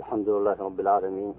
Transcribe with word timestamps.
الحمد 0.00 0.28
لله 0.28 0.56
رب 0.60 0.80
العالمين. 0.80 1.34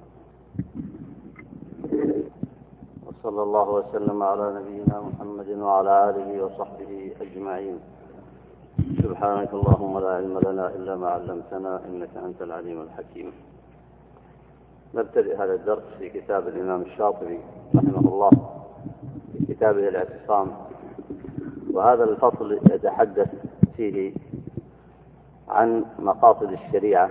وصلى 3.05 3.41
الله 3.43 3.67
وسلم 3.69 4.23
على 4.23 4.45
نبينا 4.57 4.97
محمد 5.07 5.49
وعلى 5.49 5.93
آله 6.09 6.29
وصحبه 6.43 6.91
أجمعين. 7.21 7.77
سبحانك 9.03 9.51
اللهم 9.53 9.93
لا 9.99 10.11
علم 10.17 10.35
لنا 10.47 10.65
إلا 10.77 10.93
ما 10.95 11.09
علمتنا 11.09 11.81
إنك 11.85 12.13
أنت 12.27 12.41
العليم 12.41 12.81
الحكيم. 12.81 13.31
نبتدئ 14.93 15.33
هذا 15.41 15.53
الدرس 15.53 15.87
في 15.99 16.09
كتاب 16.09 16.47
الإمام 16.47 16.81
الشاطبي 16.81 17.39
رحمه 17.75 18.05
الله 18.13 18.31
في 19.33 19.53
كتابه 19.53 19.87
الاعتصام. 19.87 20.47
وهذا 21.73 22.03
الفصل 22.03 22.59
يتحدث 22.73 23.29
فيه 23.75 24.13
عن 25.49 25.85
مقاصد 25.99 26.51
الشريعة 26.51 27.09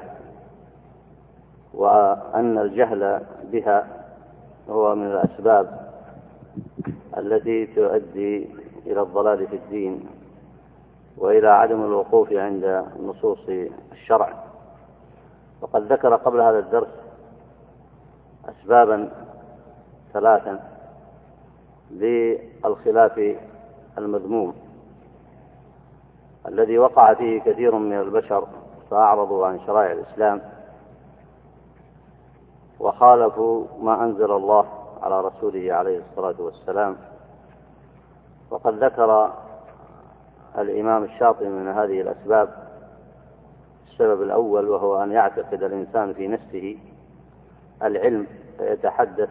وأن 1.74 2.58
الجهل 2.58 3.20
بها 3.52 3.86
هو 4.70 4.94
من 4.94 5.06
الأسباب 5.06 5.90
التي 7.18 7.66
تؤدي 7.66 8.48
إلى 8.86 9.02
الضلال 9.02 9.46
في 9.46 9.56
الدين 9.56 10.06
وإلى 11.18 11.48
عدم 11.48 11.84
الوقوف 11.84 12.32
عند 12.32 12.84
نصوص 13.02 13.48
الشرع. 13.92 14.34
وقد 15.60 15.92
ذكر 15.92 16.16
قبل 16.16 16.40
هذا 16.40 16.58
الدرس 16.58 16.88
أسبابا 18.48 19.10
ثلاثا 20.12 20.60
للخلاف 21.90 23.36
المذموم 23.98 24.54
الذي 26.48 26.78
وقع 26.78 27.14
فيه 27.14 27.40
كثير 27.40 27.74
من 27.74 28.00
البشر 28.00 28.46
فأعرضوا 28.90 29.46
عن 29.46 29.60
شرائع 29.66 29.92
الإسلام. 29.92 30.40
وخالفوا 32.80 33.64
ما 33.82 34.04
أنزل 34.04 34.32
الله 34.32 34.66
على 35.02 35.20
رسوله 35.20 35.74
عليه 35.74 35.98
الصلاة 36.10 36.34
والسلام. 36.38 36.96
وقد 38.50 38.84
ذكر 38.84 39.32
الإمام 40.58 41.04
الشاطبي 41.04 41.48
من 41.48 41.68
هذه 41.68 42.00
الأسباب 42.00 42.48
السبب 43.90 44.22
الأول 44.22 44.68
وهو 44.68 45.02
أن 45.02 45.12
يعتقد 45.12 45.62
الإنسان 45.62 46.12
في 46.12 46.28
نفسه 46.28 46.78
العلم 47.82 48.26
فيتحدث 48.58 49.30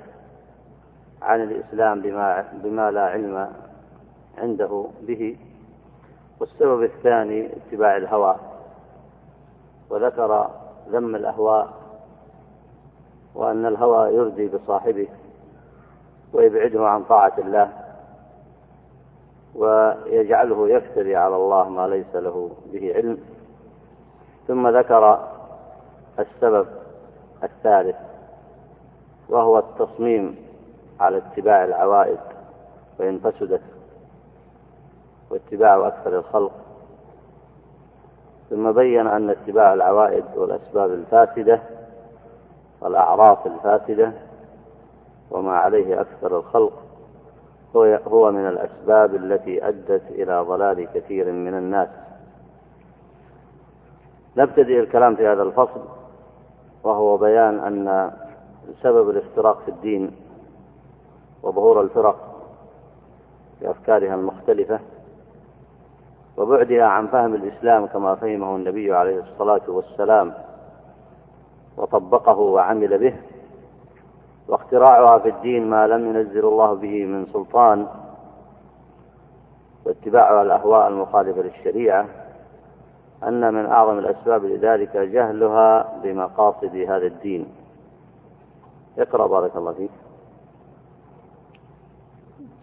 عن 1.21 1.43
الإسلام 1.43 2.01
بما, 2.01 2.45
بما 2.53 2.91
لا 2.91 3.05
علم 3.05 3.51
عنده 4.37 4.85
به. 5.01 5.37
والسبب 6.39 6.83
الثاني 6.83 7.49
اتباع 7.57 7.97
الهوى. 7.97 8.35
وذكر 9.89 10.49
ذم 10.89 11.15
الأهواء 11.15 11.78
وأن 13.35 13.65
الهوى 13.65 14.15
يردي 14.15 14.47
بصاحبه 14.47 15.07
ويبعده 16.33 16.87
عن 16.87 17.03
طاعة 17.03 17.33
الله 17.37 17.69
ويجعله 19.55 20.69
يفتري 20.69 21.15
على 21.15 21.35
الله 21.35 21.69
ما 21.69 21.87
ليس 21.87 22.15
له 22.15 22.49
به 22.71 22.93
علم. 22.95 23.17
ثم 24.47 24.67
ذكر 24.67 25.27
السبب 26.19 26.67
الثالث 27.43 27.95
وهو 29.29 29.59
التصميم 29.59 30.35
على 30.99 31.17
اتباع 31.17 31.63
العوائد 31.63 32.19
وإن 32.99 33.19
فسدت 33.19 33.61
واتباع 35.29 35.87
أكثر 35.87 36.19
الخلق. 36.19 36.51
ثم 38.49 38.71
بين 38.71 39.07
أن 39.07 39.29
اتباع 39.29 39.73
العوائد 39.73 40.25
والأسباب 40.35 40.89
الفاسدة 40.89 41.61
والأعراف 42.81 43.47
الفاسدة 43.47 44.11
وما 45.31 45.51
عليه 45.57 46.01
أكثر 46.01 46.37
الخلق 46.39 46.73
هو 48.07 48.31
من 48.31 48.47
الأسباب 48.47 49.15
التي 49.15 49.67
أدت 49.67 50.03
إلى 50.09 50.41
ضلال 50.41 50.87
كثير 50.93 51.31
من 51.31 51.53
الناس. 51.53 51.89
نبتدئ 54.37 54.79
الكلام 54.79 55.15
في 55.15 55.27
هذا 55.27 55.43
الفصل 55.43 55.81
وهو 56.83 57.17
بيان 57.17 57.59
أن 57.59 58.11
سبب 58.81 59.09
الافتراق 59.09 59.61
في 59.61 59.71
الدين 59.71 60.11
وظهور 61.43 61.81
الفرق 61.81 62.29
بأفكارها 63.61 64.15
المختلفة 64.15 64.79
وبعدها 66.37 66.85
عن 66.85 67.07
فهم 67.07 67.35
الإسلام 67.35 67.85
كما 67.85 68.15
فهمه 68.15 68.55
النبي 68.55 68.93
عليه 68.93 69.19
الصلاة 69.19 69.61
والسلام 69.67 70.33
وطبقه 71.79 72.39
وعمل 72.39 72.97
به 72.97 73.13
واختراعها 74.47 75.19
في 75.19 75.29
الدين 75.29 75.69
ما 75.69 75.87
لم 75.87 76.05
ينزل 76.05 76.45
الله 76.45 76.73
به 76.73 77.05
من 77.05 77.25
سلطان 77.25 77.87
واتباعها 79.85 80.41
الأهواء 80.41 80.87
المخالفة 80.87 81.41
للشريعة 81.41 82.05
أن 83.23 83.53
من 83.53 83.65
أعظم 83.65 83.99
الأسباب 83.99 84.45
لذلك 84.45 84.97
جهلها 84.97 85.99
بمقاصد 86.03 86.75
هذا 86.75 87.07
الدين. 87.07 87.45
اقرأ 88.97 89.27
بارك 89.27 89.55
الله 89.55 89.73
فيك. 89.73 89.91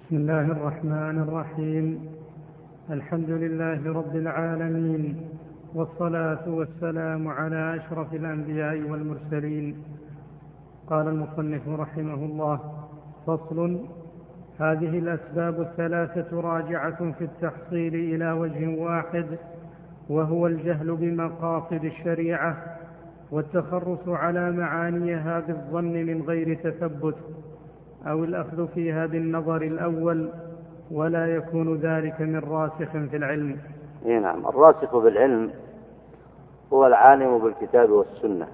بسم 0.06 0.16
الله 0.16 0.40
الرحمن 0.40 1.22
الرحيم. 1.28 2.16
الحمد 2.90 3.30
لله 3.30 3.92
رب 3.98 4.16
العالمين. 4.16 5.28
والصلاة 5.76 6.48
والسلام 6.48 7.28
على 7.28 7.76
أشرف 7.76 8.14
الأنبياء 8.14 8.90
والمرسلين. 8.90 9.82
قال 10.90 11.08
المصنف 11.08 11.68
رحمه 11.68 12.14
الله 12.14 12.60
فصل 13.26 13.78
هذه 14.58 14.98
الأسباب 14.98 15.60
الثلاثة 15.60 16.40
راجعة 16.40 17.12
في 17.12 17.24
التحصيل 17.24 17.94
إلى 17.94 18.32
وجه 18.32 18.80
واحد 18.80 19.26
وهو 20.08 20.46
الجهل 20.46 20.96
بمقاصد 20.96 21.84
الشريعة 21.84 22.56
والتخرص 23.30 24.08
على 24.08 24.50
معانيها 24.50 25.40
بالظن 25.40 25.92
من 25.92 26.22
غير 26.22 26.54
تثبت 26.54 27.16
أو 28.06 28.24
الأخذ 28.24 28.68
فيها 28.68 29.06
بالنظر 29.06 29.62
الأول 29.62 30.28
ولا 30.90 31.26
يكون 31.26 31.76
ذلك 31.76 32.20
من 32.20 32.38
راسخ 32.38 32.90
في 33.10 33.16
العلم. 33.16 33.56
اي 34.06 34.18
نعم 34.18 34.46
الراسخ 34.46 34.96
بالعلم 34.96 35.50
هو 36.72 36.86
العالم 36.86 37.38
بالكتاب 37.38 37.90
والسنة. 37.90 38.48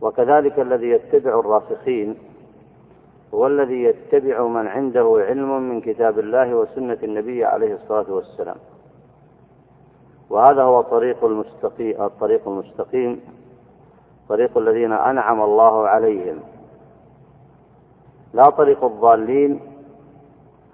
وكذلك 0.00 0.58
الذي 0.60 0.90
يتبع 0.90 1.40
الراسخين 1.40 2.16
هو 3.34 3.46
الذي 3.46 3.82
يتبع 3.82 4.46
من 4.46 4.66
عنده 4.66 5.24
علم 5.28 5.68
من 5.68 5.80
كتاب 5.80 6.18
الله 6.18 6.54
وسنة 6.54 6.98
النبي 7.02 7.44
عليه 7.44 7.74
الصلاة 7.74 8.12
والسلام. 8.12 8.56
وهذا 10.30 10.62
هو 10.62 10.80
طريق 10.80 11.24
المستقيم 11.24 12.02
الطريق 12.02 12.48
المستقيم 12.48 13.20
طريق 14.28 14.58
الذين 14.58 14.92
أنعم 14.92 15.42
الله 15.42 15.88
عليهم. 15.88 16.40
لا 18.34 18.50
طريق 18.50 18.84
الضالين 18.84 19.60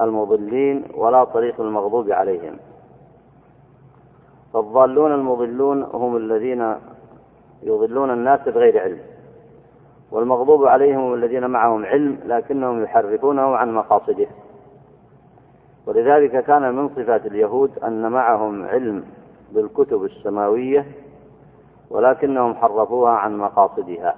المضلين 0.01 0.85
ولا 0.95 1.25
طريق 1.25 1.61
المغضوب 1.61 2.11
عليهم. 2.11 2.57
فالضالون 4.53 5.13
المضلون 5.13 5.83
هم 5.83 6.17
الذين 6.17 6.77
يضلون 7.63 8.11
الناس 8.11 8.41
بغير 8.41 8.83
علم. 8.83 8.99
والمغضوب 10.11 10.67
عليهم 10.67 11.01
هم 11.01 11.15
الذين 11.15 11.51
معهم 11.51 11.85
علم 11.85 12.19
لكنهم 12.25 12.83
يحرفونه 12.83 13.57
عن 13.57 13.75
مقاصده. 13.75 14.27
ولذلك 15.87 16.45
كان 16.45 16.75
من 16.75 16.89
صفات 16.89 17.27
اليهود 17.27 17.79
أن 17.79 18.13
معهم 18.13 18.65
علم 18.65 19.05
بالكتب 19.53 20.05
السماوية 20.05 20.87
ولكنهم 21.91 22.55
حرفوها 22.55 23.13
عن 23.13 23.39
مقاصدها 23.39 24.15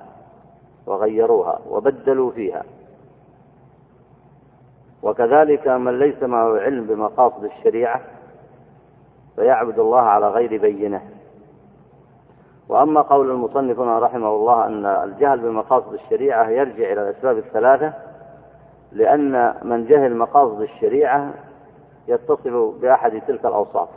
وغيروها 0.87 1.59
وبدلوا 1.71 2.31
فيها. 2.31 2.63
وكذلك 5.03 5.69
من 5.69 5.99
ليس 5.99 6.23
معه 6.23 6.59
علم 6.59 6.87
بمقاصد 6.87 7.45
الشريعة 7.45 8.01
فيعبد 9.37 9.79
الله 9.79 10.01
على 10.01 10.29
غير 10.29 10.61
بينة. 10.61 11.03
وأما 12.69 13.01
قول 13.01 13.31
المصنف 13.31 13.81
رحمه 13.81 14.29
الله 14.29 14.67
أن 14.67 14.87
الجهل 14.87 15.39
بمقاصد 15.39 15.93
الشريعة 15.93 16.49
يرجع 16.49 16.93
إلى 16.93 17.03
الأسباب 17.03 17.39
الثلاثة 17.39 17.93
لأن 18.93 19.55
من 19.63 19.87
جهل 19.87 20.17
مقاصد 20.17 20.61
الشريعة 20.61 21.31
يتصف 22.09 22.75
بأحد 22.83 23.23
تلك 23.29 23.45
الأوصاف. 23.45 23.89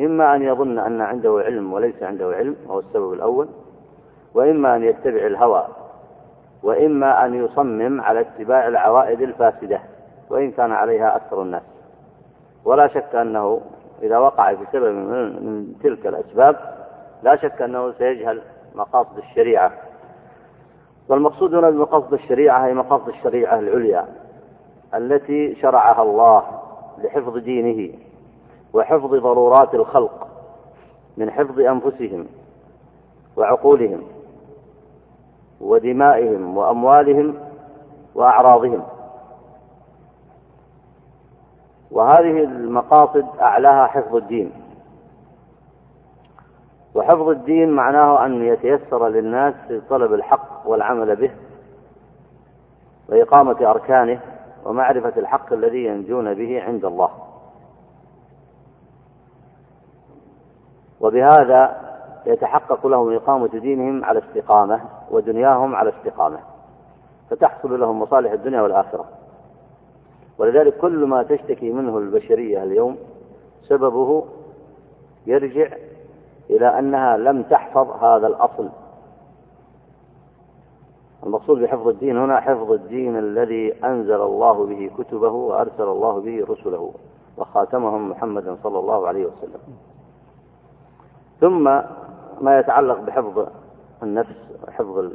إما 0.00 0.34
أن 0.34 0.42
يظن 0.42 0.78
أن 0.78 1.00
عنده 1.00 1.42
علم 1.44 1.72
وليس 1.72 2.02
عنده 2.02 2.26
علم 2.26 2.56
وهو 2.68 2.78
السبب 2.78 3.12
الأول 3.12 3.48
وإما 4.34 4.76
أن 4.76 4.82
يتبع 4.84 5.26
الهوى 5.26 5.66
وإما 6.62 7.26
أن 7.26 7.34
يصمم 7.34 8.00
على 8.00 8.20
اتباع 8.20 8.68
العوائد 8.68 9.20
الفاسدة 9.22 9.80
وإن 10.30 10.50
كان 10.50 10.72
عليها 10.72 11.16
أكثر 11.16 11.42
الناس. 11.42 11.62
ولا 12.64 12.86
شك 12.86 13.14
أنه 13.14 13.60
إذا 14.02 14.18
وقع 14.18 14.54
في 14.54 14.64
سبب 14.72 14.94
من 14.94 15.74
تلك 15.82 16.06
الأسباب 16.06 16.56
لا 17.22 17.36
شك 17.36 17.62
أنه 17.62 17.92
سيجهل 17.92 18.42
مقاصد 18.74 19.18
الشريعة. 19.18 19.72
والمقصود 21.08 21.54
هنا 21.54 21.70
بمقاصد 21.70 22.12
الشريعة 22.12 22.66
هي 22.66 22.74
مقاصد 22.74 23.08
الشريعة 23.08 23.58
العليا 23.58 24.06
التي 24.94 25.54
شرعها 25.54 26.02
الله 26.02 26.42
لحفظ 26.98 27.38
دينه 27.38 27.98
وحفظ 28.72 29.14
ضرورات 29.14 29.74
الخلق 29.74 30.28
من 31.16 31.30
حفظ 31.30 31.60
أنفسهم 31.60 32.26
وعقولهم 33.36 34.02
ودمائهم 35.60 36.56
وأموالهم 36.56 37.34
وأعراضهم. 38.14 38.82
وهذه 41.90 42.44
المقاصد 42.44 43.26
أعلاها 43.40 43.86
حفظ 43.86 44.16
الدين. 44.16 44.52
وحفظ 46.94 47.28
الدين 47.28 47.70
معناه 47.70 48.26
أن 48.26 48.44
يتيسر 48.44 49.08
للناس 49.08 49.54
في 49.68 49.80
طلب 49.80 50.14
الحق 50.14 50.68
والعمل 50.68 51.16
به 51.16 51.30
وإقامة 53.08 53.70
أركانه 53.70 54.20
ومعرفة 54.64 55.12
الحق 55.16 55.52
الذي 55.52 55.84
ينجون 55.84 56.34
به 56.34 56.62
عند 56.62 56.84
الله. 56.84 57.10
وبهذا 61.00 61.86
يتحقق 62.26 62.86
لهم 62.86 63.16
إقامة 63.16 63.46
دينهم 63.46 64.04
على 64.04 64.18
استقامة 64.18 64.80
ودنياهم 65.10 65.76
على 65.76 65.90
استقامة 65.90 66.38
فتحصل 67.30 67.80
لهم 67.80 68.02
مصالح 68.02 68.32
الدنيا 68.32 68.60
والآخرة. 68.60 69.04
ولذلك 70.38 70.76
كل 70.76 71.04
ما 71.04 71.22
تشتكي 71.22 71.72
منه 71.72 71.98
البشرية 71.98 72.62
اليوم 72.62 72.96
سببه 73.62 74.24
يرجع 75.26 75.76
إلى 76.50 76.78
أنها 76.78 77.16
لم 77.16 77.42
تحفظ 77.42 78.04
هذا 78.04 78.26
الأصل. 78.26 78.68
المقصود 81.26 81.62
بحفظ 81.62 81.88
الدين 81.88 82.16
هنا 82.16 82.40
حفظ 82.40 82.72
الدين 82.72 83.18
الذي 83.18 83.84
أنزل 83.84 84.20
الله 84.20 84.66
به 84.66 84.90
كتبه 84.98 85.28
وأرسل 85.28 85.82
الله 85.82 86.20
به 86.20 86.46
رسله 86.48 86.92
وخاتمهم 87.38 88.10
محمد 88.10 88.58
صلى 88.62 88.78
الله 88.78 89.08
عليه 89.08 89.26
وسلم. 89.26 89.60
ثم 91.40 91.64
ما 92.40 92.58
يتعلق 92.58 93.00
بحفظ 93.00 93.48
النفس 94.02 94.36
وحفظ 94.68 95.10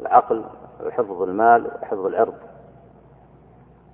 العقل 0.00 0.44
وحفظ 0.86 1.22
المال 1.22 1.66
وحفظ 1.82 2.06
العرض. 2.06 2.34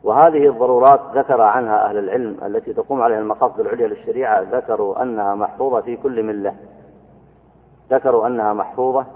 وهذه 0.05 0.49
الضرورات 0.49 1.01
ذكر 1.15 1.41
عنها 1.41 1.87
أهل 1.87 1.99
العلم 1.99 2.37
التي 2.47 2.73
تقوم 2.73 3.03
عليها 3.03 3.19
المقاصد 3.19 3.61
العليا 3.61 3.89
للشريعة 3.89 4.41
ذكروا 4.41 5.03
أنها 5.03 5.35
محفوظة 5.35 5.81
في 5.81 5.97
كل 5.97 6.23
ملة. 6.23 6.55
ذكروا 7.91 8.27
أنها 8.27 8.53
محفوظة 8.53 9.07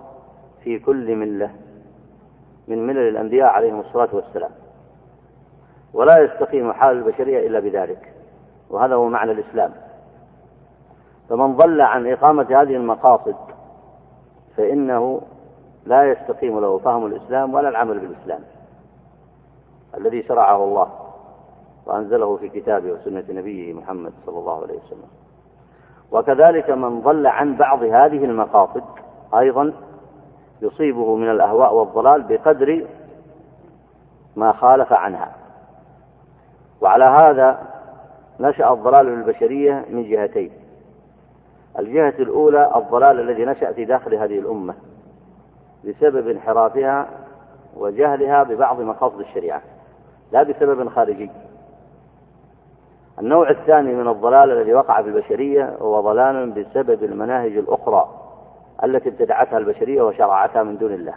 في 0.65 0.79
كل 0.79 1.17
ملة. 1.17 1.51
من 2.69 2.87
ملل 2.87 3.09
الأنبياء 3.09 3.49
عليهم 3.51 3.81
الصلاة 3.81 4.09
والسلام. 4.13 4.51
ولا 5.95 6.19
يستقيم 6.19 6.73
حال 6.73 6.97
البشرية 6.97 7.47
إلا 7.47 7.61
بذلك. 7.61 8.13
وهذا 8.71 8.95
هو 8.95 9.09
معنى 9.09 9.33
الإسلام. 9.33 9.73
فمن 11.29 11.57
ضل 11.57 11.81
عن 11.81 12.07
إقامة 12.07 12.47
هذه 12.51 12.77
المقاصد 12.77 13.37
فإنه 14.57 15.21
لا 15.87 16.11
يستقيم 16.13 16.61
له 16.61 16.79
فهم 16.79 17.07
الإسلام 17.07 17.55
ولا 17.55 17.69
العمل 17.69 17.99
بالإسلام. 17.99 18.41
الذي 19.97 20.23
شرعه 20.23 20.65
الله 20.65 20.89
وأنزله 21.87 22.37
في 22.37 22.49
كتابه 22.49 22.93
وسنة 22.93 23.25
نبيه 23.29 23.73
محمد 23.73 24.13
صلى 24.27 24.39
الله 24.39 24.63
عليه 24.63 24.75
وسلم. 24.75 25.09
وكذلك 26.13 26.71
من 26.71 27.01
ضل 27.01 27.27
عن 27.27 27.57
بعض 27.57 27.83
هذه 27.83 28.25
المقاصد 28.25 28.85
أيضا 29.35 29.73
يصيبه 30.63 31.17
من 31.17 31.31
الأهواء 31.31 31.75
والضلال 31.75 32.23
بقدر 32.23 32.87
ما 34.37 34.53
خالف 34.53 34.93
عنها. 34.93 35.33
وعلى 36.81 37.05
هذا 37.05 37.59
نشأ 38.41 38.73
الضلال 38.73 39.07
للبشرية 39.07 39.85
من 39.91 40.11
جهتين. 40.11 40.51
الجهة 41.79 42.15
الأولى 42.19 42.73
الضلال 42.77 43.21
الذي 43.21 43.45
نشأ 43.45 43.73
في 43.73 43.85
داخل 43.85 44.15
هذه 44.15 44.39
الأمة 44.39 44.75
بسبب 45.85 46.29
انحرافها 46.29 47.09
وجهلها 47.77 48.43
ببعض 48.43 48.81
مقاصد 48.81 49.21
الشريعة. 49.21 49.63
لا 50.35 50.43
بسبب 50.43 50.89
خارجي. 50.89 51.31
النوع 53.19 53.51
الثاني 53.51 53.95
من 53.95 54.09
الضلال 54.09 54.51
الذي 54.51 54.75
وقع 54.75 55.03
في 55.03 55.09
البشرية 55.09 55.77
هو 55.81 56.01
ضلال 56.01 56.51
بسبب 56.51 57.05
المناهج 57.05 57.57
الأخرى 57.57 58.09
التي 58.85 59.09
ابتدعتها 59.09 59.59
البشرية 59.59 60.03
وشرعتها 60.03 60.63
من 60.63 60.77
دون 60.79 60.93
الله 60.93 61.15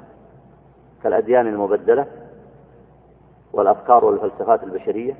كالأديان 1.03 1.47
المبدلة 1.47 2.05
والأفكار 3.53 4.05
والفلسفات 4.05 4.63
البشرية 4.63 5.15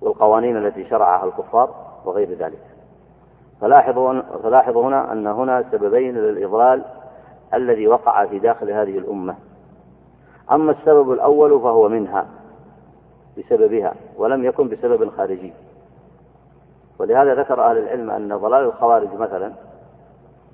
والقوانين 0.00 0.56
التي 0.56 0.88
شرعها 0.88 1.24
الكفار 1.24 1.70
وغير 2.04 2.34
ذلك. 2.34 2.62
فلاحظوا, 3.60 4.20
فلاحظوا 4.42 4.84
هنا 4.84 5.12
أن 5.12 5.26
هنا 5.26 5.64
سببين 5.72 6.14
للإضلال 6.14 6.84
الذي 7.54 7.88
وقع 7.88 8.26
في 8.26 8.38
داخل 8.38 8.70
هذه 8.70 8.98
الأمة. 8.98 9.34
أما 10.52 10.72
السبب 10.72 11.12
الأول 11.12 11.60
فهو 11.60 11.88
منها. 11.88 12.39
بسببها 13.38 13.94
ولم 14.16 14.44
يكن 14.44 14.68
بسبب 14.68 15.10
خارجي 15.10 15.52
ولهذا 16.98 17.34
ذكر 17.34 17.70
أهل 17.70 17.78
العلم 17.78 18.10
أن 18.10 18.36
ضلال 18.36 18.64
الخوارج 18.64 19.14
مثلا 19.14 19.52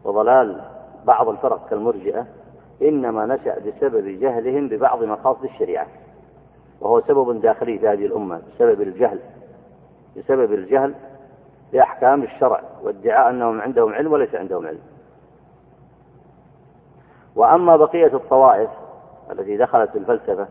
وضلال 0.05 0.61
بعض 1.05 1.29
الفرق 1.29 1.69
كالمرجئة 1.71 2.27
إنما 2.83 3.27
نشأ 3.27 3.59
بسبب 3.59 4.21
جهلهم 4.21 4.69
ببعض 4.69 5.05
مقاصد 5.05 5.45
الشريعة. 5.45 5.87
وهو 6.81 7.01
سبب 7.01 7.41
داخلي 7.41 7.79
في 7.79 7.89
هذه 7.89 8.07
الأمة 8.07 8.41
بسبب 8.55 8.81
الجهل 8.81 9.19
بسبب 10.17 10.53
الجهل 10.53 10.95
بأحكام 11.73 12.23
الشرع 12.23 12.61
وادعاء 12.83 13.31
أنهم 13.31 13.61
عندهم 13.61 13.93
علم 13.93 14.13
وليس 14.13 14.35
عندهم 14.35 14.67
علم. 14.67 14.81
وأما 17.37 17.77
بقية 17.77 18.15
الطوائف 18.15 18.71
التي 19.31 19.57
دخلت 19.57 19.91
في 19.91 19.99
الفلسفة 19.99 20.47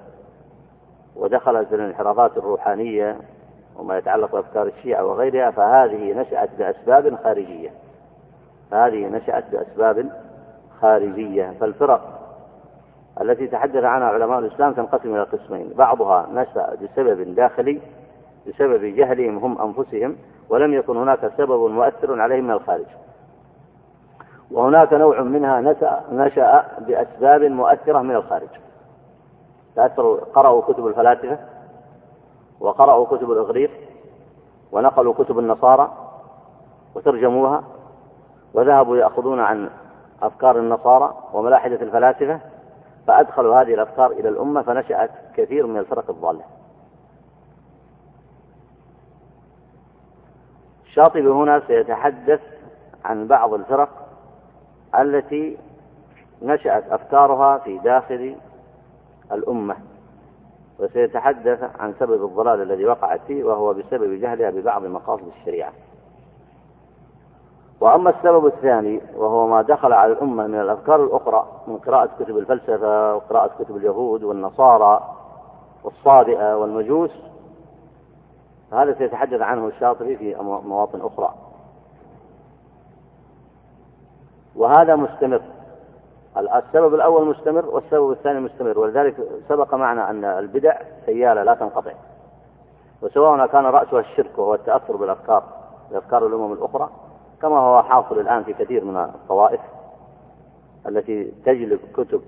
ودخلت 1.16 1.68
في 1.68 1.76
الانحرافات 1.76 2.38
الروحانية 2.38 3.18
وما 3.80 3.98
يتعلق 3.98 4.32
بأفكار 4.32 4.68
الشيعة 4.68 5.06
وغيرها 5.06 5.52
فهذه 5.52 6.14
نشأت 6.14 6.50
بأسباب 6.60 7.16
خارجية. 7.24 7.70
فهذه 8.72 9.08
نشأت 9.08 9.44
بأسباب 9.52 10.10
خارجية. 10.82 11.54
فالفرق 11.60 12.22
التي 13.22 13.48
تحدث 13.48 13.84
عنها 13.84 14.08
علماء 14.08 14.40
الإسلام 14.40 14.74
تنقسم 14.74 15.16
إلى 15.16 15.24
قسمين. 15.24 15.74
بعضها 15.78 16.28
نشأ 16.34 16.76
بسبب 16.76 17.36
داخلي 17.36 17.82
بسبب 18.48 18.84
جهلهم 18.84 19.38
هم 19.38 19.62
أنفسهم 19.62 20.16
ولم 20.50 20.74
يكن 20.74 20.98
هناك 20.98 21.32
سبب 21.38 21.70
مؤثر 21.72 22.22
عليهم 22.22 22.44
من 22.44 22.52
الخارج. 22.52 22.86
وهناك 24.52 24.94
نوع 24.94 25.22
منها 25.22 25.62
نشأ 26.12 26.66
بأسباب 26.88 27.42
مؤثرة 27.42 28.02
من 28.02 28.16
الخارج. 28.16 28.48
تأثروا 29.76 30.18
قرأوا 30.34 30.62
كتب 30.62 30.88
الفلاسفة 30.88 31.40
وقرأوا 32.60 33.06
كتب 33.06 33.32
الإغريق 33.32 33.72
ونقلوا 34.72 35.14
كتب 35.14 35.40
النصارى 35.40 35.92
وترجموها 36.96 37.64
وذهبوا 38.54 38.98
يأخذون 38.98 39.40
عن 39.40 39.70
أفكار 40.22 40.60
النصارى 40.60 41.14
وملاحدة 41.34 41.76
الفلاسفة 41.76 42.40
فأدخلوا 43.08 43.62
هذه 43.62 43.74
الأفكار 43.74 44.12
إلى 44.12 44.30
الأمة 44.30 44.62
فنشأت 44.62 45.12
كثير 45.36 45.68
من 45.68 45.78
الفرق 45.78 46.10
الضالة. 46.10 46.42
الشاطبي 50.86 51.28
هنا 51.28 51.62
سيتحدث 51.68 52.42
عن 53.06 53.28
بعض 53.28 53.54
الفرق 53.54 53.90
التي 55.00 55.58
نشأت 56.42 56.92
أفكارها 56.92 57.58
في 57.58 57.78
داخل 57.78 58.36
الأمة 59.32 59.76
وسيتحدث 60.80 61.80
عن 61.80 61.94
سبب 62.00 62.26
الضلال 62.26 62.62
الذي 62.62 62.86
وقعت 62.86 63.22
فيه 63.28 63.44
وهو 63.44 63.74
بسبب 63.74 64.20
جهلها 64.22 64.50
ببعض 64.50 64.86
مقاصد 64.86 65.28
الشريعة. 65.40 65.72
وأما 67.82 68.10
السبب 68.10 68.46
الثاني 68.46 69.02
وهو 69.16 69.48
ما 69.48 69.62
دخل 69.62 69.94
على 69.94 70.14
الأمة 70.14 70.48
من 70.48 70.62
الأفكار 70.62 71.04
الأخرى 71.04 71.48
من 71.68 71.78
قراءة 71.78 72.10
كتب 72.20 72.38
الفلسفة 72.38 73.16
وقراءة 73.16 73.64
كتب 73.64 73.78
اليهود 73.78 74.24
والنصارى 74.24 75.16
والصابئة 75.84 76.58
والمجوس 76.58 77.12
هذا 78.72 78.94
سيتحدث 78.98 79.42
عنه 79.42 79.68
الشاطبي 79.68 80.18
في 80.18 80.36
مواطن 80.42 81.02
أخرى. 81.02 81.34
وهذا 84.56 84.96
مستمر. 84.96 85.42
السبب 86.38 86.96
الأول 86.96 87.28
مستمر 87.28 87.66
والسبب 87.66 88.12
الثاني 88.12 88.40
مستمر 88.40 88.80
ولذلك 88.80 89.16
سبق 89.50 89.74
معنا 89.74 90.10
أن 90.10 90.26
البدع 90.26 90.78
سيالة 91.06 91.44
لا 91.44 91.54
تنقطع. 91.54 91.92
وسواء 93.02 93.48
كان 93.48 93.66
رأسها 93.66 94.00
الشرك 94.00 94.38
وهو 94.38 94.54
التأثر 94.54 94.96
بالأفكار 94.96 95.44
بأفكار 95.92 96.28
الأمم 96.28 96.54
الأخرى 96.54 96.90
كما 97.42 97.60
هو 97.60 97.84
حاصل 97.84 98.20
الآن 98.20 98.44
في 98.44 98.54
كثير 98.54 98.86
من 98.86 98.98
الطوائف 98.98 99.60
التي 100.88 101.32
تجلب 101.46 101.80
كتب 101.98 102.22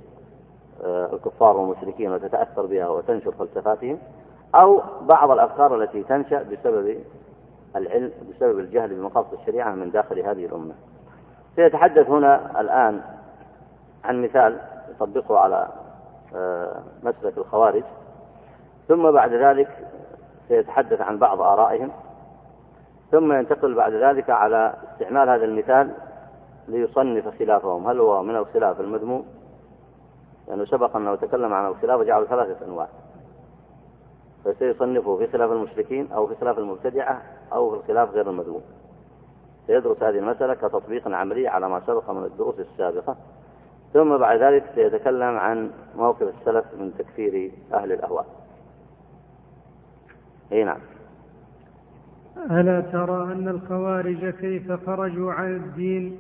آه، 0.83 1.09
الكفار 1.13 1.57
والمشركين 1.57 2.11
وتتأثر 2.11 2.65
بها 2.65 2.87
وتنشر 2.87 3.31
فلسفاتهم 3.31 3.97
أو 4.55 4.81
بعض 5.01 5.31
الأفكار 5.31 5.75
التي 5.75 6.03
تنشأ 6.03 6.43
بسبب 6.43 6.97
العلم 7.75 8.11
بسبب 8.29 8.59
الجهل 8.59 8.95
بمقاصد 8.95 9.33
الشريعة 9.33 9.71
من 9.71 9.91
داخل 9.91 10.19
هذه 10.19 10.45
الأمة. 10.45 10.73
سيتحدث 11.55 12.09
هنا 12.09 12.61
الآن 12.61 13.01
عن 14.07 14.21
مثال 14.21 14.59
يطبقه 14.89 15.39
على 15.39 15.67
آه، 16.35 16.81
مسلك 17.03 17.37
الخوارج. 17.37 17.83
ثم 18.87 19.11
بعد 19.11 19.33
ذلك 19.33 19.87
سيتحدث 20.47 21.01
عن 21.01 21.17
بعض 21.17 21.41
آرائهم. 21.41 21.91
ثم 23.11 23.33
ينتقل 23.33 23.73
بعد 23.73 23.93
ذلك 23.93 24.29
على 24.29 24.73
استعمال 24.93 25.29
هذا 25.29 25.45
المثال 25.45 25.91
ليصنف 26.67 27.39
خلافهم. 27.39 27.87
هل 27.87 27.99
هو 27.99 28.23
من 28.23 28.35
الخلاف 28.35 28.79
المذموم؟ 28.79 29.25
لأنه 30.47 30.65
سبق 30.65 30.95
أنه 30.95 31.15
تكلم 31.15 31.53
عن 31.53 31.67
الخلاف 31.67 31.99
وجعل 31.99 32.27
ثلاثة 32.27 32.65
أنواع. 32.65 32.87
فسيصنفه 34.45 35.17
في 35.17 35.27
خلاف 35.27 35.51
المشركين 35.51 36.11
أو 36.11 36.27
في 36.27 36.35
خلاف 36.35 36.59
المبتدعة 36.59 37.21
أو 37.53 37.69
في 37.69 37.75
الخلاف 37.77 38.11
غير 38.11 38.29
المذموم. 38.29 38.61
سيدرس 39.67 40.03
هذه 40.03 40.17
المسألة 40.17 40.53
كتطبيق 40.53 41.07
عملي 41.07 41.47
على 41.47 41.69
ما 41.69 41.79
سبق 41.79 42.09
من 42.09 42.23
الدروس 42.23 42.59
السابقة. 42.59 43.15
ثم 43.93 44.17
بعد 44.17 44.39
ذلك 44.43 44.63
سيتكلم 44.75 45.37
عن 45.37 45.69
موقف 45.95 46.33
السلف 46.39 46.65
من 46.79 46.91
تكفير 46.97 47.51
أهل 47.73 47.91
الأهواء. 47.91 48.25
إي 50.51 50.63
نعم. 50.63 50.79
ألا 52.51 52.81
ترى 52.81 53.33
أن 53.33 53.47
الخوارج 53.47 54.29
كيف 54.29 54.71
خرجوا 54.85 55.33
عن 55.33 55.55
الدين 55.55 56.17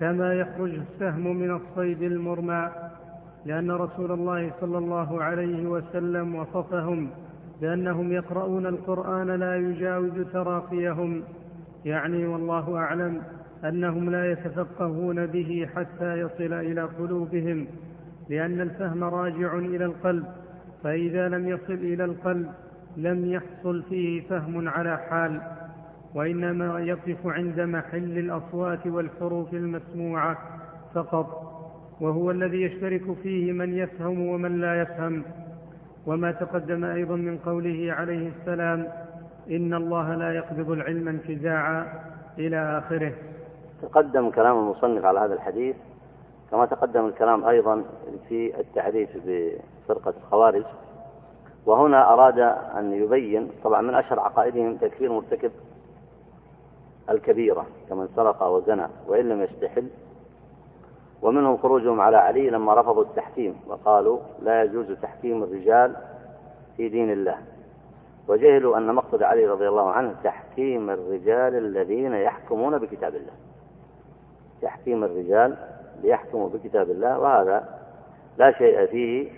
كما 0.00 0.34
يخرج 0.34 0.74
السهم 0.74 1.36
من 1.36 1.56
الصيد 1.56 2.02
المرمى؟ 2.02 2.70
لأن 3.46 3.70
رسول 3.70 4.12
الله 4.12 4.50
صلى 4.60 4.78
الله 4.78 5.22
عليه 5.22 5.66
وسلم 5.66 6.34
وصفهم 6.34 7.10
بأنهم 7.60 8.12
يقرؤون 8.12 8.66
القرآن 8.66 9.26
لا 9.26 9.56
يجاوز 9.56 10.20
تراقيهم. 10.32 11.22
يعني 11.84 12.26
والله 12.26 12.76
أعلم 12.76 13.22
أنهم 13.64 14.10
لا 14.10 14.32
يتفقهون 14.32 15.26
به 15.26 15.68
حتى 15.76 16.18
يصل 16.18 16.52
إلى 16.52 16.82
قلوبهم 16.82 17.66
لأن 18.28 18.60
الفهم 18.60 19.04
راجع 19.04 19.58
إلى 19.58 19.84
القلب 19.84 20.24
فإذا 20.84 21.28
لم 21.28 21.48
يصل 21.48 21.72
إلى 21.72 22.04
القلب 22.04 22.48
لم 22.96 23.26
يحصل 23.32 23.82
فيه 23.82 24.28
فهم 24.28 24.68
على 24.68 24.98
حال 24.98 25.40
وإنما 26.14 26.80
يقف 26.80 27.26
عند 27.26 27.60
محل 27.60 28.18
الأصوات 28.18 28.86
والحروف 28.86 29.54
المسموعة 29.54 30.38
فقط 30.94 31.48
وهو 32.00 32.30
الذي 32.30 32.62
يشترك 32.62 33.12
فيه 33.22 33.52
من 33.52 33.74
يفهم 33.74 34.26
ومن 34.26 34.60
لا 34.60 34.82
يفهم. 34.82 35.22
وما 36.06 36.32
تقدم 36.32 36.84
أيضا 36.84 37.16
من 37.16 37.38
قوله 37.38 37.92
عليه 37.92 38.28
السلام 38.28 38.86
إن 39.50 39.74
الله 39.74 40.14
لا 40.14 40.32
يقبض 40.32 40.70
العلم 40.70 41.08
انتزاعا 41.08 41.86
إلى 42.38 42.78
آخره. 42.78 43.12
تقدم 43.82 44.30
كلام 44.30 44.58
المصنف 44.58 45.04
على 45.04 45.20
هذا 45.20 45.34
الحديث 45.34 45.76
كما 46.50 46.66
تقدم 46.66 47.06
الكلام 47.06 47.44
أيضا 47.44 47.84
في 48.28 48.60
التحديث 48.60 49.08
بفرقة 49.26 50.14
الخوارج. 50.24 50.64
وهنا 51.66 52.12
أراد 52.12 52.38
أن 52.78 52.92
يبين 52.92 53.50
طبعا 53.64 53.80
من 53.80 53.94
أشهر 53.94 54.20
عقائدهم 54.20 54.76
تكفير 54.76 55.12
مرتكب 55.12 55.50
الكبيرة 57.10 57.66
كمن 57.88 58.08
سرق 58.16 58.42
وزنى 58.42 58.86
وإن 59.08 59.28
لم 59.28 59.42
يستحل. 59.42 59.88
ومنهم 61.22 61.56
خروجهم 61.56 62.00
على 62.00 62.16
علي 62.16 62.50
لما 62.50 62.74
رفضوا 62.74 63.02
التحكيم 63.02 63.60
وقالوا 63.66 64.18
لا 64.42 64.62
يجوز 64.62 64.92
تحكيم 65.02 65.42
الرجال 65.42 65.96
في 66.76 66.88
دين 66.88 67.12
الله. 67.12 67.38
وجهلوا 68.28 68.76
أن 68.78 68.94
مقصد 68.94 69.22
علي 69.22 69.46
رضي 69.46 69.68
الله 69.68 69.90
عنه 69.90 70.14
تحكيم 70.24 70.90
الرجال 70.90 71.54
الذين 71.54 72.12
يحكمون 72.12 72.78
بكتاب 72.78 73.14
الله. 73.14 73.32
تحكيم 74.62 75.04
الرجال 75.04 75.56
ليحكموا 76.02 76.48
بكتاب 76.48 76.90
الله 76.90 77.18
وهذا 77.18 77.64
لا 78.38 78.52
شيء 78.52 78.86
فيه 78.86 79.30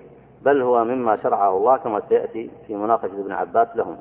بل 0.42 0.62
هو 0.62 0.84
مما 0.84 1.16
شرعه 1.22 1.56
الله 1.56 1.76
كما 1.76 2.02
سيأتي 2.08 2.50
في 2.66 2.76
مناقشة 2.76 3.20
ابن 3.20 3.32
عباس 3.32 3.68
لهم. 3.74 3.96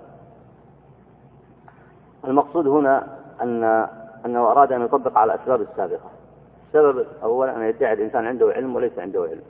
المقصود 2.27 2.67
هنا 2.67 3.07
أن 3.41 3.63
أنه 4.25 4.51
أراد 4.51 4.71
أن 4.71 4.85
يطبق 4.85 5.17
على 5.17 5.33
الأسباب 5.33 5.61
السابقة. 5.61 6.09
السبب 6.67 7.05
أولا 7.23 7.55
أن 7.55 7.61
يدعي 7.61 7.93
الإنسان 7.93 8.25
عنده 8.25 8.51
علم 8.51 8.75
وليس 8.75 8.99
عنده 8.99 9.21
علم. 9.21 9.41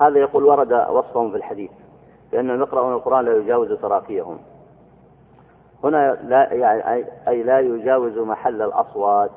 هذا 0.00 0.18
يقول 0.18 0.44
ورد 0.44 0.72
وصفهم 0.72 1.30
في 1.30 1.36
الحديث 1.36 1.70
بأنهم 2.32 2.60
يقرؤون 2.60 2.92
القرآن 2.92 3.24
لا 3.24 3.36
يجاوز 3.36 3.72
تراقيهم 3.72 4.38
هنا 5.84 6.18
لا 6.22 6.52
يعني 6.52 7.06
أي 7.28 7.42
لا 7.42 7.60
يجاوز 7.60 8.18
محل 8.18 8.62
الأصوات. 8.62 9.30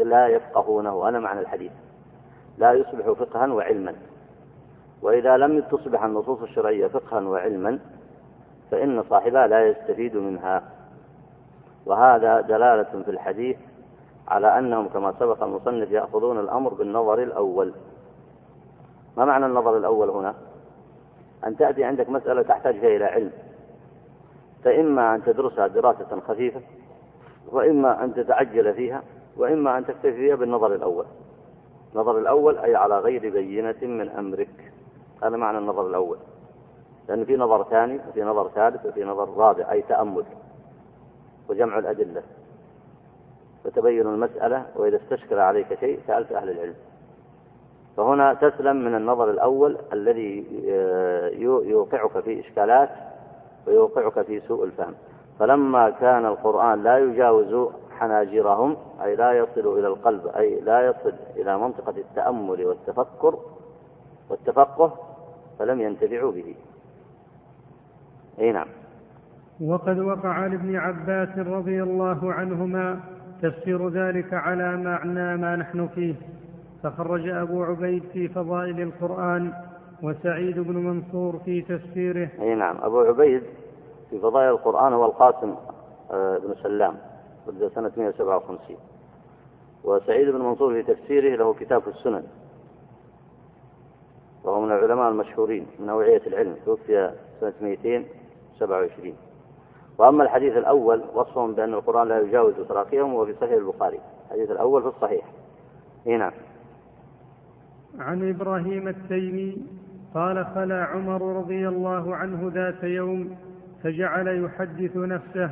لا 0.00 0.28
يفقهونه 0.28 1.08
هذا 1.08 1.18
معنى 1.18 1.40
الحديث. 1.40 1.72
لا 2.58 2.72
يصبح 2.72 3.10
فقها 3.10 3.52
وعلما. 3.52 3.94
وإذا 5.02 5.36
لم 5.36 5.60
تصبح 5.60 6.04
النصوص 6.04 6.42
الشرعية 6.42 6.86
فقها 6.86 7.20
وعلما 7.20 7.78
فإن 8.70 9.04
صاحبها 9.10 9.46
لا 9.46 9.66
يستفيد 9.66 10.16
منها. 10.16 10.62
وهذا 11.86 12.40
دلالة 12.40 13.02
في 13.04 13.10
الحديث 13.10 13.56
على 14.28 14.58
أنهم 14.58 14.88
كما 14.88 15.14
سبق 15.20 15.42
المصنف 15.42 15.90
يأخذون 15.90 16.40
الأمر 16.40 16.74
بالنظر 16.74 17.22
الأول. 17.22 17.74
ما 19.16 19.24
معنى 19.24 19.46
النظر 19.46 19.76
الأول 19.76 20.10
هنا؟ 20.10 20.34
أن 21.46 21.56
تأتي 21.56 21.84
عندك 21.84 22.08
مسألة 22.08 22.42
تحتاج 22.42 22.80
فيها 22.80 22.96
إلى 22.96 23.04
علم. 23.04 23.32
فإما 24.64 25.14
أن 25.14 25.24
تدرسها 25.24 25.66
دراسة 25.66 26.20
خفيفة 26.28 26.60
وإما 27.52 28.04
أن 28.04 28.14
تتعجل 28.14 28.74
فيها 28.74 29.02
وإما 29.38 29.78
أن 29.78 29.86
تكتفي 29.86 30.36
بالنظر 30.36 30.74
الأول. 30.74 31.04
النظر 31.94 32.18
الأول 32.18 32.58
أي 32.58 32.76
على 32.76 32.98
غير 32.98 33.30
بينة 33.30 33.76
من 33.82 34.08
أمرك. 34.08 34.72
هذا 35.22 35.36
معنى 35.36 35.58
النظر 35.58 35.86
الأول. 35.86 36.18
لأن 37.08 37.24
في 37.24 37.36
نظر 37.36 37.64
ثاني 37.64 38.00
وفي 38.08 38.22
نظر 38.22 38.48
ثالث 38.48 38.86
وفي 38.86 39.04
نظر 39.04 39.36
رابع 39.36 39.72
أي 39.72 39.82
تأمل 39.82 40.24
وجمع 41.48 41.78
الأدلة. 41.78 42.22
وتبين 43.64 44.06
المسألة 44.06 44.66
وإذا 44.76 44.96
استشكل 44.96 45.38
عليك 45.38 45.78
شيء 45.80 46.00
سألت 46.06 46.32
أهل 46.32 46.50
العلم. 46.50 46.74
فهنا 47.96 48.34
تسلم 48.34 48.76
من 48.76 48.94
النظر 48.94 49.30
الأول 49.30 49.78
الذي 49.92 50.46
آه، 50.70 51.28
يوقعك 51.68 52.18
في 52.18 52.40
إشكالات 52.40 52.90
ويوقعك 53.66 54.22
في 54.22 54.40
سوء 54.40 54.64
الفهم. 54.64 54.94
فلما 55.38 55.90
كان 55.90 56.26
القرآن 56.26 56.82
لا 56.82 56.98
يجاوز 56.98 57.70
حناجرهم 58.00 58.76
أي 59.04 59.16
لا 59.16 59.32
يصل 59.32 59.78
إلى 59.78 59.86
القلب 59.86 60.26
أي 60.26 60.60
لا 60.60 60.86
يصل 60.86 61.14
إلى 61.36 61.58
منطقة 61.58 61.94
التأمل 61.96 62.66
والتفكر 62.66 63.38
والتفقه 64.30 64.94
فلم 65.58 65.80
ينتفعوا 65.80 66.32
به. 66.32 66.54
أي 68.38 68.52
نعم. 68.52 68.66
وقد 69.60 69.98
وقع 69.98 70.46
لابن 70.46 70.76
عباس 70.76 71.38
رضي 71.38 71.82
الله 71.82 72.32
عنهما 72.32 73.00
تفسير 73.42 73.88
ذلك 73.88 74.34
على 74.34 74.76
معنى 74.76 75.36
ما 75.36 75.56
نحن 75.56 75.88
فيه 75.88 76.14
فخرج 76.82 77.28
أبو 77.28 77.64
عبيد 77.64 78.02
في 78.12 78.28
فضائل 78.28 78.80
القرآن 78.80 79.52
وسعيد 80.02 80.58
بن 80.58 80.76
منصور 80.76 81.38
في 81.44 81.62
تفسيره. 81.62 82.28
أي 82.40 82.54
نعم. 82.54 82.76
أبو 82.82 83.00
عبيد 83.00 83.42
في 84.10 84.18
فضائل 84.18 84.48
القرآن 84.48 84.92
هو 84.92 85.04
القاسم 85.04 85.54
آه، 86.10 86.38
بن 86.38 86.54
سلام. 86.62 86.94
ولد 87.48 87.72
سنة 87.74 87.92
157 87.96 88.76
وسعيد 89.84 90.28
بن 90.28 90.40
منصور 90.40 90.82
في 90.82 90.94
تفسيره 90.94 91.36
له 91.36 91.54
كتاب 91.54 91.82
في 91.82 91.88
السنن. 91.88 92.24
وهو 94.44 94.60
من 94.60 94.72
العلماء 94.72 95.10
المشهورين 95.10 95.66
من 95.78 95.88
أوعية 95.88 96.22
العلم 96.26 96.56
توفي 96.64 97.14
سنة 97.40 97.54
227 97.60 99.14
وأما 99.98 100.22
الحديث 100.22 100.56
الأول 100.56 101.04
وصفهم 101.14 101.54
بأن 101.54 101.74
القرآن 101.74 102.08
لا 102.08 102.20
يجاوز 102.20 102.54
تراقيهم 102.54 103.10
هو 103.10 103.26
في 103.26 103.34
صحيح 103.40 103.52
البخاري. 103.52 104.00
الحديث 104.26 104.50
الأول 104.50 104.82
في 104.82 104.88
الصحيح. 104.88 105.24
نعم. 106.06 106.32
عن 107.98 108.30
إبراهيم 108.30 108.88
التيمي 108.88 109.56
قال 110.14 110.46
خلا 110.46 110.84
عمر 110.84 111.36
رضي 111.36 111.68
الله 111.68 112.16
عنه 112.16 112.50
ذات 112.54 112.84
يوم 112.84 113.36
فجعل 113.82 114.44
يحدث 114.44 114.96
نفسه 114.96 115.50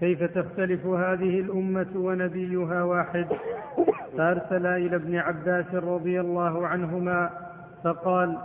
كيف 0.00 0.22
تختلف 0.22 0.86
هذه 0.86 1.40
الأمة 1.40 1.86
ونبيها 1.94 2.82
واحد؟ 2.82 3.26
فأرسل 4.18 4.66
إلى 4.66 4.96
ابن 4.96 5.16
عباس 5.16 5.74
رضي 5.74 6.20
الله 6.20 6.66
عنهما 6.66 7.30
فقال 7.84 8.38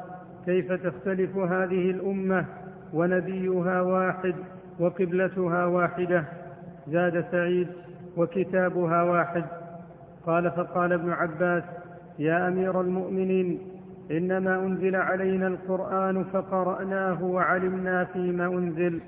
كيف 0.45 0.71
تختلف 0.71 1.37
هذه 1.37 1.91
الأمة 1.91 2.45
ونبيها 2.93 3.81
واحد 3.81 4.35
وقبلتها 4.79 5.65
واحدة؟ 5.65 6.23
زاد 6.87 7.25
سعيد 7.31 7.67
وكتابها 8.17 9.03
واحد. 9.03 9.43
قال 10.25 10.51
فقال 10.51 10.93
ابن 10.93 11.11
عباس 11.11 11.63
يا 12.19 12.47
أمير 12.47 12.81
المؤمنين 12.81 13.59
إنما 14.11 14.55
أنزل 14.55 14.95
علينا 14.95 15.47
القرآن 15.47 16.23
فقرأناه 16.23 17.23
وعلمنا 17.23 18.03
فيما 18.03 18.45
أنزل. 18.45 18.99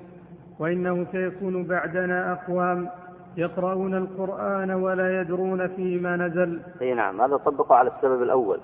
وإنه 0.58 1.06
سيكون 1.12 1.64
بعدنا 1.64 2.32
أقوام 2.32 2.88
يقرؤون 3.36 3.94
القرآن 3.94 4.70
ولا 4.70 5.20
يدرون 5.20 5.68
فيما 5.68 6.16
نزل. 6.16 6.60
إي 6.82 6.94
نعم 6.94 7.20
هذا 7.20 7.36
طبقوا 7.36 7.76
على 7.76 7.90
السبب 7.90 8.22
الأول. 8.22 8.60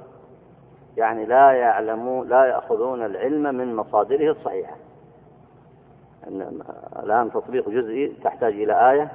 يعني 0.97 1.27
لا 1.27 1.53
يعلمون 1.53 2.29
لا 2.29 2.45
يأخذون 2.45 3.03
العلم 3.03 3.55
من 3.55 3.77
مصادره 3.77 4.31
الصحيحة. 4.31 4.77
الآن 7.03 7.33
تطبيق 7.33 7.69
جزئي 7.69 8.17
تحتاج 8.25 8.53
إلى 8.53 8.91
آية 8.91 9.13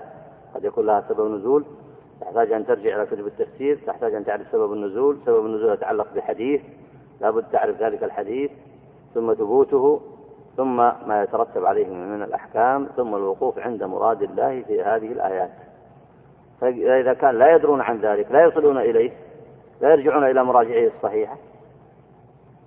قد 0.56 0.64
يكون 0.64 0.86
لها 0.86 1.04
سبب 1.10 1.32
نزول. 1.32 1.66
تحتاج 2.22 2.52
أن 2.52 2.66
ترجع 2.66 2.96
إلى 2.96 3.06
كتب 3.06 3.28
التفسير 3.28 3.80
تحتاج 3.88 4.14
أن 4.14 4.26
تعرف 4.26 4.48
سبب 4.52 4.74
النزول. 4.74 5.18
سبب 5.26 5.46
النزول 5.46 5.74
يتعلق 5.74 6.08
بحديث 6.16 6.62
لابد 7.22 7.44
تعرف 7.52 7.82
ذلك 7.82 8.04
الحديث 8.04 8.52
ثم 9.14 9.34
ثبوته. 9.34 10.02
ثم 10.58 10.76
ما 10.78 11.24
يترتب 11.24 11.66
عليه 11.66 11.88
من 11.88 12.24
الأحكام 12.24 12.88
ثم 12.96 13.16
الوقوف 13.16 13.60
عند 13.60 13.84
مراد 13.84 14.22
الله 14.22 14.62
في 14.62 14.84
هذه 14.84 15.12
الآيات. 15.12 15.52
فإذا 16.62 17.14
كان 17.14 17.36
لا 17.36 17.56
يدرون 17.56 17.82
عن 17.82 17.98
ذلك 17.98 18.32
لا 18.32 18.46
يصلون 18.46 18.78
إليه 18.78 19.12
لا 19.82 19.90
يرجعون 19.90 20.24
إلى 20.24 20.44
مراجعه 20.44 20.92
الصحيحة. 20.96 21.38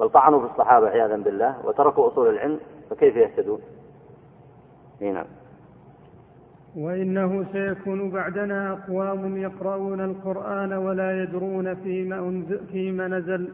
بل 0.00 0.08
طعنوا 0.08 0.40
في 0.40 0.52
الصحابة 0.52 0.88
عياذا 0.88 1.16
بالله 1.16 1.66
وتركوا 1.66 2.08
أصول 2.08 2.28
العلم 2.28 2.60
فكيف 2.90 3.16
يهتدون؟ 3.16 3.60
نعم. 5.00 5.26
وإنه 6.76 7.44
سيكون 7.52 8.10
بعدنا 8.10 8.72
أقوام 8.72 9.36
يقرؤون 9.36 10.00
القرآن 10.00 10.72
ولا 10.72 11.22
يدرون 11.22 11.74
فيما, 11.74 12.44
فيما 12.72 13.08
نزل 13.08 13.48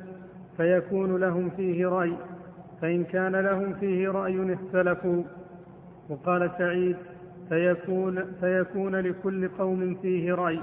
فيكون 0.56 1.16
لهم 1.16 1.50
فيه 1.50 1.86
رأي. 1.86 2.12
فإن 2.82 3.04
كان 3.04 3.36
لهم 3.36 3.72
فيه 3.72 4.08
رأي 4.08 4.54
اختلفوا. 4.54 5.22
وقال 6.10 6.50
سعيد 6.58 6.96
فيكون, 7.48 8.24
فيكون 8.40 8.96
لكل 8.96 9.48
قوم 9.48 9.94
فيه 10.02 10.34
رأي 10.34 10.60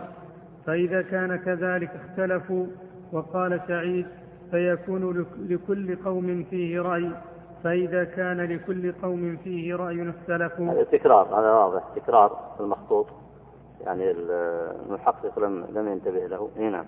فإذا 0.65 1.01
كان 1.01 1.36
كذلك 1.36 1.91
اختلفوا. 1.96 2.65
وقال 3.12 3.62
سعيد 3.67 4.05
فيكون 4.51 5.25
لكل 5.39 5.96
قوم 5.96 6.46
فيه 6.50 6.82
رأي 6.82 7.12
فإذا 7.63 8.03
كان 8.03 8.41
لكل 8.41 8.91
قوم 8.91 9.38
فيه 9.43 9.75
رأي 9.75 10.10
اختلفوا. 10.10 10.72
هذا 10.72 10.84
تكرار 10.84 11.39
هذا 11.39 11.51
واضح 11.51 11.84
تكرار 11.96 12.55
المخطوط. 12.60 13.08
يعني 13.86 14.12
المحقق 14.12 15.39
لم 15.39 15.65
لم 15.75 15.88
ينتبه 15.88 16.27
له. 16.27 16.50
اي 16.58 16.70
نعم. 16.70 16.86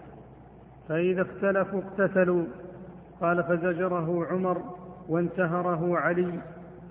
فإذا 0.89 1.21
اختلفوا 1.21 1.79
اقتتلوا. 1.79 2.43
قال 3.21 3.43
فزجره 3.43 4.25
عمر 4.31 4.61
وانتهره 5.09 5.97
علي 5.97 6.39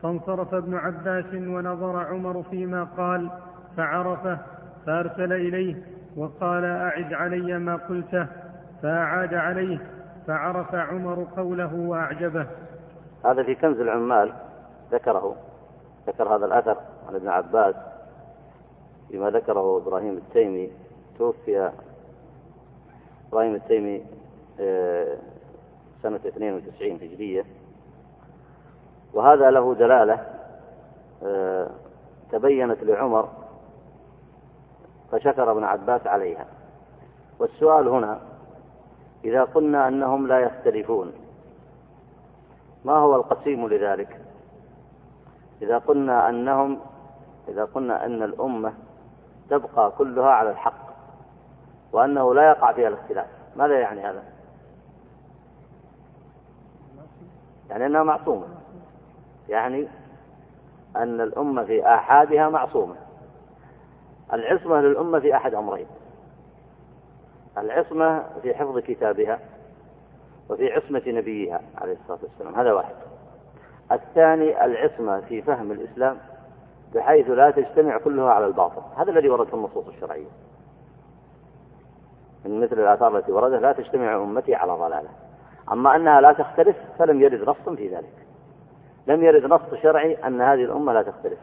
فانصرف 0.02 0.54
ابن 0.54 0.75
عباس 0.75 1.35
ونظر 1.35 1.97
عمر 1.97 2.42
فيما 2.42 2.85
قال 2.85 3.30
فعرفه 3.76 4.38
فأرسل 4.87 5.33
إليه 5.33 5.83
وقال 6.16 6.64
أعد 6.64 7.12
علي 7.12 7.59
ما 7.59 7.76
قلته 7.76 8.26
فأعاد 8.83 9.35
عليه 9.35 9.78
فعرف 10.26 10.75
عمر 10.75 11.26
قوله 11.37 11.75
وأعجبه. 11.75 12.47
هذا 13.25 13.42
في 13.42 13.54
كنز 13.54 13.80
العمال 13.80 14.33
ذكره 14.92 15.37
ذكر 16.06 16.37
هذا 16.37 16.47
الأثر 16.47 16.76
عن 17.09 17.14
ابن 17.14 17.28
عباس 17.28 17.75
فيما 19.09 19.30
ذكره 19.30 19.76
إبراهيم 19.76 20.16
التيمي 20.16 20.71
توفي 21.18 21.71
إبراهيم 23.28 23.54
التيمي 23.54 24.02
آه، 24.61 25.16
سنة 26.02 26.21
92 26.26 26.92
هجرية. 26.92 27.44
وهذا 29.14 29.50
له 29.50 29.75
دلالة 29.75 30.26
آه، 31.23 31.71
تبينت 32.32 32.82
لعمر 32.82 33.28
فشكر 35.12 35.50
ابن 35.50 35.65
عباس 35.65 36.06
عليها. 36.06 36.47
والسؤال 37.38 37.88
هنا 37.88 38.21
إذا 39.25 39.45
قلنا 39.45 39.88
أنهم 39.88 40.26
لا 40.26 40.41
يختلفون 40.41 41.12
ما 42.84 42.93
هو 42.93 43.17
القسيم 43.17 43.69
لذلك؟ 43.69 44.21
إذا 45.62 45.78
قلنا 45.78 46.28
أنهم 46.28 46.78
إذا 47.49 47.65
قلنا 47.65 48.06
أن 48.06 48.23
الأمة 48.23 48.73
تبقى 49.50 49.93
كلها 49.99 50.30
على 50.30 50.50
الحق 50.50 50.84
وأنه 51.93 52.34
لا 52.34 52.49
يقع 52.49 52.73
فيها 52.73 52.88
الاختلاف 52.88 53.26
ماذا 53.56 53.80
يعني 53.80 54.00
هذا؟ 54.00 54.23
يعني 57.71 57.86
أنها 57.86 58.02
معصومة. 58.02 58.47
يعني 59.49 59.89
أن 60.97 61.21
الأمة 61.21 61.65
في 61.65 61.87
آحادها 61.87 62.49
معصومة. 62.49 62.95
العصمة 64.33 64.80
للأمة 64.80 65.21
في 65.21 65.37
أحد 65.37 65.54
أمرين. 65.54 65.87
العصمة 67.59 68.25
في 68.43 68.54
حفظ 68.54 68.78
كتابها 68.78 69.39
وفي 70.49 70.73
عصمة 70.73 71.02
نبيها 71.07 71.61
عليه 71.78 71.93
الصلاة 71.93 72.19
والسلام. 72.23 72.54
هذا 72.54 72.73
واحد. 72.73 72.95
الثاني 73.93 74.65
العصمة 74.65 75.21
في 75.21 75.43
فهم 75.43 75.73
الإسلام 75.73 76.19
بحيث 76.95 77.30
لا 77.30 77.50
تجتمع 77.50 77.99
كلها 77.99 78.30
على 78.30 78.47
الباطل. 78.47 78.83
هذا 78.97 79.11
الذي 79.11 79.28
ورد 79.28 79.47
في 79.47 79.54
النصوص 79.54 79.89
الشرعية. 79.89 80.28
من 82.45 82.61
مثل 82.61 82.80
الآثار 82.80 83.19
التي 83.19 83.33
وردت 83.33 83.63
لا 83.63 83.73
تجتمع 83.73 84.17
أمتي 84.17 84.54
على 84.54 84.73
ضلالة. 84.73 85.09
أما 85.73 85.97
أنها 85.97 86.21
لا 86.21 86.33
تختلف 86.33 86.76
فلم 86.99 87.21
يرد 87.21 87.49
نص 87.49 87.76
في 87.76 87.89
ذلك. 87.89 88.24
لم 89.06 89.25
يرد 89.25 89.45
نص 89.45 89.75
شرعي 89.82 90.14
أن 90.26 90.40
هذه 90.40 90.64
الأمة 90.64 90.93
لا 90.93 91.02
تختلف. 91.02 91.38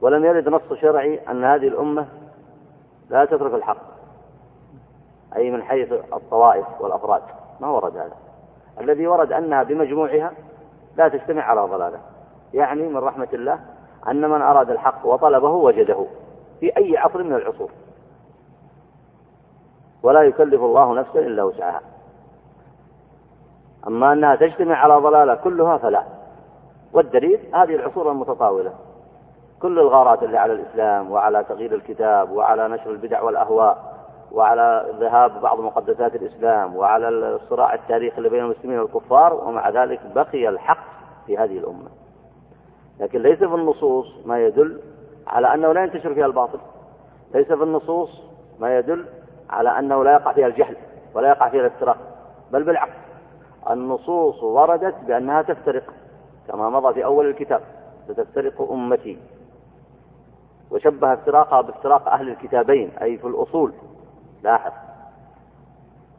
ولم 0.00 0.24
يرد 0.24 0.48
نص 0.48 0.72
شرعي 0.80 1.20
أن 1.30 1.44
هذه 1.44 1.68
الأمة 1.68 2.06
لا 3.10 3.24
تترك 3.24 3.54
الحق. 3.54 3.82
أي 5.36 5.50
من 5.50 5.62
حيث 5.62 5.92
الطوائف 5.92 6.66
والأفراد. 6.80 7.22
ما 7.60 7.68
ورد 7.68 7.96
هذا. 7.96 8.16
الذي 8.80 9.06
ورد 9.06 9.32
أنها 9.32 9.62
بمجموعها 9.62 10.32
لا 10.96 11.08
تجتمع 11.08 11.42
على 11.42 11.60
ضلالة. 11.60 11.98
يعني 12.54 12.88
من 12.88 12.96
رحمة 12.96 13.28
الله 13.32 13.60
أن 14.08 14.30
من 14.30 14.42
أراد 14.42 14.70
الحق 14.70 15.06
وطلبه 15.06 15.50
وجده 15.50 16.06
في 16.60 16.76
أي 16.76 16.98
عصر 16.98 17.22
من 17.22 17.34
العصور. 17.34 17.70
ولا 20.02 20.22
يكلف 20.22 20.62
الله 20.62 20.94
نفسا 20.94 21.18
إلا 21.18 21.42
وسعها. 21.42 21.80
أما 23.86 24.12
أنها 24.12 24.36
تجتمع 24.36 24.76
على 24.76 24.94
ضلالة 24.94 25.34
كلها 25.34 25.78
فلا. 25.78 26.19
والدليل 26.92 27.40
هذه 27.54 27.74
العصور 27.74 28.10
المتطاولة. 28.10 28.72
كل 29.62 29.78
الغارات 29.78 30.22
اللي 30.22 30.38
على 30.38 30.52
الإسلام 30.52 31.10
وعلى 31.10 31.44
تغيير 31.44 31.74
الكتاب 31.74 32.30
وعلى 32.30 32.68
نشر 32.68 32.90
البدع 32.90 33.22
والأهواء 33.22 34.00
وعلى 34.32 34.86
ذهاب 35.00 35.40
بعض 35.40 35.60
مقدسات 35.60 36.14
الإسلام 36.14 36.76
وعلى 36.76 37.08
الصراع 37.08 37.74
التاريخي 37.74 38.18
اللي 38.18 38.28
بين 38.28 38.44
المسلمين 38.44 38.78
والكفار 38.78 39.34
ومع 39.34 39.68
ذلك 39.70 40.00
بقي 40.14 40.48
الحق 40.48 40.84
في 41.26 41.38
هذه 41.38 41.58
الأمة. 41.58 41.88
لكن 43.00 43.22
ليس 43.22 43.38
في 43.38 43.54
النصوص 43.54 44.26
ما 44.26 44.46
يدل 44.46 44.80
على 45.26 45.54
أنه 45.54 45.72
لا 45.72 45.82
ينتشر 45.82 46.14
فيها 46.14 46.26
الباطل. 46.26 46.58
ليس 47.34 47.46
في 47.46 47.62
النصوص 47.62 48.22
ما 48.60 48.78
يدل 48.78 49.06
على 49.50 49.78
أنه 49.78 50.04
لا 50.04 50.12
يقع 50.12 50.32
فيها 50.32 50.46
الجهل 50.46 50.76
ولا 51.14 51.28
يقع 51.28 51.48
فيها 51.48 51.60
الافتراق 51.60 51.96
بل 52.52 52.62
بالعكس. 52.62 52.96
النصوص 53.70 54.42
وردت 54.42 54.94
بأنها 55.06 55.42
تفترق. 55.42 55.82
كما 56.50 56.70
مضى 56.70 56.94
في 56.94 57.04
أول 57.04 57.26
الكتاب 57.26 57.60
ستفترق 58.08 58.72
أمتي. 58.72 59.18
وشبه 60.70 61.12
افتراقها 61.12 61.60
بافتراق 61.60 62.08
أهل 62.08 62.28
الكتابين 62.28 62.90
أي 63.02 63.18
في 63.18 63.26
الأصول. 63.26 63.72
لاحظ. 64.42 64.72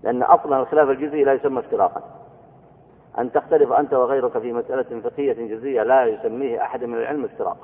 لأن 0.03 0.23
أصلا 0.23 0.59
الخلاف 0.59 0.89
الجزئي 0.89 1.23
لا 1.23 1.33
يسمى 1.33 1.59
افتراقا. 1.59 2.01
أن 3.19 3.31
تختلف 3.31 3.71
أنت 3.71 3.93
وغيرك 3.93 4.37
في 4.37 4.53
مسألة 4.53 5.01
فقهية 5.01 5.55
جزئية 5.55 5.83
لا 5.83 6.05
يسميه 6.05 6.61
أحد 6.61 6.83
من 6.83 6.97
العلم 6.97 7.25
افتراق. 7.25 7.57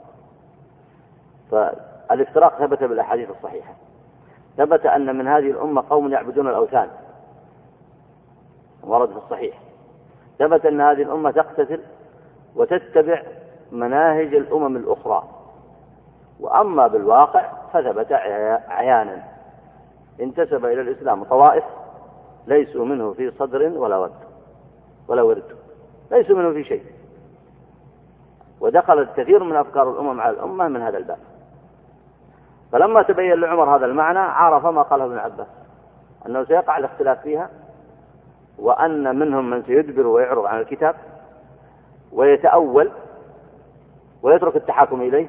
فالافتراق 1.52 2.60
ثبت 2.60 2.84
بالأحاديث 2.84 3.30
الصحيحة. 3.30 3.74
ثبت 4.58 4.86
أن 4.86 5.18
من 5.18 5.28
هذه 5.28 5.52
الأمة 5.52 5.84
قوم 5.90 6.12
يعبدون 6.12 6.48
الأوثان. 6.48 6.90
ورد 8.84 9.10
في 9.10 9.18
الصحيح. 9.18 9.60
ثبت 10.40 10.66
أن 10.66 10.82
هذه 10.82 11.02
الأمة 11.02 11.32
تقتتل 11.32 11.82
وتتبع 12.58 13.22
مناهج 13.72 14.36
الأمم 14.36 14.76
الأخرى. 14.78 15.24
وأما 16.40 16.88
بالواقع 16.88 17.52
فثبت 17.74 18.12
عيانا. 18.68 19.24
انتسب 20.22 20.66
إلى 20.66 20.82
الإسلام 20.82 21.24
طوائف 21.24 21.64
ليسوا 22.48 22.86
منه 22.86 23.14
في 23.14 23.32
صدر 23.32 23.64
ولا 23.64 23.98
ود 23.98 24.14
ولا 25.08 25.22
ورد 25.22 25.44
ليسوا 26.12 26.36
منه 26.36 26.54
في 26.54 26.64
شيء. 26.64 26.84
ودخلت 28.62 29.10
كثير 29.18 29.44
من 29.44 29.56
أفكار 29.56 29.92
الأمم 29.92 30.22
على 30.22 30.34
الأمة 30.34 30.68
من 30.68 30.82
هذا 30.82 30.98
الباب. 30.98 31.20
فلما 32.72 33.02
تبين 33.02 33.34
لعمر 33.34 33.76
هذا 33.76 33.86
المعنى 33.86 34.20
عرف 34.20 34.66
ما 34.66 34.82
قاله 34.82 35.06
ابن 35.06 35.18
عباس 35.18 35.48
أنه 36.26 36.44
سيقع 36.44 36.78
الاختلاف 36.78 37.22
فيها 37.22 37.50
وأن 38.60 39.20
منهم 39.20 39.50
من 39.50 39.64
سيدبر 39.64 40.08
ويعرض 40.08 40.46
عن 40.46 40.60
الكتاب 40.60 40.96
ويتأول 42.14 42.92
ويترك 44.24 44.56
التحاكم 44.56 45.02
إليه 45.02 45.28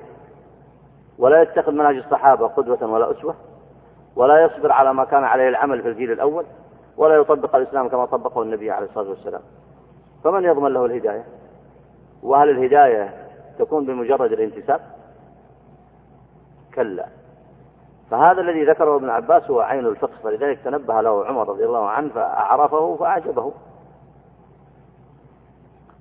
ولا 1.19 1.43
يتخذ 1.43 1.73
منهج 1.73 1.97
الصحابة 1.97 2.47
قدوة 2.47 2.93
ولا 2.93 3.11
أسوة 3.11 3.35
ولا 4.17 4.45
يصبر 4.45 4.73
على 4.73 4.95
ما 4.95 5.05
كان 5.05 5.25
عليه 5.25 5.49
العمل 5.49 5.83
في 5.83 5.88
الجيل 5.88 6.12
الأول 6.12 6.45
ولا 6.97 7.14
يطبق 7.14 7.57
الإسلام 7.57 7.88
كما 7.88 8.07
طبقه 8.07 8.43
النبي 8.43 8.71
عليه 8.71 8.87
الصلاة 8.87 9.09
والسلام. 9.09 9.41
فمن 10.25 10.45
يضمن 10.45 10.73
له 10.73 10.85
الهداية؟ 10.85 11.25
وهل 12.23 12.51
الهداية 12.51 13.14
تكون 13.59 13.87
بمجرد 13.87 14.33
الانتساب؟ 14.33 14.81
كلا. 16.75 17.07
فهذا 18.11 18.41
الذي 18.41 18.64
ذكره 18.64 18.97
ابن 18.97 19.11
عباس 19.11 19.51
هو 19.51 19.61
عين 19.61 19.87
الفقه 19.87 20.12
فلذلك 20.25 20.59
تنبه 20.64 21.01
له 21.01 21.27
عمر 21.27 21.49
رضي 21.49 21.64
الله 21.64 21.88
عنه 21.88 22.09
فعرفه 22.09 22.97
فأعجبه. 22.97 23.53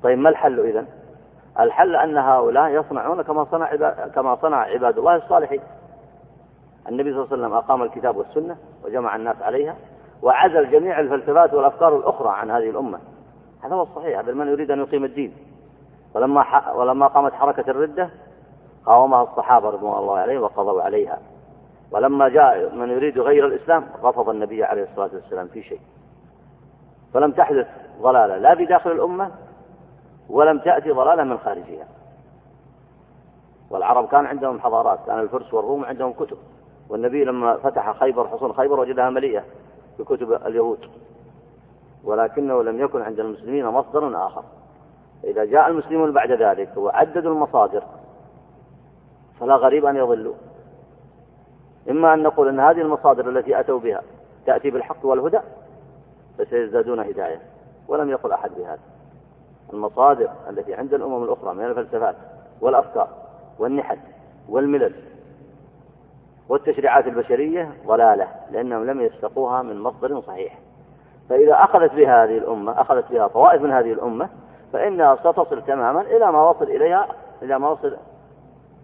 طيب 0.07 0.19
ما 0.19 0.29
الحل 0.29 0.59
إذن؟ 0.59 0.87
الحل 1.59 1.95
أن 1.95 2.17
هؤلاء 2.17 2.69
يصنعون 2.69 3.21
كما 3.21 3.45
صنع 3.51 3.75
كما 4.05 4.35
صنع 4.35 4.57
عباد 4.57 4.97
الله 4.97 5.15
الصالحين. 5.15 5.61
النبي 6.89 7.13
صلى 7.13 7.23
الله 7.23 7.33
عليه 7.33 7.43
وسلم 7.43 7.53
أقام 7.53 7.83
الكتاب 7.83 8.17
والسنة 8.17 8.57
وجمع 8.85 9.15
الناس 9.15 9.41
عليها 9.41 9.75
وعزل 10.21 10.71
جميع 10.71 10.99
الفلسفات 10.99 11.53
والأفكار 11.53 11.97
الأخرى 11.97 12.29
عن 12.29 12.51
هذه 12.51 12.69
الأمة. 12.69 12.99
هذا 13.63 13.75
هو 13.75 13.83
الصحيح 13.83 14.19
هذا 14.19 14.33
من 14.33 14.47
يريد 14.47 14.71
أن 14.71 14.79
يقيم 14.79 15.03
الدين. 15.03 15.33
ولما 16.15 16.73
ولما 16.75 17.07
قامت 17.07 17.33
حركة 17.33 17.71
الردة 17.71 18.09
قاومها 18.85 19.23
الصحابة 19.23 19.69
رضوان 19.69 19.97
الله 19.97 20.17
عليهم 20.17 20.41
وقضوا 20.41 20.81
عليها. 20.81 21.19
ولما 21.91 22.29
جاء 22.29 22.75
من 22.75 22.89
يريد 22.89 23.19
غير 23.19 23.45
الإسلام 23.45 23.85
رفض 24.03 24.29
النبي 24.29 24.63
عليه 24.63 24.83
الصلاة 24.83 25.09
والسلام 25.13 25.47
في 25.47 25.63
شيء. 25.63 25.81
فلم 27.13 27.31
تحدث 27.31 27.67
ضلالة 28.01 28.37
لا 28.37 28.53
بداخل 28.53 28.91
الأمة 28.91 29.31
ولم 30.29 30.59
تأتي 30.59 30.91
ضلالة 30.91 31.23
من 31.23 31.37
خارجها. 31.37 31.87
والعرب 33.69 34.07
كان 34.07 34.25
عندهم 34.25 34.59
حضارات 34.59 34.99
كان 35.07 35.19
الفرس 35.19 35.53
والروم 35.53 35.85
عندهم 35.85 36.13
كتب. 36.13 36.37
والنبي 36.89 37.23
لما 37.23 37.57
فتح 37.57 37.99
خيبر 37.99 38.27
حصون 38.27 38.53
خيبر 38.53 38.79
وجدها 38.79 39.09
مليئة 39.09 39.43
بكتب 39.99 40.33
اليهود. 40.33 40.89
ولكنه 42.03 42.63
لم 42.63 42.79
يكن 42.79 43.01
عند 43.01 43.19
المسلمين 43.19 43.65
مصدر 43.65 44.25
آخر. 44.25 44.43
إذا 45.23 45.45
جاء 45.45 45.67
المسلمون 45.67 46.11
بعد 46.11 46.31
ذلك 46.31 46.77
وعددوا 46.77 47.33
المصادر 47.33 47.83
فلا 49.39 49.55
غريب 49.55 49.85
أن 49.85 49.95
يضلوا. 49.95 50.33
إما 51.89 52.13
أن 52.13 52.23
نقول 52.23 52.47
أن 52.47 52.59
هذه 52.59 52.81
المصادر 52.81 53.29
التي 53.29 53.59
أتوا 53.59 53.79
بها 53.79 54.01
تأتي 54.45 54.69
بالحق 54.69 55.05
والهدى 55.05 55.39
فسيزدادون 56.37 56.99
هداية. 56.99 57.41
ولم 57.87 58.09
يقل 58.09 58.31
أحد 58.31 58.51
بهذا. 58.57 58.79
المصادر 59.73 60.29
التي 60.49 60.73
عند 60.73 60.93
الأمم 60.93 61.23
الأخرى 61.23 61.53
من 61.53 61.65
الفلسفات 61.65 62.15
والأفكار 62.61 63.07
والنحل 63.59 63.97
والملل 64.49 64.95
والتشريعات 66.49 67.07
البشرية 67.07 67.71
ضلالة 67.87 68.27
لأنهم 68.51 68.85
لم 68.85 69.01
يستقوها 69.01 69.61
من 69.61 69.81
مصدر 69.81 70.21
صحيح. 70.21 70.59
فإذا 71.29 71.53
أخذت 71.53 71.93
بها 71.93 72.23
هذه 72.23 72.37
الأمة 72.37 72.81
أخذت 72.81 73.11
بها 73.11 73.27
طوائف 73.27 73.61
من 73.61 73.71
هذه 73.71 73.93
الأمة 73.93 74.29
فإنها 74.73 75.15
ستصل 75.15 75.61
تماما 75.61 76.01
إلى 76.01 76.31
ما 76.31 76.49
وصل 76.49 76.63
إليها 76.63 77.07
إلى 77.41 77.59
ما 77.59 77.69
وصل 77.69 77.97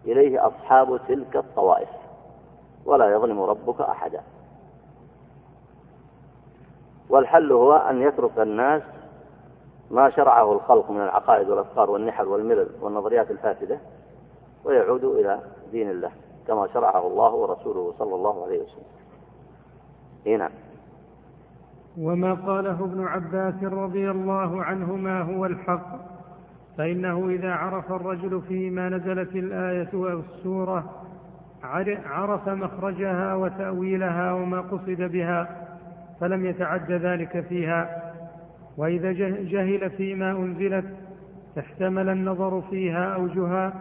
إليه 0.06 0.48
أصحاب 0.48 1.00
تلك 1.08 1.36
الطوائف. 1.36 1.90
ولا 2.86 3.12
يظلم 3.12 3.42
ربك 3.42 3.82
أحدا. 3.82 4.22
والحل 7.10 7.52
هو 7.52 7.74
أن 7.74 8.02
يترك 8.02 8.40
الناس 8.40 8.82
ما 9.94 10.10
شرعه 10.10 10.52
الخلق 10.54 10.92
من 10.92 11.02
العقائد 11.02 11.50
والأفكار 11.50 11.90
والنحل 11.92 12.28
والملل 12.28 12.68
والنظريات 12.82 13.32
الفاسدة 13.32 13.80
ويعودوا 14.66 15.20
إلى 15.20 15.40
دين 15.72 15.90
الله 15.90 16.12
كما 16.48 16.68
شرعه 16.74 17.08
الله 17.08 17.34
ورسوله 17.34 17.94
صلى 18.00 18.16
الله 18.16 18.46
عليه 18.46 18.62
وسلم. 18.62 18.84
إيه 20.26 20.38
نعم. 20.38 20.52
وما 21.98 22.34
قاله 22.34 22.84
ابن 22.84 23.08
عباس 23.08 23.64
رضي 23.64 24.12
الله 24.12 24.64
عنهما 24.64 25.22
هو 25.22 25.46
الحق 25.46 25.88
فإنه 26.78 27.30
إذا 27.30 27.52
عرف 27.52 27.92
الرجل 27.92 28.42
فيما 28.42 28.90
نزلت 28.90 29.36
الآية 29.36 29.90
أو 29.94 30.20
السورة 30.20 30.84
عرف 32.06 32.50
مخرجها 32.50 33.36
وتأويلها 33.36 34.34
وما 34.34 34.62
قصد 34.62 35.02
بها 35.02 35.68
فلم 36.20 36.46
يتعد 36.46 36.92
ذلك 36.92 37.40
فيها. 37.40 38.03
وإذا 38.78 39.12
جهل 39.42 39.90
فيما 39.90 40.32
أنزلت 40.32 40.86
احتمل 41.60 42.10
النظر 42.10 42.62
فيها 42.62 43.16
أوجها 43.16 43.74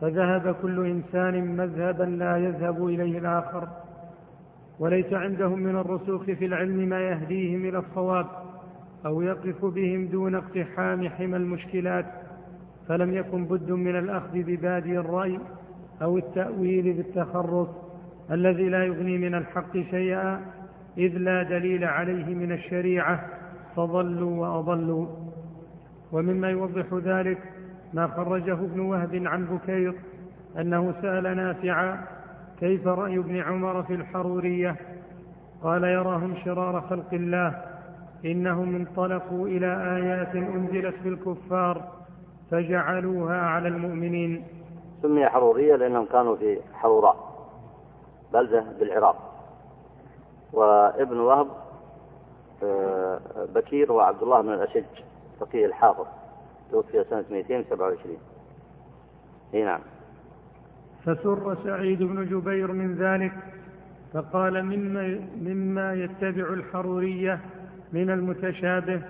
فذهب 0.00 0.54
كل 0.62 0.86
إنسان 0.86 1.56
مذهبا 1.56 2.04
لا 2.04 2.36
يذهب 2.36 2.86
إليه 2.86 3.18
الآخر. 3.18 3.68
وليس 4.80 5.12
عندهم 5.12 5.58
من 5.58 5.76
الرسوخ 5.76 6.24
في 6.24 6.44
العلم 6.44 6.88
ما 6.88 7.00
يهديهم 7.00 7.64
إلى 7.64 7.78
الصواب 7.78 8.26
أو 9.06 9.22
يقف 9.22 9.64
بهم 9.64 10.06
دون 10.06 10.34
اقتحام 10.34 11.08
حمى 11.08 11.36
المشكلات 11.36 12.06
فلم 12.88 13.14
يكن 13.14 13.44
بد 13.44 13.70
من 13.70 13.96
الأخذ 13.98 14.32
ببادي 14.32 14.98
الرأي 14.98 15.38
أو 16.02 16.18
التأويل 16.18 16.92
بالتخرص 16.92 17.68
الذي 18.30 18.68
لا 18.68 18.84
يغني 18.84 19.18
من 19.18 19.34
الحق 19.34 19.72
شيئا 19.72 20.40
إذ 20.98 21.18
لا 21.18 21.42
دليل 21.42 21.84
عليه 21.84 22.34
من 22.34 22.52
الشريعة. 22.52 23.24
فضلوا 23.76 24.46
وأضلوا. 24.46 25.06
ومما 26.12 26.50
يوضح 26.50 26.94
ذلك 26.94 27.38
ما 27.92 28.06
خرجه 28.06 28.52
ابن 28.52 28.80
وهب 28.80 29.22
عن 29.26 29.44
بكير 29.44 29.94
أنه 30.58 30.94
سأل 31.02 31.36
نافعا 31.36 32.04
كيف 32.60 32.86
رأي 32.86 33.18
ابن 33.18 33.36
عمر 33.40 33.82
في 33.82 33.94
الحرورية؟ 33.94 34.76
قال 35.62 35.84
يراهم 35.84 36.34
شرار 36.44 36.80
خلق 36.80 37.14
الله 37.14 37.62
إنهم 38.24 38.74
انطلقوا 38.74 39.46
إلى 39.46 39.96
آيات 39.96 40.36
أنزلت 40.36 40.94
في 41.02 41.08
الكفار 41.08 41.82
فجعلوها 42.50 43.40
على 43.40 43.68
المؤمنين. 43.68 44.44
سمي 45.02 45.26
حرورية 45.26 45.76
لأنهم 45.76 46.04
كانوا 46.04 46.36
في 46.36 46.58
حروراء 46.74 47.16
بلدة 48.32 48.64
بالعراق. 48.80 49.16
وابن 50.52 51.20
وهب 51.20 51.46
بكير 53.54 53.92
وعبد 53.92 54.22
الله 54.22 54.40
بن 54.40 54.52
الأشج 54.52 54.84
فقيه 55.40 55.66
الحافظ 55.66 56.06
توفي 56.70 57.04
سنة 57.10 57.24
227 57.30 58.16
إي 59.54 59.64
نعم. 59.64 59.80
فسر 61.04 61.56
سعيد 61.64 62.02
بن 62.02 62.26
جبير 62.26 62.72
من 62.72 62.94
ذلك 62.94 63.32
فقال 64.12 64.64
مما, 64.64 65.20
مما 65.40 65.94
يتبع 65.94 66.52
الحرورية 66.52 67.40
من 67.92 68.10
المتشابه 68.10 69.02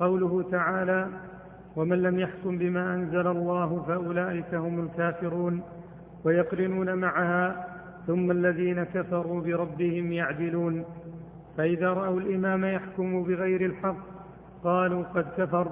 قوله 0.00 0.50
تعالى 0.50 1.08
ومن 1.76 2.02
لم 2.02 2.18
يحكم 2.18 2.58
بما 2.58 2.94
أنزل 2.94 3.26
الله 3.26 3.84
فأولئك 3.88 4.54
هم 4.54 4.84
الكافرون 4.84 5.62
ويقرنون 6.24 6.94
معها 6.94 7.66
ثم 8.06 8.30
الذين 8.30 8.84
كفروا 8.84 9.40
بربهم 9.40 10.12
يعدلون. 10.12 10.84
فإذا 11.56 11.88
رأوا 11.88 12.20
الإمام 12.20 12.64
يحكم 12.64 13.24
بغير 13.24 13.66
الحق 13.66 13.96
قالوا 14.64 15.02
قد 15.02 15.26
كفر 15.36 15.68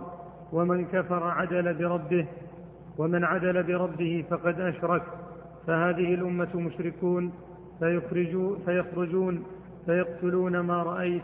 ومن 0.52 0.84
كفر 0.84 1.24
عدل 1.24 1.74
بربه 1.74 2.26
ومن 2.98 3.24
عدل 3.24 3.62
بربه 3.62 4.24
فقد 4.30 4.60
أشرك. 4.60 5.02
فهذه 5.66 6.14
الأمة 6.14 6.48
مشركون 6.54 7.32
فيخرجون, 7.78 8.58
فيخرجون 8.64 9.44
فيقتلون 9.86 10.60
ما 10.60 10.82
رأيت 10.82 11.22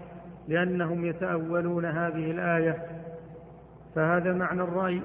لأنهم 0.48 1.04
يتأولون 1.04 1.84
هذه 1.84 2.30
الآية. 2.30 2.86
فهذا 3.94 4.32
معنى 4.32 4.62
الرأي 4.62 5.02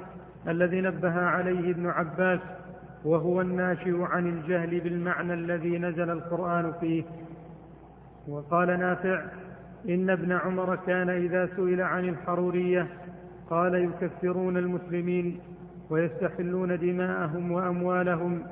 الذي 0.48 0.82
نبه 0.82 1.14
عليه 1.14 1.72
ابن 1.72 1.88
عباس 1.88 2.40
وهو 3.06 3.42
الناشئ 3.42 4.02
عن 4.02 4.28
الجهل 4.28 4.80
بالمعنى 4.80 5.34
الذي 5.34 5.78
نزل 5.78 6.10
القرآن 6.10 6.74
فيه. 6.80 7.04
وقال 8.28 8.80
نافع 8.80 9.26
إن 9.90 10.10
ابن 10.10 10.32
عمر 10.32 10.76
كان 10.76 11.10
إذا 11.10 11.46
سئل 11.56 11.82
عن 11.82 12.10
الحرورية 12.10 12.88
قال 13.50 13.76
يكفرون 13.76 14.58
المسلمين 14.58 15.40
ويستحلون 15.90 16.80
دماءهم 16.80 17.52
وأموالهم 17.52 18.44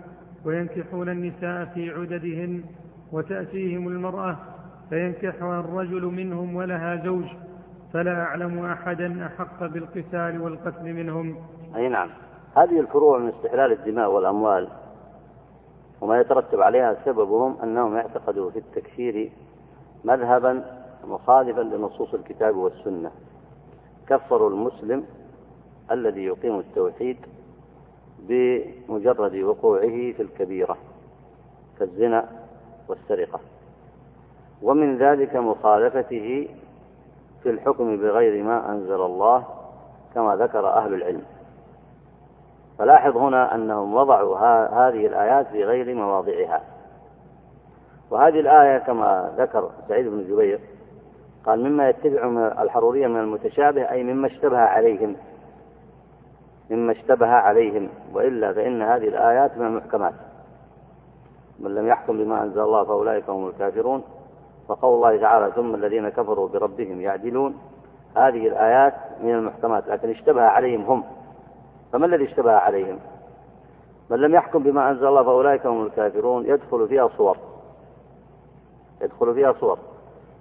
وينكحون 0.45 1.09
النساء 1.09 1.65
في 1.65 1.89
عددهن 1.89 2.63
وتأتيهم 3.11 3.87
المرأة 3.87 4.37
فينكحها 4.89 5.59
الرجل 5.59 6.05
منهم 6.05 6.55
ولها 6.55 6.95
زوج 7.05 7.25
فلا 7.93 8.21
أعلم 8.21 8.65
أحدا 8.65 9.25
أحق 9.25 9.65
بالقتال 9.65 10.41
والقتل 10.41 10.93
منهم. 10.93 11.35
أي 11.75 11.89
نعم. 11.89 12.09
هذه 12.57 12.79
الفروع 12.79 13.19
من 13.19 13.29
استحلال 13.29 13.71
الدماء 13.71 14.11
والأموال 14.11 14.67
وما 16.01 16.19
يترتب 16.19 16.61
عليها 16.61 16.97
سببهم 17.05 17.57
أنهم 17.63 17.95
اعتقدوا 17.95 18.51
في 18.51 18.59
التكفير 18.59 19.31
مذهبا 20.03 20.82
مخالفا 21.07 21.61
لنصوص 21.61 22.13
الكتاب 22.13 22.55
والسنة. 22.55 23.11
كفروا 24.07 24.49
المسلم 24.49 25.05
الذي 25.91 26.25
يقيم 26.25 26.59
التوحيد 26.59 27.17
بمجرد 28.19 29.35
وقوعه 29.35 30.11
في 30.11 30.21
الكبيرة 30.21 30.77
كالزنا 31.79 32.25
والسرقة. 32.87 33.39
ومن 34.61 34.97
ذلك 34.97 35.35
مخالفته 35.35 36.49
في 37.43 37.49
الحكم 37.49 37.97
بغير 37.97 38.43
ما 38.43 38.71
أنزل 38.71 39.01
الله 39.01 39.45
كما 40.13 40.35
ذكر 40.35 40.67
أهل 40.67 40.93
العلم. 40.93 41.23
فلاحظ 42.77 43.17
هنا 43.17 43.55
أنهم 43.55 43.95
وضعوا 43.95 44.37
هذه 44.67 45.07
الآيات 45.07 45.47
في 45.47 45.63
غير 45.63 45.95
مواضعها. 45.95 46.61
وهذه 48.11 48.39
الآية 48.39 48.77
كما 48.77 49.33
ذكر 49.37 49.71
سعيد 49.87 50.07
بن 50.07 50.23
جبير 50.23 50.59
قال 51.45 51.63
مما 51.63 51.89
يتبع 51.89 52.27
الحرورية 52.61 53.07
من 53.07 53.19
المتشابه 53.19 53.91
أي 53.91 54.03
مما 54.03 54.27
اشتبه 54.27 54.57
عليهم. 54.57 55.15
مما 56.69 56.91
اشتبه 56.91 57.27
عليهم. 57.27 57.89
وإلا 58.13 58.53
فإن 58.53 58.81
هذه 58.81 59.07
الآيات 59.07 59.57
من 59.57 59.65
المحكمات. 59.65 60.13
من 61.59 61.75
لم 61.75 61.87
يحكم 61.87 62.17
بما 62.17 62.43
أنزل 62.43 62.61
الله 62.61 62.83
فأولئك 62.83 63.29
هم 63.29 63.47
الكافرون. 63.47 64.03
وقول 64.67 64.95
الله 64.95 65.21
تعالى 65.21 65.51
ثم 65.51 65.75
الذين 65.75 66.09
كفروا 66.09 66.47
بربهم 66.47 67.01
يعدلون. 67.01 67.57
هذه 68.17 68.47
الآيات 68.47 68.93
من 69.23 69.33
المحكمات 69.35 69.87
لكن 69.87 70.09
اشتبه 70.09 70.41
عليهم 70.41 70.81
هم. 70.81 71.03
فما 71.93 72.05
الذي 72.05 72.23
اشتبه 72.23 72.51
عليهم؟ 72.51 72.99
من 74.09 74.17
لم 74.17 74.35
يحكم 74.35 74.63
بما 74.63 74.89
أنزل 74.89 75.07
الله 75.07 75.23
فأولئك 75.23 75.65
هم 75.65 75.85
الكافرون. 75.85 76.45
يدخل 76.45 76.87
فيها 76.87 77.07
صور. 77.07 77.37
يدخل 79.01 79.33
فيها 79.33 79.53
صور. 79.53 79.79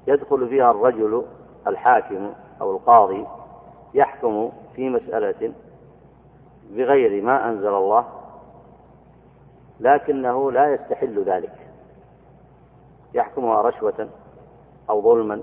يدخل 0.06 0.48
فيها 0.48 0.70
الرجل 0.70 1.24
الحاكم 1.66 2.32
أو 2.60 2.70
القاضي 2.70 3.26
يحكم 3.94 4.52
في 4.74 4.88
مسألة 4.88 5.52
بغير 6.70 7.22
ما 7.22 7.48
أنزل 7.48 7.74
الله 7.74 8.04
لكنه 9.80 10.52
لا 10.52 10.74
يستحل 10.74 11.22
ذلك. 11.24 11.68
يحكمها 13.14 13.62
رشوة 13.62 14.08
أو 14.90 15.02
ظلما 15.02 15.42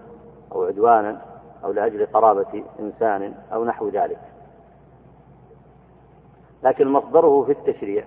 أو 0.52 0.64
عدوانا 0.64 1.22
أو 1.64 1.72
لأجل 1.72 2.06
قرابة 2.06 2.64
إنسان 2.80 3.36
أو 3.54 3.66
نحو 3.66 3.90
ذلك. 3.90 4.20
لكن 6.64 6.88
مصدره 6.88 7.44
في 7.44 7.52
التشريع 7.52 8.06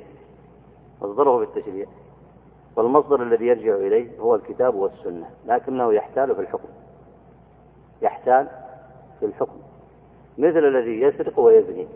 مصدره 1.03 1.39
في 1.39 1.45
التشريع 1.45 1.87
والمصدر 2.77 3.23
الذي 3.23 3.47
يرجع 3.47 3.75
إليه 3.75 4.21
هو 4.21 4.35
الكتاب 4.35 4.75
والسنة 4.75 5.31
لكنه 5.47 5.93
يحتال 5.93 6.35
في 6.35 6.41
الحكم. 6.41 6.69
يحتال 8.03 8.49
في 9.21 9.27
الحكم. 9.27 9.59
مثل 10.39 10.59
الذي 10.59 11.01
يسرق 11.01 11.39
ويزني. 11.41 11.89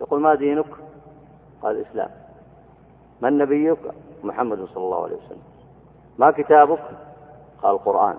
يقول 0.00 0.20
ما 0.20 0.34
دينك؟ 0.34 0.66
قال 1.62 1.76
الإسلام 1.76 2.10
من 3.20 3.38
نبيك؟ 3.38 3.78
محمد 4.24 4.64
صلى 4.64 4.84
الله 4.84 5.02
عليه 5.02 5.16
وسلم. 5.16 5.42
ما 6.18 6.30
كتابك؟ 6.30 6.82
قال 7.62 7.74
القرآن 7.74 8.16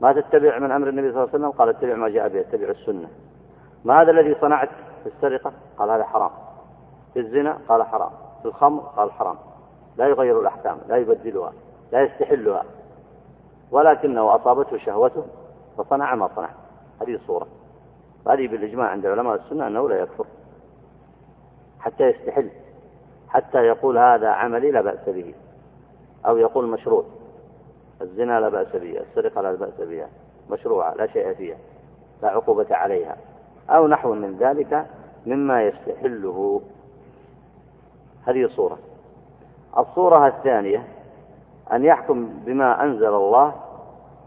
ما 0.00 0.12
تتبع 0.12 0.58
من 0.58 0.70
أمر 0.70 0.88
النبي 0.88 1.12
صلى 1.12 1.22
الله 1.22 1.28
عليه 1.34 1.38
وسلم؟ 1.38 1.50
قال 1.50 1.68
اتبع 1.68 1.94
ما 1.94 2.08
جاء 2.08 2.28
به 2.28 2.40
اتبع 2.40 2.68
السنة. 2.68 3.08
ما 3.84 4.02
هذا 4.02 4.10
الذي 4.10 4.36
صنعت 4.40 4.68
في 5.02 5.08
السرقة؟ 5.08 5.52
قال 5.78 5.90
هذا 5.90 6.04
حرام. 6.04 6.30
في 7.14 7.20
الزنا؟ 7.20 7.58
قال 7.68 7.82
حرام. 7.82 8.10
في 8.42 8.48
الخمر؟ 8.48 8.80
قال 8.80 9.12
حرام. 9.12 9.36
لا 9.96 10.06
يغير 10.06 10.40
الأحكام 10.40 10.78
لا 10.88 10.96
يبدلها 10.96 11.52
لا 11.92 12.02
يستحلها. 12.02 12.64
ولكنه 13.70 14.34
أصابته 14.34 14.78
شهوته 14.78 15.24
فصنع 15.78 16.14
ما 16.14 16.30
صنع. 16.36 16.50
هذه 17.02 17.14
الصورة. 17.14 17.46
هذه 18.28 18.48
بالإجماع 18.48 18.88
عند 18.88 19.06
علماء 19.06 19.34
السنة 19.34 19.66
أنه 19.66 19.88
لا 19.88 20.00
يكفر. 20.00 20.26
حتى 21.80 22.04
يستحل. 22.04 22.50
حتى 23.28 23.58
يقول 23.58 23.98
هذا 23.98 24.28
عملي 24.28 24.70
لا 24.70 24.80
بأس 24.80 25.08
به. 25.08 25.34
أو 26.26 26.36
يقول 26.36 26.68
مشروع. 26.68 27.04
الزنا 28.02 28.40
لا 28.40 28.48
بأس 28.48 28.76
به 28.76 29.00
السرقة 29.00 29.40
لا 29.40 29.52
بأس 29.52 29.80
بها. 29.80 30.08
مشروعة 30.50 30.94
لا 30.94 31.06
شيء 31.06 31.34
فيها 31.34 31.56
لا 32.22 32.28
عقوبة 32.28 32.66
عليها. 32.70 33.16
أو 33.70 33.86
نحو 33.86 34.14
من 34.14 34.36
ذلك 34.36 34.86
مما 35.26 35.62
يستحله. 35.62 36.62
هذه 38.26 38.46
صورة 38.46 38.78
الصورة 39.78 40.26
الثانية 40.26 40.88
أن 41.72 41.84
يحكم 41.84 42.28
بما 42.46 42.82
أنزل 42.82 43.14
الله 43.14 43.54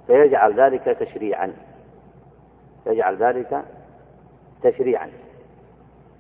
فيجعل 0.07 0.59
ذلك 0.59 0.83
تشريعا. 0.83 1.53
يجعل 2.85 3.17
ذلك 3.17 3.65
تشريعا. 4.61 5.11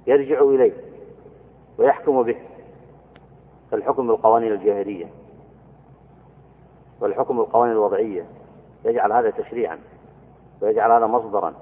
يرجع 0.07 0.41
إليه 0.41 0.73
ويحكم 1.77 2.23
به. 2.23 2.35
كالحكم 3.71 4.07
بالقوانين 4.07 4.51
الجاهلية 4.51 5.05
والحكم 7.01 7.37
بالقوانين 7.37 7.73
الوضعية 7.73 8.25
يجعل 8.85 9.11
هذا 9.11 9.29
تشريعا 9.29 9.79
ويجعل 10.61 10.91
هذا 10.91 11.05
مصدرا. 11.05 11.53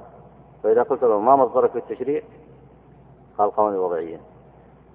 فإذا 0.63 0.83
قلت 0.83 1.03
له 1.03 1.19
ما 1.19 1.35
مصدرك 1.35 1.71
في 1.71 1.77
التشريع؟ 1.77 2.21
قال 3.37 3.47
القوانين 3.47 3.75
الوضعية 3.75 4.17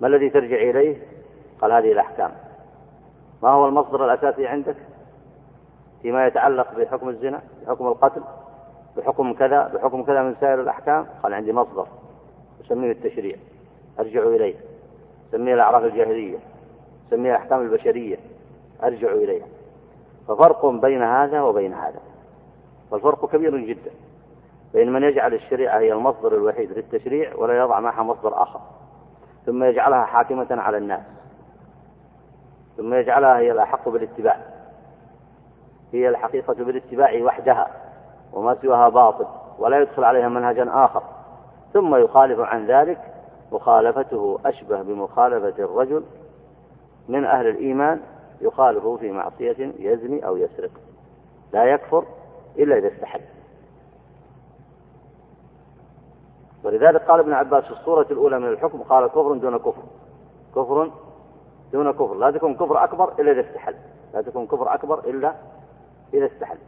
ما 0.01 0.07
الذي 0.07 0.31
ترجع 0.31 0.57
إليه؟ 0.57 0.97
قال 1.61 1.73
هذه 1.73 1.93
الأحكام. 1.93 2.48
ما 3.43 3.49
هو 3.49 3.69
المصدر 3.69 4.05
الأساسي 4.05 4.47
عندك 4.47 4.77
فيما 6.03 6.27
يتعلق 6.27 6.75
بحكم 6.75 7.09
الزنا 7.09 7.43
بحكم 7.67 7.87
القتل 7.87 8.23
بحكم 8.97 9.35
كذا 9.35 9.71
بحكم 9.75 10.05
كذا 10.05 10.23
من 10.23 10.35
سائر 10.41 10.61
الأحكام؟ 10.61 11.07
قال 11.23 11.35
عندي 11.35 11.53
مصدر 11.53 11.87
أسميه 12.67 12.93
التشريع 12.93 13.37
أرجع 14.01 14.23
إليه. 14.23 14.55
أسميه 15.31 15.55
الأعراف 15.55 15.85
الجاهلية 15.85 16.39
أسميه 17.09 17.31
الأحكام 17.31 17.63
البشرية 17.63 18.17
أرجع 18.83 19.13
إليها 19.13 19.47
ففرق 20.29 20.67
بين 20.67 21.03
هذا 21.03 21.43
وبين 21.43 21.73
هذا. 21.73 22.01
والفرق 22.91 23.33
كبير 23.33 23.57
جدا 23.57 23.91
بين 24.75 24.93
من 24.93 25.03
يجعل 25.03 25.35
الشريعة 25.35 25.79
هي 25.79 25.93
المصدر 25.93 26.35
الوحيد 26.35 26.73
للتشريع 26.73 27.35
ولا 27.37 27.59
يضع 27.59 27.81
معها 27.81 28.03
مصدر 28.03 28.43
آخر 28.43 28.61
ثم 29.47 29.65
يجعلها 29.65 30.05
حاكمة 30.05 30.47
على 30.51 30.79
الناس. 30.79 31.18
ثم 32.79 32.95
يجعلها 32.95 33.39
هي 33.39 33.53
الأحق 33.53 33.89
بالاتباع. 33.89 34.39
هي 35.93 36.09
الحقيقة 36.09 36.55
بالاتباع 36.55 37.23
وحدها 37.23 37.69
وما 38.33 38.57
سواها 38.63 38.89
باطل 38.89 39.27
ولا 39.59 39.81
يدخل 39.81 40.05
عليها 40.05 40.29
منهجا 40.29 40.69
آخر. 40.85 41.03
ثم 41.73 41.97
يخالف 41.97 42.41
عن 42.41 42.67
ذلك 42.67 42.99
مخالفته 43.53 44.39
أشبه 44.45 44.83
بمخالفة 44.83 45.65
الرجل 45.65 46.05
من 47.09 47.25
أهل 47.25 47.47
الإيمان 47.47 48.01
يخالفه 48.41 48.97
في 48.97 49.13
معصية 49.13 49.73
يزني 49.79 50.27
أو 50.27 50.37
يسرق. 50.37 50.71
لا 51.53 51.65
يكفر 51.65 52.05
إلا 52.59 52.79
إذا 52.79 52.89
استحل. 52.89 53.21
ولذلك 56.65 57.03
قال 57.03 57.21
ابن 57.21 57.33
عباس 57.33 57.65
في 57.65 57.71
الصورة 57.71 58.07
الأولى 58.11 58.39
من 58.39 58.49
الحكم 58.49 58.83
قال 58.83 59.07
كفر 59.07 59.35
دون 59.35 59.59
كفر. 59.59 59.83
كفر 60.55 60.91
دون 61.73 61.93
كفر. 61.93 62.15
لا 62.15 62.31
تكون 62.31 62.55
كفر 62.55 62.85
أكبر 62.85 63.13
إلا 63.21 63.33
إذا 63.33 63.41
استحل. 63.41 63.75
لا 64.15 64.23
تكون 64.23 64.47
كفر 64.47 64.75
أكبر 64.75 64.99
إلا 64.99 65.35
إذا 66.15 66.27
استحل. 66.27 66.59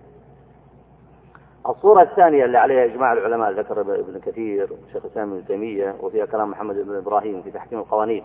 الصورة 1.68 2.02
الثانية 2.02 2.44
اللي 2.44 2.58
عليها 2.58 2.84
إجماع 2.84 3.12
العلماء 3.12 3.50
ذكر 3.50 3.80
ابن 3.80 4.20
كثير 4.20 4.72
وشيخ 4.72 5.04
الإسلام 5.04 5.32
ابن 5.32 5.46
تيمية 5.46 5.94
وفيها 6.00 6.26
كلام 6.26 6.50
محمد 6.50 6.76
بن 6.76 6.96
إبراهيم 6.96 7.42
في 7.42 7.50
تحكيم 7.50 7.78
القوانين 7.78 8.24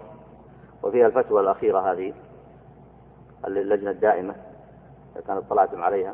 وفيها 0.84 1.08
الفتوى 1.08 1.42
الأخيرة 1.42 1.92
هذه 1.92 2.14
اللجنة 3.48 3.92
الدائمة 3.92 4.36
كانت 5.28 5.44
طلعتم 5.50 5.84
عليها 5.84 6.14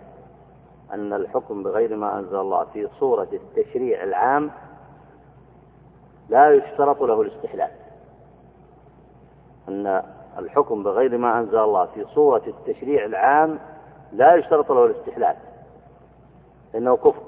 أن 0.93 1.13
الحكم 1.13 1.63
بغير 1.63 1.95
ما 1.95 2.19
أنزل 2.19 2.35
الله 2.35 2.63
في 2.73 2.87
صورة 2.99 3.27
التشريع 3.33 4.03
العام 4.03 4.51
لا 6.29 6.53
يشترط 6.53 7.01
له 7.01 7.21
الاستحلال. 7.21 7.71
أن 9.69 10.03
الحكم 10.39 10.83
بغير 10.83 11.17
ما 11.17 11.39
أنزل 11.39 11.59
الله 11.59 11.85
في 11.85 12.05
صورة 12.05 12.41
التشريع 12.47 13.05
العام 13.05 13.59
لا 14.11 14.35
يشترط 14.35 14.71
له 14.71 14.85
الاستحلال. 14.85 15.35
إنه 16.75 16.97
كفر 16.97 17.21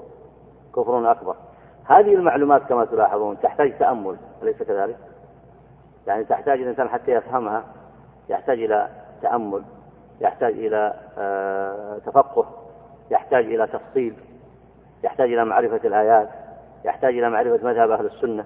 كفر 0.76 1.10
أكبر. 1.10 1.36
هذه 1.84 2.14
المعلومات 2.14 2.62
كما 2.62 2.84
تلاحظون 2.84 3.40
تحتاج 3.40 3.78
تأمل 3.78 4.16
أليس 4.42 4.62
كذلك؟ 4.62 4.96
يعني 6.06 6.24
تحتاج 6.24 6.60
الإنسان 6.60 6.88
حتى 6.88 7.10
يفهمها 7.10 7.64
يحتاج 8.28 8.62
إلى 8.62 8.88
تأمل 9.22 9.62
يحتاج 10.20 10.52
إلى 10.52 10.94
آه، 11.18 11.98
تفقه 11.98 12.46
يحتاج 13.10 13.44
إلى 13.44 13.66
تفصيل 13.66 14.16
يحتاج 15.04 15.32
إلى 15.32 15.44
معرفة 15.44 15.80
الآيات 15.84 16.28
يحتاج 16.84 17.18
إلى 17.18 17.30
معرفة 17.30 17.66
مذهب 17.66 17.90
أهل 17.90 18.06
السنة. 18.06 18.44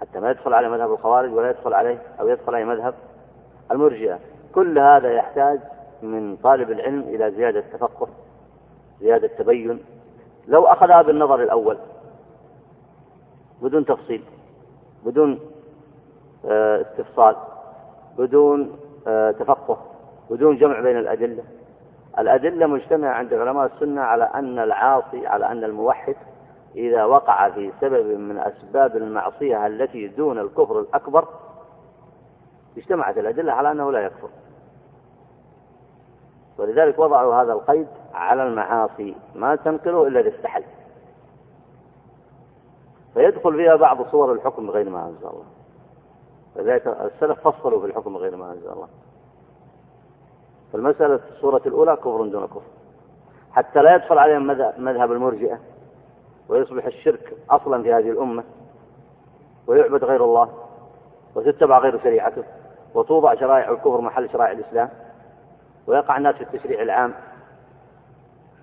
حتى 0.00 0.20
ما 0.20 0.30
يدخل 0.30 0.54
عليه 0.54 0.68
مذهب 0.68 0.92
الخوارج 0.92 1.32
ولا 1.32 1.50
يدخل 1.50 1.74
عليه 1.74 1.98
أو 2.20 2.28
يدخل 2.28 2.54
عليه 2.54 2.64
مذهب 2.64 2.94
المرجئة. 3.70 4.18
كل 4.54 4.78
هذا 4.78 5.12
يحتاج 5.12 5.60
من 6.02 6.36
طالب 6.36 6.70
العلم 6.70 7.00
إلى 7.00 7.30
زيادة 7.30 7.60
تفقه 7.72 8.08
زيادة 9.00 9.28
تبين 9.38 9.80
لو 10.48 10.64
أخذها 10.64 11.02
بالنظر 11.02 11.42
الأول 11.42 11.78
بدون 13.62 13.84
تفصيل 13.84 14.22
بدون 15.06 15.38
آه، 16.44 16.80
استفصال 16.80 17.36
بدون 18.18 18.78
آه، 19.06 19.30
تفقه 19.30 19.78
بدون 20.30 20.56
جمع 20.56 20.80
بين 20.80 20.98
الأدلة. 20.98 21.42
الأدلة 22.18 22.66
مجتمعة 22.66 23.12
عند 23.12 23.34
علماء 23.34 23.66
السنة 23.66 24.00
على 24.00 24.24
أن 24.24 24.58
العاصي 24.58 25.26
على 25.26 25.46
أن 25.46 25.64
الموحد 25.64 26.16
إذا 26.76 27.04
وقع 27.04 27.50
في 27.50 27.72
سبب 27.80 28.06
من 28.06 28.38
أسباب 28.38 28.96
المعصية 28.96 29.66
التي 29.66 30.08
دون 30.08 30.38
الكفر 30.38 30.80
الأكبر 30.80 31.28
اجتمعت 32.76 33.18
الأدلة 33.18 33.52
على 33.52 33.70
أنه 33.70 33.92
لا 33.92 34.00
يكفر. 34.00 34.28
ولذلك 36.58 36.98
وضعوا 36.98 37.34
هذا 37.34 37.52
القيد 37.52 37.86
على 38.14 38.42
المعاصي 38.42 39.16
ما 39.34 39.56
تنقله 39.56 40.06
إلا 40.06 40.20
إذا 40.20 40.62
فيدخل 43.14 43.56
فيها 43.56 43.76
بعض 43.76 44.06
صور 44.06 44.32
الحكم 44.32 44.66
بغير 44.66 44.90
ما 44.90 45.06
أنزل 45.06 45.26
الله. 45.26 45.44
لذلك 46.56 46.86
السلف 46.86 47.48
فصلوا 47.48 47.80
في 47.80 47.86
الحكم 47.86 48.14
بغير 48.14 48.36
ما 48.36 48.52
أنزل 48.52 48.72
الله. 48.72 48.88
فالمسألة 50.72 51.16
في 51.16 51.30
الصورة 51.30 51.62
الأولى 51.66 51.96
كفر 51.96 52.26
دون 52.26 52.46
كفر. 52.46 52.62
حتى 53.52 53.82
لا 53.82 53.94
يدخل 53.94 54.18
عليهم 54.18 54.46
مذهب 54.84 55.12
المرجئة 55.12 55.58
ويصبح 56.48 56.86
الشرك 56.86 57.36
أصلا 57.50 57.82
في 57.82 57.92
هذه 57.92 58.10
الأمة 58.10 58.44
ويعبد 59.66 60.04
غير 60.04 60.24
الله 60.24 60.48
وتتبع 61.34 61.78
غير 61.78 62.00
شريعته. 62.02 62.44
وتوضع 62.94 63.34
شرائع 63.34 63.70
الكفر 63.70 64.00
محل 64.00 64.30
شرائع 64.30 64.52
الإسلام 64.52 64.88
ويقع 65.86 66.16
الناس 66.16 66.34
في 66.34 66.42
التشريع 66.42 66.82
العام 66.82 67.14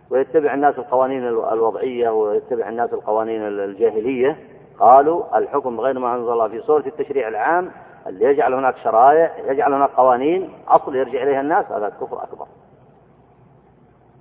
ويتبع 0.09 0.53
الناس 0.53 0.77
القوانين 0.77 1.27
الوضعية 1.27 2.09
ويتبع 2.09 2.69
الناس 2.69 2.93
القوانين 2.93 3.47
الجاهلية. 3.47 4.37
قالوا 4.79 5.37
الحكم 5.37 5.77
بغير 5.77 5.99
ما 5.99 6.15
أنزل 6.15 6.31
الله 6.31 6.47
في 6.47 6.61
صورة 6.61 6.87
التشريع 6.87 7.27
العام 7.27 7.71
اللي 8.07 8.25
يجعل 8.25 8.53
هناك 8.53 8.77
شرائع 8.77 9.31
يجعل 9.51 9.73
هناك 9.73 9.89
قوانين 9.89 10.53
أصل 10.67 10.95
يرجع 10.95 11.23
إليها 11.23 11.41
الناس 11.41 11.65
هذا 11.71 11.89
كفر 11.89 12.23
أكبر. 12.23 12.47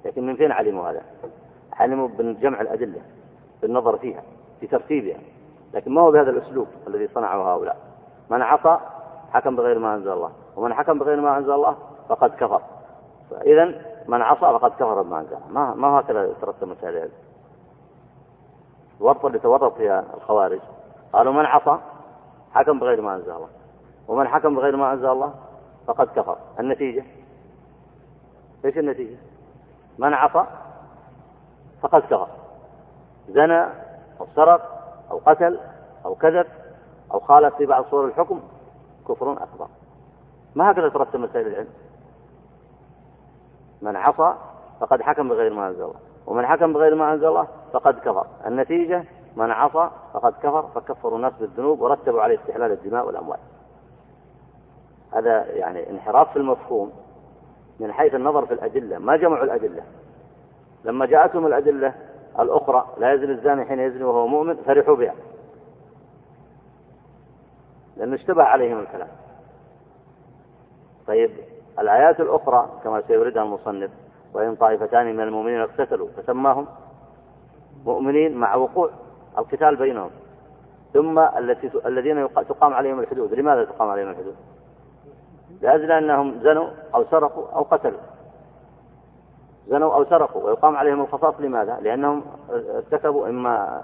لكن 0.05 0.27
من 0.27 0.37
فين 0.37 0.53
علموا 0.53 0.91
هذا؟ 0.91 1.03
علموا 1.73 2.09
بجمع 2.09 2.61
الأدلة 2.61 3.01
بالنظر 3.63 3.99
فيها 3.99 4.23
في 4.61 4.67
ترتيبها 4.67 5.19
لكن 5.75 5.93
ما 5.93 6.01
هو 6.01 6.11
بهذا 6.11 6.31
الأسلوب 6.31 6.67
الذي 6.87 7.09
صنعه 7.09 7.55
هؤلاء. 7.55 7.77
من 8.31 8.43
عصى 8.43 8.79
حكم 9.33 9.57
بغير 9.57 9.79
ما 9.79 9.95
أنزل 9.95 10.13
الله. 10.13 10.31
ومن 10.57 10.75
حكم 10.75 10.99
بغير 10.99 11.21
ما 11.21 11.39
أنزل 11.39 11.53
الله 11.53 11.77
فقد 12.09 12.31
كفر. 12.31 12.63
فإذا 13.31 13.65
من 14.09 14.23
عصى 14.23 14.41
فقد 14.41 14.71
كفر 14.71 15.03
بما 15.03 15.21
أنزل. 15.21 15.37
ما 15.51 15.75
ما 15.75 16.01
هكذا 16.01 16.25
يترتب 16.25 16.69
مسائل 16.69 17.11
الورطة 19.01 19.27
اللي 19.27 19.39
تورط 19.39 19.75
فيها 19.75 20.05
الخوارج. 20.15 20.61
قالوا 21.13 21.33
من 21.33 21.47
عصى 21.47 21.79
حكم 22.55 22.79
بغير 22.79 23.01
ما 23.01 23.15
أنزل 23.15 23.31
الله. 23.31 23.49
ومن 24.09 24.29
حكم 24.29 24.55
بغير 24.57 24.77
ما 24.77 24.93
أنزل 24.93 25.09
الله 25.09 25.35
فقد 25.87 26.07
كفر. 26.07 26.37
النتيجة؟ 26.61 27.05
إيش 28.65 28.79
النتيجة؟ 28.79 29.17
من 29.99 30.15
عصى 30.15 30.45
فقد 31.83 32.03
كفر. 32.03 32.29
زنى 33.29 33.63
أو 34.21 34.27
سرق 34.37 34.79
أو 35.11 35.21
قتل 35.27 35.61
أو 36.05 36.15
كذب 36.15 36.47
أو 37.15 37.21
خالف 37.21 37.55
في 37.55 37.67
بعض 37.67 37.85
صور 37.91 38.05
الحكم 38.05 38.41
كفر 39.09 39.33
أكبر. 39.33 39.69
ما 40.55 40.71
هكذا 40.71 40.89
ترتب 40.89 41.21
مسائل 41.21 41.47
العلم؟ 41.47 41.69
من 43.83 43.97
عصى 43.97 44.35
فقد 44.81 45.03
حكم 45.03 45.29
بغير 45.29 45.55
ما 45.55 45.69
أنزل 45.69 45.83
الله 45.83 46.01
ومن 46.27 46.47
حكم 46.47 46.73
بغير 46.73 46.95
ما 46.95 47.13
أنزل 47.13 47.27
الله 47.27 47.49
فقد 47.73 47.99
كفر. 47.99 48.27
النتيجة 48.47 49.05
من 49.37 49.51
عصى 49.51 49.91
فقد 50.15 50.33
كفر 50.43 50.63
فكفروا 50.75 51.17
الناس 51.17 51.33
بالذنوب 51.41 51.81
ورتبوا 51.81 52.23
عليه 52.23 52.39
استحلال 52.39 52.73
الدماء 52.73 53.07
والأموال. 53.07 53.39
هذا 55.13 55.47
يعني 55.47 55.91
انحراف 55.91 56.31
في 56.33 56.37
المفهوم 56.37 56.93
من 57.81 57.93
حيث 57.93 58.15
النظر 58.15 58.47
في 58.47 58.55
الأدلة 58.55 58.99
ما 58.99 59.17
جمعوا 59.17 59.45
الأدلة. 59.45 59.83
لما 60.85 61.07
جاءتهم 61.07 61.47
الأدلة 61.47 61.95
الأخرى 62.39 62.87
لا 62.99 63.13
يزني 63.13 63.33
الزاني 63.33 63.65
حين 63.65 63.79
يزني 63.79 64.05
وهو 64.05 64.27
مؤمن 64.27 64.57
فرحوا 64.57 64.97
بها. 64.97 65.15
لأنه 67.99 68.15
اشتبه 68.15 68.43
عليهم 68.43 68.79
الكلام. 68.79 69.09
طيب 71.07 71.31
الآيات 71.79 72.21
الأخرى 72.21 72.69
كما 72.85 73.03
سيوردها 73.07 73.43
المصنف 73.43 73.91
وإن 74.35 74.57
طائفتان 74.57 75.17
من 75.17 75.21
المؤمنين 75.21 75.61
اقتتلوا 75.61 76.09
فسماهم 76.17 76.67
مؤمنين 77.85 78.37
مع 78.37 78.55
وقوع 78.55 78.91
القتال 79.39 79.77
بينهم. 79.77 80.11
ثم 80.93 81.19
التي 81.19 81.71
الذين 81.87 82.29
تقام 82.35 82.75
عليهم 82.75 83.01
الحدود. 83.01 83.35
لماذا 83.35 83.65
تقام 83.65 83.89
عليهم 83.89 84.09
الحدود؟ 84.09 84.37
لأجل 85.61 85.93
أنهم 85.93 86.41
زنوا 86.43 86.69
أو 86.95 87.05
سرقوا 87.05 87.49
أو 87.49 87.63
قتلوا. 87.63 88.01
زنوا 89.67 89.95
أو 89.95 90.05
سرقوا 90.05 90.43
ويقام 90.43 90.77
عليهم 90.77 91.01
القصاص 91.01 91.35
لماذا؟ 91.41 91.79
لأنهم 91.81 92.23
ارتكبوا 92.51 93.29
إما 93.29 93.83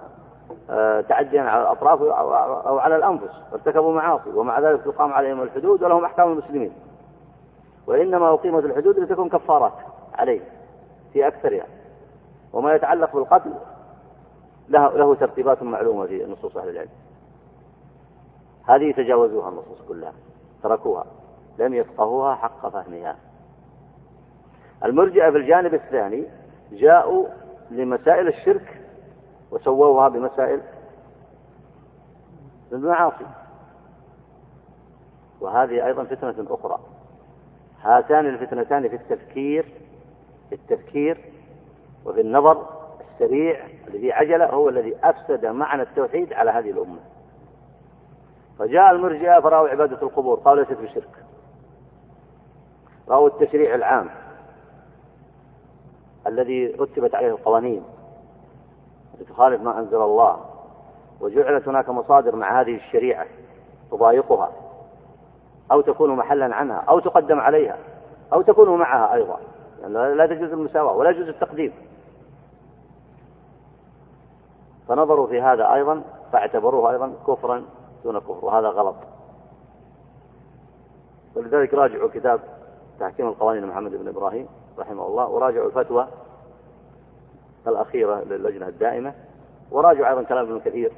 تعديا 1.08 1.42
على 1.42 1.62
الأطراف 1.62 2.02
أو 2.02 2.78
على 2.78 2.96
الأنفس 2.96 3.42
ارتكبوا 3.52 3.92
معاصي 3.92 4.30
ومع 4.30 4.60
ذلك 4.60 4.82
تقام 4.84 5.12
عليهم 5.12 5.42
الحدود 5.42 5.82
ولهم 5.82 6.04
أحكام 6.04 6.32
المسلمين. 6.32 6.72
وإنما 7.86 8.34
أقيمت 8.34 8.64
الحدود 8.64 8.98
لتكون 8.98 9.28
كفارات 9.28 9.72
عليه 10.14 10.40
في 11.12 11.26
أكثرها. 11.26 11.66
وما 12.52 12.74
يتعلق 12.74 13.16
بالقتل 13.16 13.52
له, 14.68 14.88
له 14.88 15.14
ترتيبات 15.14 15.62
معلومة 15.62 16.06
في 16.06 16.26
نصوص 16.26 16.56
أهل 16.56 16.68
العلم. 16.68 16.90
هذه 18.68 18.92
تجاوزوها 18.92 19.48
النصوص 19.48 19.82
كلها 19.88 20.12
تركوها 20.62 21.04
لم 21.58 21.74
يفقهوها 21.74 22.34
حق 22.34 22.68
فهمها. 22.68 23.16
المرجئة 24.84 25.30
في 25.30 25.36
الجانب 25.36 25.74
الثاني 25.74 26.24
جاءوا 26.72 27.26
لمسائل 27.70 28.28
الشرك 28.28 28.80
وسووها 29.54 30.08
بمسائل 30.08 30.60
المعاصي. 32.72 33.26
وهذه 35.40 35.86
أيضا 35.86 36.04
فتنة 36.04 36.46
أخرى. 36.50 36.78
هاتان 37.82 38.26
الفتنتان 38.26 38.88
في 38.88 38.96
التفكير 38.96 39.64
في 40.48 40.54
التفكير 40.54 41.32
وفي 42.04 42.20
النظر 42.20 42.66
السريع 43.00 43.66
الذي 43.88 44.12
عجلة 44.12 44.46
هو 44.46 44.68
الذي 44.68 44.96
أفسد 45.04 45.46
معنى 45.46 45.82
التوحيد 45.82 46.32
على 46.32 46.50
هذه 46.50 46.70
الأمة. 46.70 47.00
فجاء 48.58 48.90
المرجئة 48.90 49.40
فرأوا 49.40 49.68
عبادة 49.68 50.02
القبور 50.02 50.38
قالوا 50.38 50.64
ليست 50.64 50.80
بشرك. 50.80 51.24
رأوا 53.08 53.28
التشريع 53.28 53.74
العام 53.74 54.10
الذي 56.26 56.66
رتبت 56.66 57.14
عليه 57.14 57.28
القوانين. 57.28 57.84
تخالف 59.22 59.62
ما 59.62 59.78
أنزل 59.78 60.02
الله. 60.02 60.40
وجعلت 61.20 61.68
هناك 61.68 61.88
مصادر 61.88 62.36
مع 62.36 62.60
هذه 62.60 62.76
الشريعة 62.76 63.26
تضايقها. 63.90 64.50
أو 65.72 65.80
تكون 65.80 66.16
محلا 66.16 66.54
عنها 66.54 66.76
أو 66.76 67.00
تقدم 67.00 67.40
عليها 67.40 67.78
أو 68.32 68.42
تكون 68.42 68.78
معها 68.78 69.14
أيضا. 69.14 69.38
يعني 69.80 70.14
لا 70.14 70.26
تجوز 70.26 70.52
المساواة 70.52 70.92
ولا 70.96 71.10
يجوز 71.10 71.28
التقديم. 71.28 71.72
فنظروا 74.88 75.26
في 75.26 75.40
هذا 75.40 75.74
أيضا 75.74 76.02
فاعتبروه 76.32 76.90
أيضا 76.90 77.12
كفرا 77.26 77.64
دون 78.04 78.18
كفر 78.18 78.44
وهذا 78.44 78.68
غلط. 78.68 78.96
ولذلك 81.36 81.74
راجعوا 81.74 82.08
كتاب 82.14 82.40
تحكيم 83.00 83.28
القوانين 83.28 83.66
محمد 83.66 83.90
بن 83.90 84.08
إبراهيم 84.08 84.48
رحمه 84.78 85.06
الله 85.06 85.28
وراجعوا 85.28 85.66
الفتوى 85.66 86.06
الأخيرة 87.68 88.24
للجنة 88.24 88.68
الدائمة. 88.68 89.14
وراجعوا 89.70 90.08
أيضا 90.08 90.22
كلام 90.22 90.46
ابن 90.46 90.60
كثير 90.60 90.92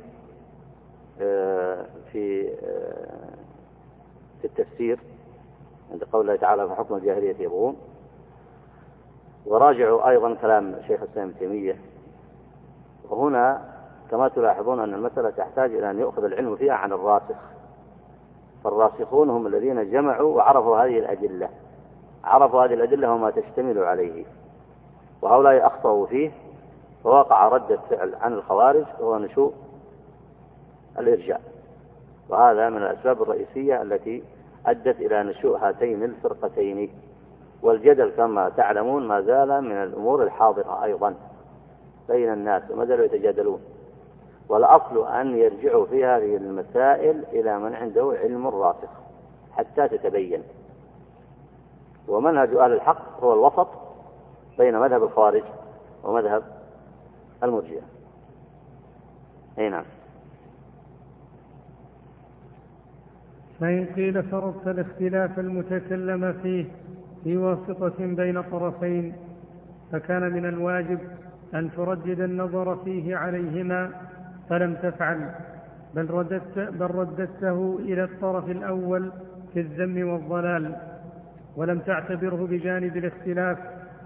آه، 1.21 1.87
في 2.13 2.49
آه، 2.63 3.37
في 4.41 4.45
التفسير 4.45 4.99
عند 5.93 6.05
قول 6.05 6.21
الله 6.21 6.37
تعالى 6.37 6.69
فحكم 6.69 6.95
الجاهلية 6.95 7.37
يبغون 7.39 7.77
وراجعوا 9.47 10.09
أيضا 10.09 10.35
كلام 10.35 10.77
شيخ 10.87 11.03
الإسلام 11.03 11.29
ابن 11.29 11.39
تيمية. 11.39 11.77
وهنا 13.11 13.75
كما 14.11 14.29
تلاحظون 14.29 14.81
أن 14.81 14.95
المسألة 14.95 15.31
تحتاج 15.31 15.75
إلى 15.75 15.91
أن 15.91 15.99
يؤخذ 15.99 16.25
العلم 16.25 16.57
فيها 16.57 16.73
عن 16.73 16.93
الراسخ. 16.93 17.37
فالراسخون 18.65 19.31
هم 19.31 19.47
الذين 19.47 19.91
جمعوا 19.91 20.37
وعرفوا 20.37 20.79
هذه 20.79 20.99
الأدلة. 20.99 21.49
عرفوا 22.25 22.65
هذه 22.65 22.75
الأدلة 22.75 23.13
وما 23.13 23.31
تشتمل 23.31 23.79
عليه. 23.79 24.25
وهؤلاء 25.23 25.67
أخطأوا 25.67 26.07
فيه. 26.07 26.31
فوقع 27.07 27.49
ردة 27.49 27.79
فعل 27.91 28.15
عن 28.15 28.33
الخوارج 28.33 28.85
وهو 29.01 29.19
نشوء 29.19 29.53
الإرجاء. 30.99 31.41
وهذا 32.29 32.69
من 32.69 32.77
الأسباب 32.77 33.23
الرئيسية 33.23 33.83
التي 33.83 34.23
أدت 34.67 35.01
إلى 35.01 35.23
نشوء 35.23 35.59
هاتين 35.59 36.03
الفرقتين. 36.03 36.91
والجدل 37.63 38.11
كما 38.11 38.49
تعلمون 38.49 39.09
ما 39.09 39.21
زال 39.21 39.61
من 39.65 39.73
الأمور 39.73 40.23
الحاضرة 40.23 40.85
أيضا 40.85 41.15
بين 42.09 42.33
الناس 42.33 42.63
وما 42.71 42.85
زالوا 42.85 43.05
يتجادلون. 43.05 43.61
والأصل 44.49 45.07
أن 45.07 45.37
يرجعوا 45.37 45.87
في 45.87 46.05
هذه 46.05 46.37
المسائل 46.37 47.25
إلى 47.33 47.59
من 47.59 47.75
عنده 47.75 48.17
علم 48.23 48.47
راسخ 48.47 48.91
حتى 49.53 49.89
تتبين. 49.89 50.43
ومنهج 52.09 52.55
أهل 52.55 52.73
الحق 52.73 53.25
هو 53.25 53.33
الوسط 53.33 53.69
بين 54.59 54.79
مذهب 54.79 55.03
الخوارج 55.03 55.45
ومذهب 56.05 56.56
المرجئة. 57.47 57.83
أي 59.59 59.69
نعم. 59.69 59.85
فإن 63.61 63.87
قيل 63.97 64.23
فرضت 64.23 64.69
الاختلاف 64.69 65.39
المتكلم 65.39 66.33
فيه 66.43 66.65
في 67.25 67.37
واسطة 67.37 67.95
بين 67.99 68.43
طرفين 68.43 69.13
فكان 69.93 70.33
من 70.33 70.47
الواجب 70.47 70.99
أن 71.55 71.71
تردد 71.77 72.21
النظر 72.21 72.77
فيه 72.85 73.17
عليهما 73.17 73.91
فلم 74.49 74.75
تفعل. 74.75 75.31
بل 75.95 76.11
رددت 76.11 76.59
بل 76.59 76.91
رددته 76.91 77.79
إلى 77.81 78.05
الطرف 78.05 78.51
الأول 78.51 79.13
في 79.55 79.61
الذم 79.61 80.09
والضلال 80.09 80.77
ولم 81.57 81.79
تعتبره 81.79 82.47
بجانب 82.47 82.97
الاختلاف 82.97 83.59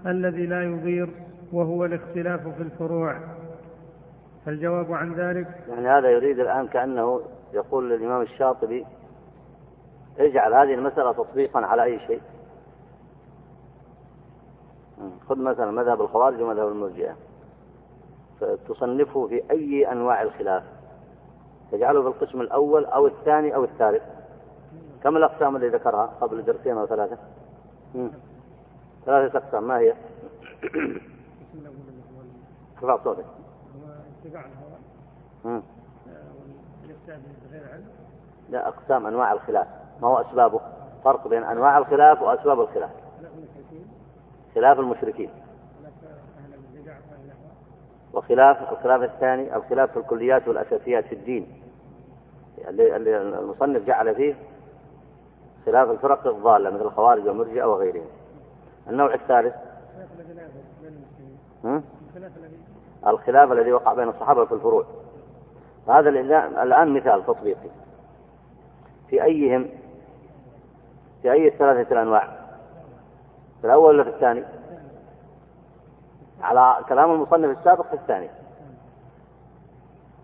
الذي 0.05 0.45
لا 0.45 0.63
يضير 0.63 1.09
وهو 1.53 1.85
الاختلاف 1.85 2.47
في 2.47 2.61
الفروع. 2.63 3.17
فالجواب 4.45 4.93
عن 4.93 5.13
ذلك؟ 5.13 5.47
يعني 5.69 5.87
هذا 5.87 6.09
يريد 6.09 6.39
الآن 6.39 6.67
كأنه 6.67 7.21
يقول 7.53 7.89
للإمام 7.89 8.21
الشاطبي 8.21 8.85
اجعل 10.19 10.53
هذه 10.53 10.73
المسألة 10.73 11.11
تطبيقا 11.11 11.59
على 11.59 11.83
أي 11.83 11.99
شيء. 11.99 12.21
خذ 15.29 15.37
مثلا 15.37 15.71
مذهب 15.71 16.01
الخوارج 16.01 16.41
ومذهب 16.41 16.67
المرجئة. 16.67 17.15
تصنفه 18.67 19.27
في 19.27 19.43
أي 19.51 19.91
أنواع 19.91 20.21
الخلاف. 20.21 20.63
تجعله 21.71 22.01
في 22.01 22.07
القسم 22.07 22.41
الأول 22.41 22.85
أو 22.85 23.07
الثاني 23.07 23.55
أو 23.55 23.63
الثالث. 23.63 24.03
كم 25.03 25.17
الأقسام 25.17 25.55
اللي 25.55 25.69
ذكرها 25.69 26.05
قبل 26.05 26.45
درسين 26.45 26.77
أو 26.77 26.85
ثلاثة؟ 26.85 27.17
ثلاثة 29.05 29.37
أقسام. 29.37 29.67
ما 29.67 29.79
هي؟ 29.79 29.93
ارفع 32.83 33.03
صوتك. 33.03 33.25
لا 38.49 38.67
أقسام 38.67 39.07
أنواع 39.07 39.33
الخلاف. 39.33 39.67
ما 40.01 40.07
هو 40.07 40.17
أسبابه؟ 40.17 40.59
فرق 41.03 41.27
بين 41.27 41.43
أنواع 41.43 41.77
الخلاف 41.77 42.21
وأسباب 42.21 42.61
الخلاف. 42.61 42.89
خلاف 44.55 44.79
المشركين. 44.79 45.29
وخلاف 48.13 48.71
الخلاف 48.71 49.01
الثاني 49.01 49.55
الخلاف 49.55 49.91
في 49.91 49.99
الكليات 49.99 50.47
والأساسيات 50.47 51.05
في 51.05 51.15
الدين. 51.15 51.61
اللي 52.67 53.21
المصنف 53.21 53.85
جعل 53.85 54.15
فيه 54.15 54.35
خلاف 55.65 55.89
الفرق 55.89 56.27
الضالة 56.27 56.69
مثل 56.69 56.81
الخوارج 56.81 57.27
والمرجئة 57.27 57.63
وغيرهم. 57.63 58.05
النوع 58.89 59.13
الثالث. 59.13 59.55
الخلاف 61.63 62.37
الذي 62.37 62.57
وقع 63.73 63.93
بين 63.93 64.09
الصحابة 64.09 64.45
في 64.45 64.51
الفروع. 64.51 64.85
هذا 65.87 66.09
الآن 66.09 66.93
مثال 66.93 67.25
تطبيقي. 67.25 67.69
في 69.09 69.23
أيهم 69.23 69.69
في 71.21 71.31
أي 71.31 71.47
الثلاثة 71.47 71.91
الأنواع؟ 71.91 72.27
في 73.61 73.67
الأول 73.67 73.95
ولا 73.95 74.03
في 74.03 74.09
الثاني؟ 74.09 74.43
على 76.41 76.85
كلام 76.89 77.11
المصنف 77.11 77.57
السابق 77.57 77.87
في 77.87 77.93
الثاني. 77.93 78.29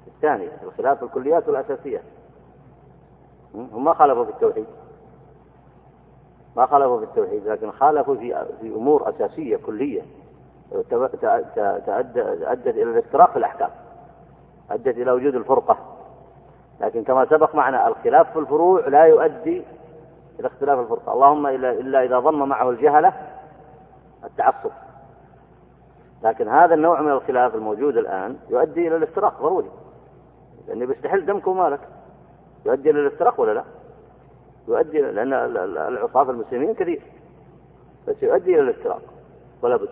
في 0.04 0.08
الثاني 0.08 0.50
الخلاف 0.64 0.98
في 0.98 1.04
الكليات 1.04 1.48
والأساسيات 1.48 2.04
هم 3.56 3.84
ما 3.84 3.94
خالفوا 3.94 4.26
في 4.26 4.32
التوحيد. 4.32 4.66
ما 6.56 6.66
خالفوا 6.66 6.98
في 6.98 7.04
التوحيد 7.04 7.48
لكن 7.48 7.72
خالفوا 7.72 8.16
في 8.16 8.46
في 8.62 8.68
أمور 8.68 9.10
أساسية 9.10 9.58
كلية. 9.58 10.02
أدت 10.74 12.68
إلى 12.68 12.84
الافتراق 12.84 13.32
في 13.32 13.38
الأحكام. 13.38 13.70
أدت 14.72 14.98
إلى 14.98 15.12
وجود 15.12 15.36
الفرقة. 15.36 15.78
لكن 16.82 17.04
كما 17.04 17.26
سبق 17.26 17.56
معنا 17.56 17.88
الخلاف 17.88 18.32
في 18.34 18.40
الفروع 18.40 18.88
لا 18.88 19.04
يؤدي 19.04 19.64
إلى 20.40 20.48
اختلاف 20.48 20.80
الفرقة. 20.80 21.14
اللهم 21.14 21.48
إلا 21.48 22.04
إذا 22.04 22.20
ضم 22.20 22.50
معه 22.50 22.70
الجهلة 22.70 23.14
التعصب. 24.24 24.72
لكن 26.24 26.48
هذا 26.48 26.74
النوع 26.74 27.02
من 27.02 27.12
الخلاف 27.12 27.56
الموجود 27.56 27.98
الآن 27.98 28.38
يؤدي 28.50 28.88
إلى 28.88 28.96
الافتراق. 28.96 29.42
ضروري 29.42 29.70
لأنه 30.68 30.86
بيستحل 30.86 31.26
دمك 31.26 31.48
ومالك. 31.48 31.80
يؤدي 32.66 32.90
إلى 32.90 33.00
الافتراق 33.00 33.40
ولا 33.42 33.54
لا؟ 33.54 33.64
يؤدي 34.68 35.02
لأن 35.02 35.34
العصاة 35.34 36.32
المسلمين 36.32 36.74
كثير. 36.74 37.02
بس 38.08 38.24
يؤدي 38.24 38.54
إلى 38.54 38.62
الافتراق. 38.62 39.02
ولا 39.62 39.78
بد. 39.78 39.90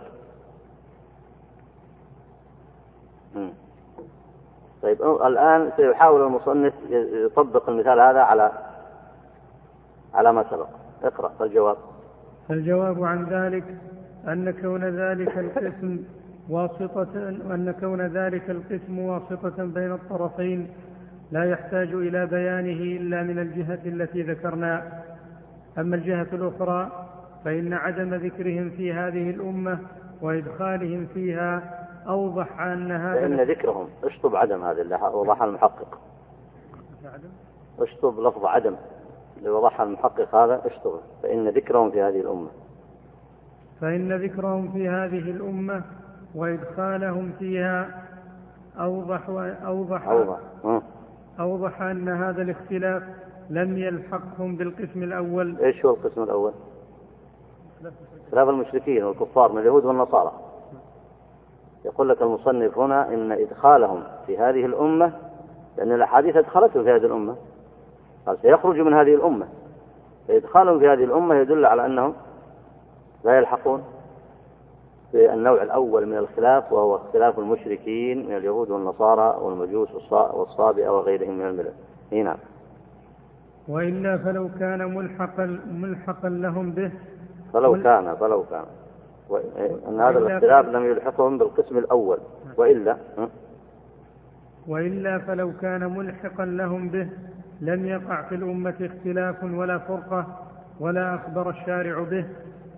طيب 4.99 5.21
الآن 5.21 5.71
سيحاول 5.77 6.21
المصنف 6.21 6.73
يطبق 7.13 7.69
المثال 7.69 7.99
هذا 7.99 8.19
على 8.19 8.51
على 10.13 10.33
ما 10.33 10.45
سبق. 10.49 10.67
اقرأ 11.03 11.31
الجواب. 11.41 11.77
الجواب 12.49 13.03
عن 13.03 13.25
ذلك 13.25 13.63
أن 14.27 14.51
كون 14.61 14.83
ذلك 14.83 15.37
القسم 15.37 15.99
واسطة 16.49 17.29
أن 17.51 17.73
كون 17.79 18.01
ذلك 18.01 18.49
القسم 18.49 18.99
واسطة 18.99 19.63
بين 19.63 19.91
الطرفين 19.91 20.67
لا 21.31 21.43
يحتاج 21.43 21.93
إلى 21.93 22.25
بيانه 22.25 22.97
إلا 23.01 23.23
من 23.23 23.39
الجهة 23.39 23.79
التي 23.85 24.21
ذكرنا. 24.21 24.83
أما 25.77 25.95
الجهة 25.95 26.27
الأخرى 26.33 26.91
فإن 27.45 27.73
عدم 27.73 28.13
ذكرهم 28.13 28.69
في 28.69 28.93
هذه 28.93 29.29
الأمة 29.29 29.77
وإدخالهم 30.21 31.07
فيها 31.13 31.84
أوضح 32.07 32.59
أن 32.59 32.91
هذا 32.91 33.21
فإن 33.21 33.41
ذكرهم. 33.41 33.87
اشطب 34.03 34.35
عدم 34.35 34.63
هذا 34.63 34.81
اللي 34.81 34.95
وضحها 35.13 35.45
المحقق. 35.47 35.99
اشطب 37.79 38.19
لفظ 38.19 38.45
عدم. 38.45 38.75
اللي 39.37 39.49
وضحها 39.49 39.85
المحقق 39.85 40.35
هذا 40.35 40.61
اشطب 40.65 40.99
فإن 41.23 41.49
ذكرهم 41.49 41.91
في 41.91 42.01
هذه 42.01 42.19
الأمة. 42.19 42.47
فإن 43.81 44.13
ذكرهم 44.13 44.71
في 44.71 44.89
هذه 44.89 45.31
الأمة 45.31 45.83
وإدخالهم 46.35 47.31
فيها 47.39 48.03
أوضح 48.79 49.29
أوضح 49.65 50.07
أوضح, 50.07 50.39
أوضح 51.39 51.81
أن 51.81 52.09
هذا 52.09 52.41
الاختلاف 52.41 53.03
لم 53.49 53.77
يلحقهم 53.77 54.55
بالقسم 54.55 55.03
الأول. 55.03 55.57
إيش 55.57 55.85
هو 55.85 55.91
القسم 55.91 56.23
الأول؟ 56.23 56.51
خلاف 58.31 58.49
المشركين 58.49 59.03
والكفار 59.03 59.51
من 59.51 59.61
اليهود 59.61 59.85
والنصارى. 59.85 60.31
يقول 61.85 62.09
لك 62.09 62.21
المصنف 62.21 62.77
هنا 62.77 63.13
إن 63.13 63.31
إدخالهم 63.31 64.03
في 64.27 64.37
هذه 64.37 64.65
الأمة 64.65 65.11
لأن 65.77 65.91
الأحاديث 65.91 66.35
أدخلتهم 66.35 66.83
في 66.83 66.89
هذه 66.89 67.05
الأمة. 67.05 67.35
قال 68.27 68.37
سيخرج 68.41 68.79
من 68.79 68.93
هذه 68.93 69.15
الأمة. 69.15 69.47
فإدخالهم 70.27 70.79
في 70.79 70.87
هذه 70.87 71.03
الأمة 71.03 71.35
يدل 71.35 71.65
على 71.65 71.85
أنهم 71.85 72.13
لا 73.25 73.37
يلحقون 73.37 73.83
في 75.11 75.33
النوع 75.33 75.63
الأول 75.63 76.05
من 76.05 76.17
الخلاف 76.17 76.73
وهو 76.73 76.95
اختلاف 76.95 77.39
المشركين 77.39 78.27
من 78.27 78.37
اليهود 78.37 78.69
والنصارى 78.71 79.37
والمجوس 79.41 80.11
والصابئة 80.11 80.89
وغيرهم 80.89 81.37
من 81.37 81.45
الملل 81.47 81.73
نعم. 82.11 82.37
وإلا 83.67 84.17
فلو 84.17 84.49
كان 84.59 84.95
ملحقا 84.95 85.59
ملحقا 85.71 86.29
لهم 86.29 86.71
به. 86.71 86.91
فلو 87.53 87.83
كان 87.83 88.15
فلو 88.15 88.43
كان. 88.43 88.65
أن 89.87 89.99
هذا 89.99 90.17
الاختلاف 90.17 90.65
لم 90.65 90.85
يلحقهم 90.85 91.37
بالقسم 91.37 91.77
الأول. 91.77 92.17
وإلا 92.57 92.97
وإلا 94.67 95.19
فلو 95.19 95.51
كان 95.61 95.97
ملحقا 95.97 96.45
لهم 96.45 96.89
به 96.89 97.07
لم 97.61 97.85
يقع 97.85 98.21
في 98.21 98.35
الأمة 98.35 98.75
اختلاف 98.81 99.43
ولا 99.43 99.77
فرقة 99.77 100.25
ولا 100.79 101.15
أخبر 101.15 101.49
الشارع 101.49 102.03
به 102.03 102.25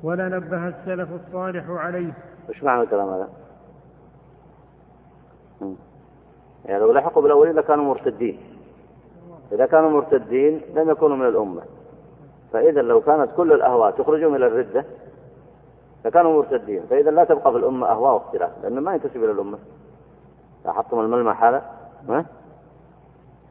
ولا 0.04 0.30
نبه 0.30 0.68
السلف 0.68 1.10
الصالح 1.14 1.70
عليه. 1.70 2.14
وش 2.50 2.64
معنى 2.64 2.82
الكلام 2.82 3.10
هذا؟ 3.10 3.30
يعني 6.66 6.80
لو 6.80 6.92
لحقوا 6.92 7.24
بالأولين 7.24 7.56
لكانوا 7.56 7.86
مرتدين. 7.86 8.40
إذا 9.52 9.66
كانوا 9.66 9.90
مرتدين 9.90 10.62
لم 10.76 10.90
يكونوا 10.90 11.18
من 11.18 11.26
الأمة. 11.26 11.62
فإذا 12.54 12.82
لو 12.82 13.02
كانت 13.02 13.30
كل 13.38 13.54
الأهواء 13.54 13.92
تخرجهم 13.92 14.36
إلى 14.36 14.48
الردة 14.48 14.86
فكانوا 16.08 16.44
مرتدين. 16.44 16.82
فإذا 16.90 17.12
لا 17.12 17.24
تبقى 17.24 17.52
في 17.52 17.58
الأمة 17.58 17.88
أهواء 17.88 18.14
واختلاف 18.14 18.52
لأنه 18.64 18.82
ما 18.82 18.94
ينتسب 18.94 19.24
إلى 19.24 19.32
الأمة. 19.32 19.58
لاحظتم 20.66 21.00
الملمح 21.00 21.44
هذا 21.44 21.64
ها؟ 22.10 22.26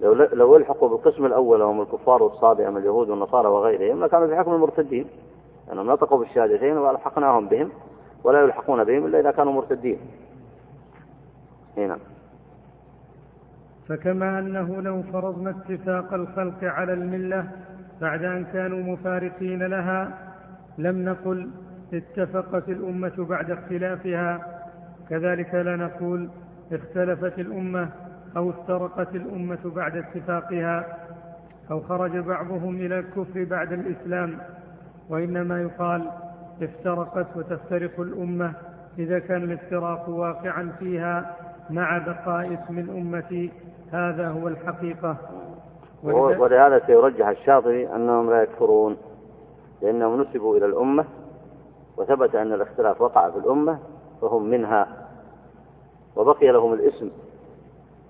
لو 0.00 0.12
لو 0.12 0.57
الحقوا 0.57 0.88
بالقسم 0.88 1.26
الأول 1.26 1.62
وهم 1.62 1.80
الكفار 1.80 2.22
والصابئة 2.22 2.68
اليهود 2.68 3.11
والنصارى 3.11 3.48
وغيرهم 3.48 4.04
لكانوا 4.04 4.26
في 4.26 4.36
حكم 4.36 4.54
المرتدين. 4.54 5.07
لأنهم 5.68 5.90
نطقوا 5.90 6.18
بالشهادتين 6.18 6.78
وألحقناهم 6.78 7.48
بهم 7.48 7.70
ولا 8.24 8.42
يلحقون 8.42 8.84
بهم 8.84 9.07
إلا 9.07 9.20
إذا 9.20 9.30
كانوا 9.30 9.52
مرتدين. 9.52 9.98
هنا. 11.76 11.98
فكما 13.88 14.38
أنه 14.38 14.82
لو 14.82 15.02
فرضنا 15.02 15.50
اتفاق 15.50 16.14
الخلق 16.14 16.64
على 16.64 16.92
الملة 16.92 17.48
بعد 18.00 18.24
أن 18.24 18.44
كانوا 18.44 18.78
مفارقين 18.78 19.62
لها 19.62 20.18
لم 20.78 21.04
نقل 21.04 21.50
اتفقت 21.93 22.68
الأمة 22.68 23.26
بعد 23.28 23.51
اختلافها. 23.51 24.41
كذلك 25.11 25.55
لا 25.55 25.76
نقول 25.76 26.28
اختلفت 26.72 27.39
الأمة 27.39 27.89
أو 28.37 28.51
افترقت 28.51 29.14
الأمة 29.14 29.59
بعد 29.64 29.97
اتفاقها 29.97 30.97
أو 31.70 31.80
خرج 31.80 32.18
بعضهم 32.18 32.76
إلى 32.76 32.99
الكفر 32.99 33.45
بعد 33.45 33.72
الإسلام. 33.72 34.39
وإنما 35.11 35.62
يقال 35.62 36.11
افترقت 36.62 37.37
وتفترق 37.37 38.01
الأمة 38.01 38.53
إذا 38.99 39.18
كان 39.18 39.43
الافتراق 39.43 40.09
واقعا 40.09 40.72
فيها 40.78 41.37
مع 41.70 41.99
بقاء 41.99 42.55
اسم 42.55 42.78
الأمة 42.78 43.49
هذا 43.93 44.28
هو 44.28 44.49
الحقيقة. 44.49 45.16
ولهذا 46.03 46.82
سيرجح 46.87 47.28
الشاطبي 47.28 47.95
أنهم 47.95 48.30
لا 48.30 48.43
يكفرون 48.43 48.97
لأنهم 49.82 50.20
نسبوا 50.20 50.57
إلى 50.57 50.66
الأمة 50.66 51.05
وثبت 51.97 52.34
أن 52.34 52.53
الاختلاف 52.53 53.01
وقع 53.01 53.30
في 53.30 53.38
الأمة 53.38 53.78
فهم 54.20 54.42
منها 54.42 55.09
وبقي 56.16 56.47
لهم 56.47 56.72
الاسم 56.72 57.11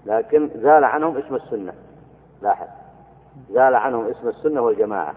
لكن 0.07 0.51
زال 0.55 0.84
عنهم 0.84 1.16
اسم 1.16 1.34
السنة. 1.34 1.72
لاحظ 2.43 2.66
زال 3.51 3.74
عنهم 3.74 4.07
اسم 4.07 4.28
السنة 4.28 4.61
والجماعة 4.61 5.14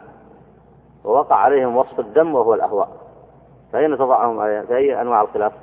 ووقع 1.03 1.35
عليهم 1.35 1.77
وصف 1.77 1.99
الدم 1.99 2.35
وهو 2.35 2.53
الأهواء. 2.53 2.89
فأين 3.73 3.97
تضعهم 3.97 4.39
في 4.65 4.75
أي 4.77 5.01
أنواع 5.01 5.21
الخلاف؟ 5.21 5.53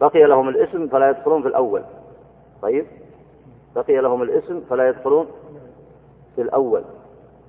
بقي 0.00 0.24
لهم 0.24 0.48
الاسم 0.48 0.88
فلا 0.88 1.10
يدخلون 1.10 1.42
في 1.42 1.48
الأول. 1.48 1.82
طيب 2.62 2.86
بقي 3.74 3.96
لهم 3.96 4.22
الاسم 4.22 4.60
فلا 4.60 4.88
يدخلون 4.88 5.26
في 6.36 6.42
الأول. 6.42 6.82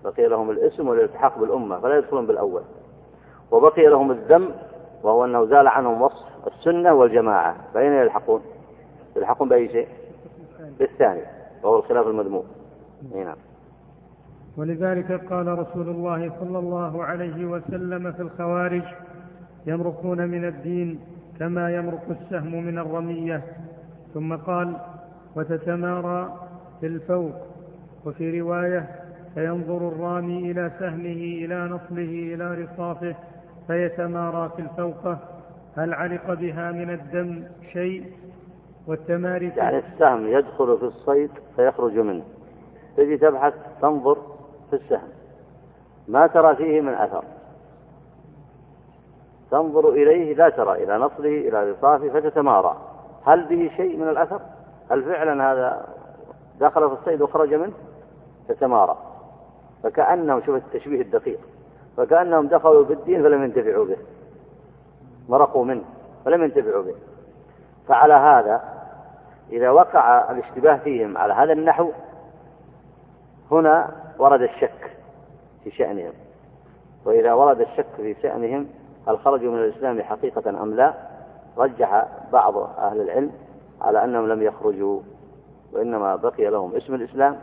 بقي 0.03 0.27
لهم 0.27 0.51
الاسم 0.51 0.87
والالتحاق 0.87 1.37
بالأمة 1.39 1.79
فلا 1.79 1.97
يدخلون 1.97 2.27
بالأول. 2.27 2.61
وبقي 3.51 3.85
لهم 3.87 4.11
الذم 4.11 4.49
وهو 5.03 5.25
أنه 5.25 5.45
زال 5.45 5.67
عنهم 5.67 6.01
وصف 6.01 6.47
السنة 6.47 6.93
والجماعة. 6.93 7.55
فأين 7.73 7.91
يلحقون؟ 7.93 8.41
يلحقون 9.15 9.49
بأي 9.49 9.69
شيء؟ 9.69 9.87
بالثاني 10.79 11.21
وهو 11.63 11.77
الخلاف 11.79 12.07
المذموم. 12.07 12.43
نعم. 13.15 13.35
ولذلك 14.57 15.11
قال 15.29 15.59
رسول 15.59 15.89
الله 15.89 16.31
صلى 16.39 16.59
الله 16.59 17.03
عليه 17.03 17.45
وسلم 17.45 18.11
في 18.11 18.21
الخوارج 18.21 18.83
يمرقون 19.65 20.27
من 20.27 20.45
الدين 20.45 20.99
كما 21.39 21.75
يمرق 21.75 22.03
السهم 22.09 22.63
من 22.63 22.77
الرمية. 22.79 23.43
ثم 24.13 24.35
قال 24.35 24.75
وتتمارى 25.35 26.33
في 26.79 26.87
الفوق. 26.87 27.35
وفي 28.05 28.41
رواية 28.41 28.89
فينظر 29.35 29.87
الرامي 29.87 30.51
إلى 30.51 30.71
سهمه 30.79 31.45
إلى 31.45 31.65
نصله 31.65 32.33
إلى 32.35 32.63
رصافه. 32.63 33.15
فيتمارى 33.67 34.51
في 34.55 34.61
الفوقة 34.61 35.17
هل 35.77 35.93
علق 35.93 36.33
بها 36.33 36.71
من 36.71 36.89
الدم 36.89 37.43
شيء؟ 37.73 38.13
والتماري 38.87 39.51
يعني 39.57 39.77
السهم 39.77 40.27
يدخل 40.27 40.77
في 40.77 40.83
الصيد 40.83 41.31
فيخرج 41.55 41.97
منه. 41.97 42.23
تجي 42.97 43.17
تبحث 43.17 43.53
تنظر 43.81 44.17
في 44.69 44.75
السهم. 44.75 45.09
ما 46.07 46.27
ترى 46.27 46.55
فيه 46.55 46.81
من 46.81 46.93
أثر. 46.93 47.23
تنظر 49.51 49.89
إليه 49.89 50.35
لا 50.35 50.49
ترى 50.49 50.83
إلى 50.83 50.97
نصله 50.97 51.49
إلى 51.49 51.71
رصافه 51.71 52.09
فتتمارى. 52.09 52.77
هل 53.25 53.45
به 53.45 53.71
شيء 53.77 53.97
من 53.97 54.09
الأثر؟ 54.09 54.41
هل 54.91 55.03
فعلا 55.03 55.51
هذا 55.51 55.87
دخل 56.59 56.89
في 56.89 56.93
الصيد 56.93 57.21
وخرج 57.21 57.53
منه؟ 57.53 57.73
تتمارى. 58.47 58.97
فكأنهم 59.83 60.41
شوف 60.45 60.55
التشبيه 60.55 61.01
الدقيق. 61.01 61.39
فكأنهم 61.97 62.47
دخلوا 62.47 62.85
في 62.85 62.93
الدين 62.93 63.23
فلم 63.23 63.43
ينتفعوا 63.43 63.85
به. 63.85 63.97
مرقوا 65.29 65.65
منه 65.65 65.83
فلم 66.25 66.43
ينتفعوا 66.43 66.83
به. 66.83 66.95
فعلى 67.87 68.13
هذا 68.13 68.61
إذا 69.51 69.69
وقع 69.69 70.31
الاشتباه 70.31 70.77
فيهم 70.77 71.17
على 71.17 71.33
هذا 71.33 71.53
النحو 71.53 71.91
هنا 73.51 73.91
ورد 74.19 74.41
الشك 74.41 74.97
في 75.63 75.71
شأنهم. 75.71 76.13
وإذا 77.05 77.33
ورد 77.33 77.61
الشك 77.61 77.95
في 77.97 78.15
شأنهم 78.21 78.67
هل 79.07 79.19
خرجوا 79.19 79.51
من 79.51 79.59
الإسلام 79.59 80.01
حقيقة 80.01 80.49
أم 80.49 80.73
لا؟ 80.73 80.93
رجح 81.57 82.05
بعض 82.31 82.57
أهل 82.57 83.01
العلم 83.01 83.31
على 83.81 84.03
أنهم 84.03 84.27
لم 84.27 84.41
يخرجوا 84.41 84.99
وإنما 85.73 86.15
بقي 86.15 86.49
لهم 86.49 86.75
اسم 86.75 86.95
الإسلام 86.95 87.37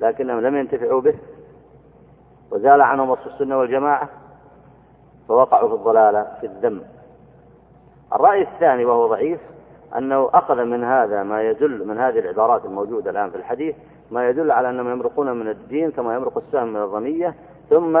لكنهم 0.00 0.40
لم 0.40 0.56
ينتفعوا 0.56 1.00
به. 1.00 1.14
وزال 2.50 2.80
عنهم 2.80 3.10
وصف 3.10 3.26
السنة 3.26 3.58
والجماعة 3.58 4.08
فوقعوا 5.28 5.68
في 5.68 5.74
الضلالة 5.74 6.26
في 6.40 6.46
الذم. 6.46 6.82
الرأي 8.12 8.42
الثاني 8.42 8.84
وهو 8.84 9.06
ضعيف 9.08 9.40
أنه 9.98 10.30
أخذ 10.34 10.64
من 10.64 10.84
هذا 10.84 11.22
ما 11.22 11.42
يدل 11.42 11.86
من 11.88 11.98
هذه 11.98 12.18
العبارات 12.18 12.64
الموجودة 12.64 13.10
الآن 13.10 13.30
في 13.30 13.36
الحديث 13.36 13.76
ما 14.10 14.28
يدل 14.28 14.50
على 14.50 14.70
أنهم 14.70 14.90
يمرقون 14.90 15.32
من 15.32 15.48
الدين 15.48 15.90
كما 15.90 16.14
يمرق 16.14 16.38
السهم 16.38 16.68
من 16.68 16.76
الرمية 16.76 17.34
ثم 17.70 17.96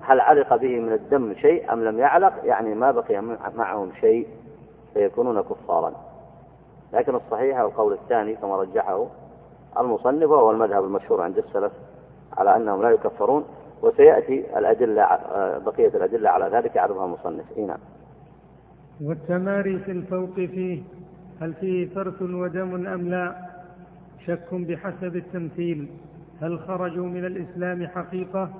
هل 0.00 0.20
علق 0.20 0.56
به 0.56 0.80
من 0.80 0.92
الدم 0.92 1.34
شيء 1.34 1.72
أم 1.72 1.84
لم 1.84 1.98
يعلق؟ 1.98 2.32
يعني 2.44 2.74
ما 2.74 2.90
بقي 2.90 3.22
معهم 3.56 3.92
شيء 4.00 4.28
فيكونون 4.94 5.42
كفارا. 5.42 5.92
لكن 6.92 7.14
الصحيح 7.14 7.58
القول 7.58 7.92
الثاني 7.92 8.34
كما 8.34 8.56
رجحه 8.56 9.06
المصنف 9.78 10.30
وهو 10.30 10.50
المذهب 10.50 10.84
المشهور 10.84 11.22
عند 11.22 11.38
السلف 11.38 11.72
على 12.38 12.56
أنهم 12.56 12.82
لا 12.82 12.90
يكفرون. 12.90 13.44
وسيأتي 13.82 14.58
الأدلة 14.58 15.04
بقية 15.66 15.88
الأدلة 15.88 16.30
على 16.30 16.56
ذلك 16.56 16.76
يعرضها 16.76 17.04
المصنف. 17.04 17.44
إيه 17.56 17.66
نعم. 17.66 17.78
والتماري 19.04 19.78
في 19.78 19.90
الفوق 19.90 20.34
فيه 20.34 20.82
هل 21.40 21.54
فيه 21.54 21.94
فرث 21.94 22.22
ودم 22.22 22.86
أم 22.86 23.08
لا؟ 23.08 23.36
شك 24.26 24.54
بحسب 24.54 25.16
التمثيل. 25.16 25.88
هل 26.42 26.58
خرجوا 26.58 27.06
من 27.06 27.24
الإسلام 27.24 27.86
حقيقة؟ 27.86 28.50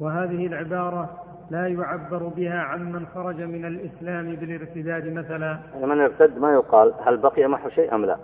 وهذه 0.00 0.46
العبارة 0.46 1.10
لا 1.50 1.66
يعبر 1.66 2.22
بها 2.36 2.58
عن 2.58 2.92
من 2.92 3.06
خرج 3.06 3.42
من 3.42 3.64
الإسلام 3.64 4.34
بالارتداد 4.34 5.12
مثلا. 5.12 5.58
يعني 5.74 5.86
من 5.86 6.00
ارتد 6.00 6.38
ما 6.38 6.52
يقال 6.52 6.94
هل 7.06 7.16
بقي 7.16 7.46
معه 7.46 7.68
شيء 7.68 7.94
أم 7.94 8.04
لا؟ 8.04 8.16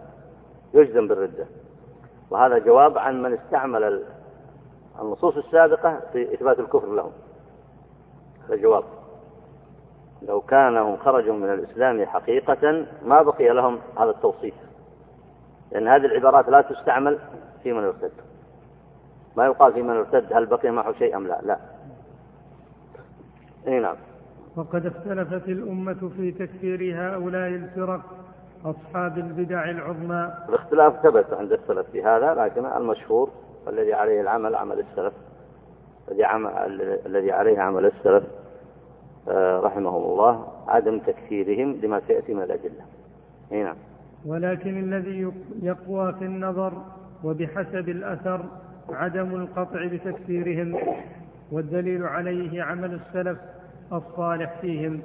يجزم 0.75 1.09
بالردة. 1.09 1.47
وهذا 2.31 2.59
جواب 2.59 2.99
عن 2.99 3.23
من 3.23 3.33
استعمل 3.33 4.03
النصوص 5.01 5.37
السابقة 5.37 6.01
في 6.13 6.35
إثبات 6.35 6.59
الكفر 6.59 6.95
لهم. 6.95 7.13
هذا 8.49 8.57
جواب. 8.57 8.85
لو 10.23 10.41
كانهم 10.41 10.97
خرجوا 10.97 11.35
من 11.35 11.53
الإسلام 11.53 12.07
حقيقة 12.07 12.87
ما 13.05 13.23
بقي 13.23 13.49
لهم 13.49 13.79
هذا 13.99 14.11
التوصيف. 14.11 14.55
لأن 15.73 15.89
هذه 15.89 16.05
العبارات 16.05 16.49
لا 16.49 16.61
تستعمل 16.61 17.19
في 17.63 17.73
من 17.73 17.85
ارتد 17.85 18.13
ما 19.37 19.47
يقال 19.47 19.73
في 19.73 19.83
من 19.83 19.97
ارتد 19.97 20.33
هل 20.33 20.47
بقي 20.47 20.71
معه 20.71 20.93
شيء 20.93 21.17
أم 21.17 21.27
لا. 21.27 21.41
لا. 21.43 21.59
إي 23.67 23.81
نعم. 23.81 23.97
وقد 24.57 24.87
اختلفت 24.87 25.49
الأمة 25.49 26.11
في 26.17 26.33
تكفير 26.33 26.95
هؤلاء 26.97 27.49
الفرق 27.49 28.01
أصحاب 28.65 29.19
البدع 29.19 29.71
العظمى. 29.71 30.35
الاختلاف 30.49 31.03
ثبت 31.03 31.33
عند 31.33 31.53
السلف 31.53 31.87
في 31.91 32.05
هذا 32.05 32.35
لكن 32.35 32.67
المشهور 32.67 33.31
والذي 33.67 33.95
عليه 33.95 34.21
العمل 34.21 34.55
عمل 34.55 34.79
السلف. 34.79 35.13
الذي 36.11 36.27
الذي 37.07 37.33
عليه 37.33 37.61
عمل 37.61 37.87
السلف. 37.87 38.25
آه، 39.29 39.61
رحمهم 39.61 40.03
الله. 40.03 40.49
عدم 40.69 40.99
تكفيرهم 40.99 41.81
لما 41.83 42.01
سيأتي 42.07 42.35
من 42.35 42.43
الأدلة. 42.43 42.85
نعم. 43.51 43.77
ولكن 44.27 44.79
الذي 44.79 45.33
يقوى 45.63 46.13
في 46.13 46.25
النظر 46.25 46.73
وبحسب 47.25 47.89
الأثر 47.89 48.45
عدم 48.91 49.35
القطع 49.35 49.87
بتكفيرهم 49.87 50.79
والدليل 51.53 52.05
عليه 52.05 52.63
عمل 52.63 52.95
السلف 52.95 53.39
الصالح 53.93 54.61
فيهم. 54.61 55.03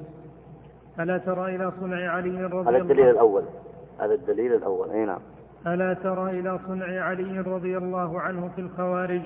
ألا 0.99 1.18
ترى 1.18 1.55
إلى 1.55 1.72
صنع 1.80 2.12
علي 2.12 2.45
رضي 2.45 2.45
الله 2.45 2.70
هذا 2.70 2.78
الدليل 2.78 3.10
الأول. 3.10 3.43
هذا 3.99 4.14
الدليل 4.14 4.53
الأول. 4.53 4.89
أي 4.91 5.05
نعم. 5.05 5.20
ألا 5.68 5.93
ترى 5.93 6.39
إلى 6.39 6.60
صنع 6.68 7.01
علي 7.01 7.39
رضي 7.39 7.78
الله 7.78 8.22
عنه 8.22 8.49
في 8.55 8.62
الخوارج 8.62 9.22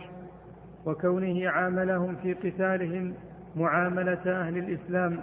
وكونه 0.85 1.49
عاملهم 1.49 2.15
في 2.15 2.33
قتالهم 2.33 3.13
معاملة 3.55 4.41
أهل 4.41 4.57
الإسلام 4.57 5.19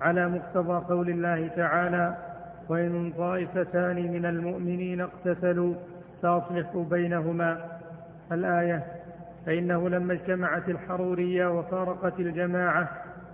على 0.00 0.28
مقتضى 0.28 0.84
قول 0.94 1.10
الله 1.10 1.48
تعالى 1.48 2.16
وإن 2.68 3.12
طائفتان 3.18 4.12
من 4.12 4.26
المؤمنين 4.26 5.00
اقتتلوا 5.00 5.74
فأصلحوا 6.22 6.84
بينهما. 6.84 7.64
الآية 8.32 8.84
فإنه 9.46 9.88
لما 9.88 10.12
اجتمعت 10.12 10.68
الحرورية 10.68 11.58
وفارقت 11.58 12.20
الجماعة 12.20 12.88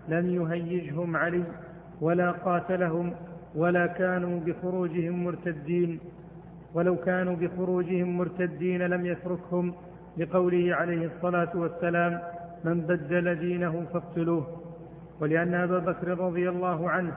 لم 0.08 0.30
يهيجهم 0.30 1.16
علي 1.16 1.44
ولا 2.00 2.30
قاتلهم 2.30 3.14
ولا 3.54 3.86
كانوا 3.86 4.40
بخروجهم 4.40 5.24
مرتدين. 5.24 6.00
ولو 6.74 6.96
كانوا 6.96 7.36
بخروجهم 7.36 8.18
مرتدين 8.18 8.82
لم 8.82 9.06
يتركهم 9.06 9.74
لقوله 10.16 10.74
عليه 10.74 11.06
الصلاة 11.06 11.50
والسلام 11.54 12.20
من 12.64 12.80
بدل 12.80 13.34
دينه 13.34 13.86
فاقتلوه 13.92 14.46
ولأن 15.20 15.54
أبا 15.54 15.78
بكر 15.78 16.08
رضي 16.18 16.48
الله 16.48 16.90
عنه 16.90 17.12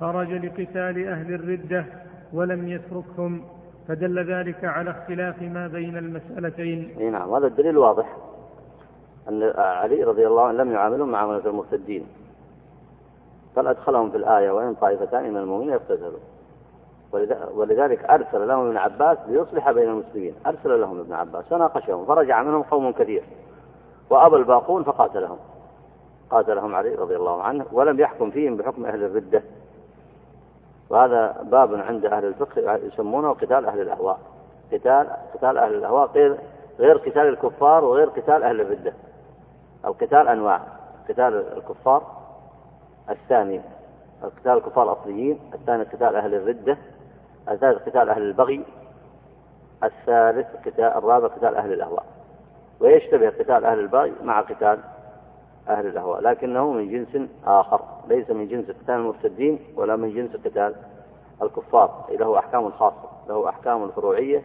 خرج 0.00 0.32
لقتال 0.32 1.08
أهل 1.08 1.34
الردة 1.34 1.84
ولم 2.32 2.68
يتركهم 2.68 3.42
فدل 3.88 4.32
ذلك 4.32 4.64
على 4.64 4.90
اختلاف 4.90 5.42
ما 5.42 5.66
بين 5.66 5.96
المسألتين. 5.96 6.94
أي 6.98 7.10
نعم 7.10 7.34
هذا 7.34 7.46
الدليل 7.46 7.78
واضح. 7.78 8.16
أن 9.28 9.42
علي 9.56 10.04
رضي 10.04 10.26
الله 10.26 10.42
عنه 10.42 10.62
لم 10.62 10.72
يعاملهم 10.72 11.08
معاملة 11.10 11.46
المرتدين. 11.46 12.06
بل 13.56 13.66
أدخلهم 13.66 14.10
في 14.10 14.16
الآية 14.16 14.50
وإن 14.50 14.74
طائفتان 14.74 15.30
من 15.30 15.36
المؤمنين 15.36 15.72
اقتتلوا. 15.72 16.18
ولذلك 17.54 18.04
أرسل 18.04 18.48
لهم 18.48 18.66
ابن 18.66 18.76
عباس 18.76 19.18
ليصلح 19.26 19.70
بين 19.70 19.88
المسلمين. 19.88 20.34
أرسل 20.46 20.80
لهم 20.80 21.00
ابن 21.00 21.12
عباس 21.12 21.44
فناقشهم 21.44 22.04
فرجع 22.04 22.42
منهم 22.42 22.62
قوم 22.62 22.92
كثير. 22.92 23.22
وأبى 24.10 24.36
الباقون 24.36 24.82
فقاتلهم. 24.82 25.38
قاتلهم 26.30 26.74
علي 26.74 26.94
رضي 26.94 27.16
الله 27.16 27.42
عنه 27.42 27.66
ولم 27.72 28.00
يحكم 28.00 28.30
فيهم 28.30 28.56
بحكم 28.56 28.86
أهل 28.86 29.04
الردة. 29.04 29.42
وهذا 30.90 31.42
باب 31.42 31.74
عند 31.74 32.06
أهل 32.06 32.24
الفقه 32.24 32.74
يسمونه 32.76 33.32
قتال 33.32 33.66
أهل 33.66 33.80
الأهواء. 33.80 34.18
قتال 34.72 35.10
قتال 35.34 35.58
أهل 35.58 35.74
الأهواء 35.74 36.10
غير 36.14 36.36
غير 36.78 36.96
قتال 36.96 37.28
الكفار 37.28 37.84
وغير 37.84 38.08
قتال 38.08 38.42
أهل 38.42 38.60
الردة. 38.60 38.92
القتال 39.84 40.28
أنواع. 40.28 40.60
قتال 41.08 41.56
الكفار 41.56 42.02
الثاني. 43.10 43.60
قتال 44.22 44.52
الكفار 44.52 44.92
الأصليين 44.92 45.38
الثاني 45.54 45.82
قتال 45.82 46.16
أهل 46.16 46.34
الردة 46.34 46.78
الثالث 47.48 47.82
قتال 47.88 48.08
أهل 48.08 48.22
البغي 48.22 48.64
الثالث 49.84 50.46
قتال 50.66 50.84
الرابع 50.84 51.26
قتال 51.28 51.54
أهل 51.54 51.72
الأهواء. 51.72 52.06
ويشتبه 52.80 53.28
قتال 53.28 53.64
أهل 53.64 53.78
البغي 53.78 54.12
مع 54.24 54.40
قتال 54.40 54.78
أهل 55.68 55.86
الأهواء 55.86 56.20
لكنه 56.20 56.72
من 56.72 56.90
جنس 56.90 57.28
آخر 57.46 57.80
ليس 58.08 58.30
من 58.30 58.48
جنس 58.48 58.70
قتال 58.70 58.94
المرتدين 58.94 59.58
ولا 59.76 59.96
من 59.96 60.14
جنس 60.14 60.36
قتال 60.36 60.74
الكفار. 61.42 62.06
له 62.10 62.38
أحكام 62.38 62.70
خاصة 62.70 63.08
له 63.28 63.48
أحكام 63.48 63.90
فروعية 63.90 64.42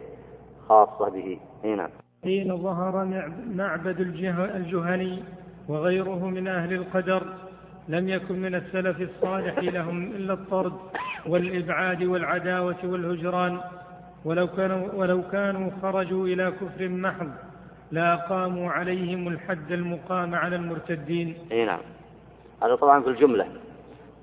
خاصة 0.68 1.08
به. 1.08 1.38
هنا 1.64 1.90
حين 2.24 2.56
ظهر 2.62 3.04
معبد 3.46 4.00
الجهني 4.00 5.22
وغيره 5.68 6.26
من 6.26 6.48
أهل 6.48 6.72
القدر. 6.72 7.22
لم 7.88 8.08
يكن 8.08 8.40
من 8.40 8.54
السلف 8.54 9.00
الصالح 9.00 9.58
لهم 9.58 10.02
إلا 10.02 10.32
الطرد 10.32 10.72
والإبعاد 11.26 12.02
والعداوة 12.02 12.76
والهجران. 12.84 13.60
ولو 14.24 14.46
كانوا, 14.46 14.88
ولو 14.94 15.22
كانوا 15.32 15.70
خرجوا 15.82 16.26
إلى 16.26 16.50
كفر 16.50 16.88
محض 16.88 17.30
لأقاموا 17.90 18.70
عليهم 18.70 19.28
الحد 19.28 19.72
المقام 19.72 20.34
على 20.34 20.56
المرتدين. 20.56 21.36
إي 21.52 21.64
نعم. 21.64 21.80
هذا 22.62 22.74
طبعا 22.74 23.02
في 23.02 23.08
الجملة. 23.08 23.46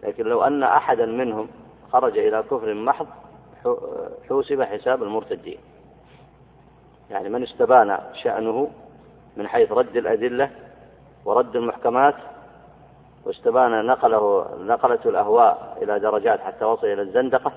لكن 0.04 0.24
لو 0.24 0.44
أن 0.44 0.64
أحدا 0.64 1.06
منهم 1.06 1.48
خرج 1.92 2.18
إلى 2.18 2.44
كفر 2.44 2.74
محض 2.74 3.08
حوسب 4.30 4.62
حساب 4.62 5.04
المرتدين. 5.04 5.58
يعني 7.10 7.30
من 7.30 7.44
استبان 7.44 7.98
شأنه 8.24 8.70
من 9.38 9.48
حيث 9.48 9.72
رد 9.72 9.98
الأدلة 9.98 10.50
ورد 11.26 11.56
المحكمات 11.56 12.16
واستبان 13.26 13.86
نقله 13.86 14.50
نقلته 14.60 15.10
الأهواء 15.10 15.78
إلى 15.82 16.00
درجات 16.00 16.40
حتى 16.40 16.66
وصل 16.66 16.88
إلى 16.88 17.02
الزندقة 17.02 17.52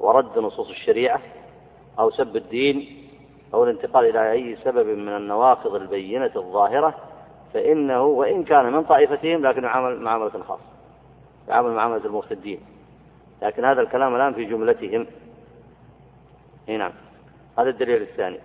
ورد 0.00 0.38
نصوص 0.38 0.68
الشريعة 0.68 1.20
أو 1.98 2.10
سب 2.10 2.36
الدين 2.36 3.08
أو 3.54 3.64
الانتقال 3.64 4.04
إلى 4.04 4.32
أي 4.32 4.56
سبب 4.64 4.86
من 4.86 5.16
النواقض 5.16 5.74
البينة 5.74 6.30
الظاهرة 6.36 6.94
فإنه 7.54 8.02
وإن 8.02 8.44
كان 8.44 8.72
من 8.72 8.82
طائفتهم 8.82 9.46
لكن 9.46 9.64
يعامل 9.64 10.00
معاملة 10.00 10.30
خاصة 10.30 10.78
يعامل 11.48 11.70
معاملة 11.70 12.04
المرتدين. 12.04 12.60
لكن 13.42 13.64
هذا 13.64 13.80
الكلام 13.80 14.16
الآن 14.16 14.34
في 14.34 14.44
جملتهم. 14.44 15.06
نعم. 16.68 16.92
هذا 17.58 17.68
الدليل 17.68 18.02
الثاني. 18.02 18.38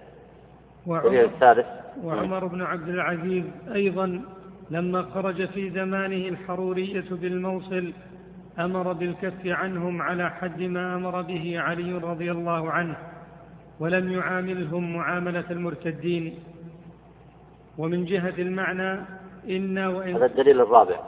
الدليل 0.87 1.25
الثالث. 1.25 1.67
وعمر 2.03 2.45
بن 2.45 2.61
عبد 2.61 2.89
العزيز 2.89 3.43
أيضا 3.75 4.21
لما 4.71 5.01
خرج 5.01 5.45
في 5.45 5.69
زمانه 5.69 6.27
الحرورية 6.27 7.05
بالموصل 7.11 7.93
أمر 8.59 8.93
بالكف 8.93 9.47
عنهم 9.47 10.01
على 10.01 10.29
حد 10.29 10.61
ما 10.61 10.95
أمر 10.95 11.21
به 11.21 11.59
علي 11.59 11.93
رضي 11.93 12.31
الله 12.31 12.71
عنه 12.71 12.95
ولم 13.79 14.11
يعاملهم 14.11 14.93
معاملة 14.93 15.45
المرتدين. 15.51 16.39
ومن 17.77 18.05
جهة 18.05 18.33
المعنى 18.37 18.99
إنا 19.49 19.87
وإن 19.87 20.15
هذا 20.15 20.25
الدليل 20.25 20.61
الرابع. 20.61 20.99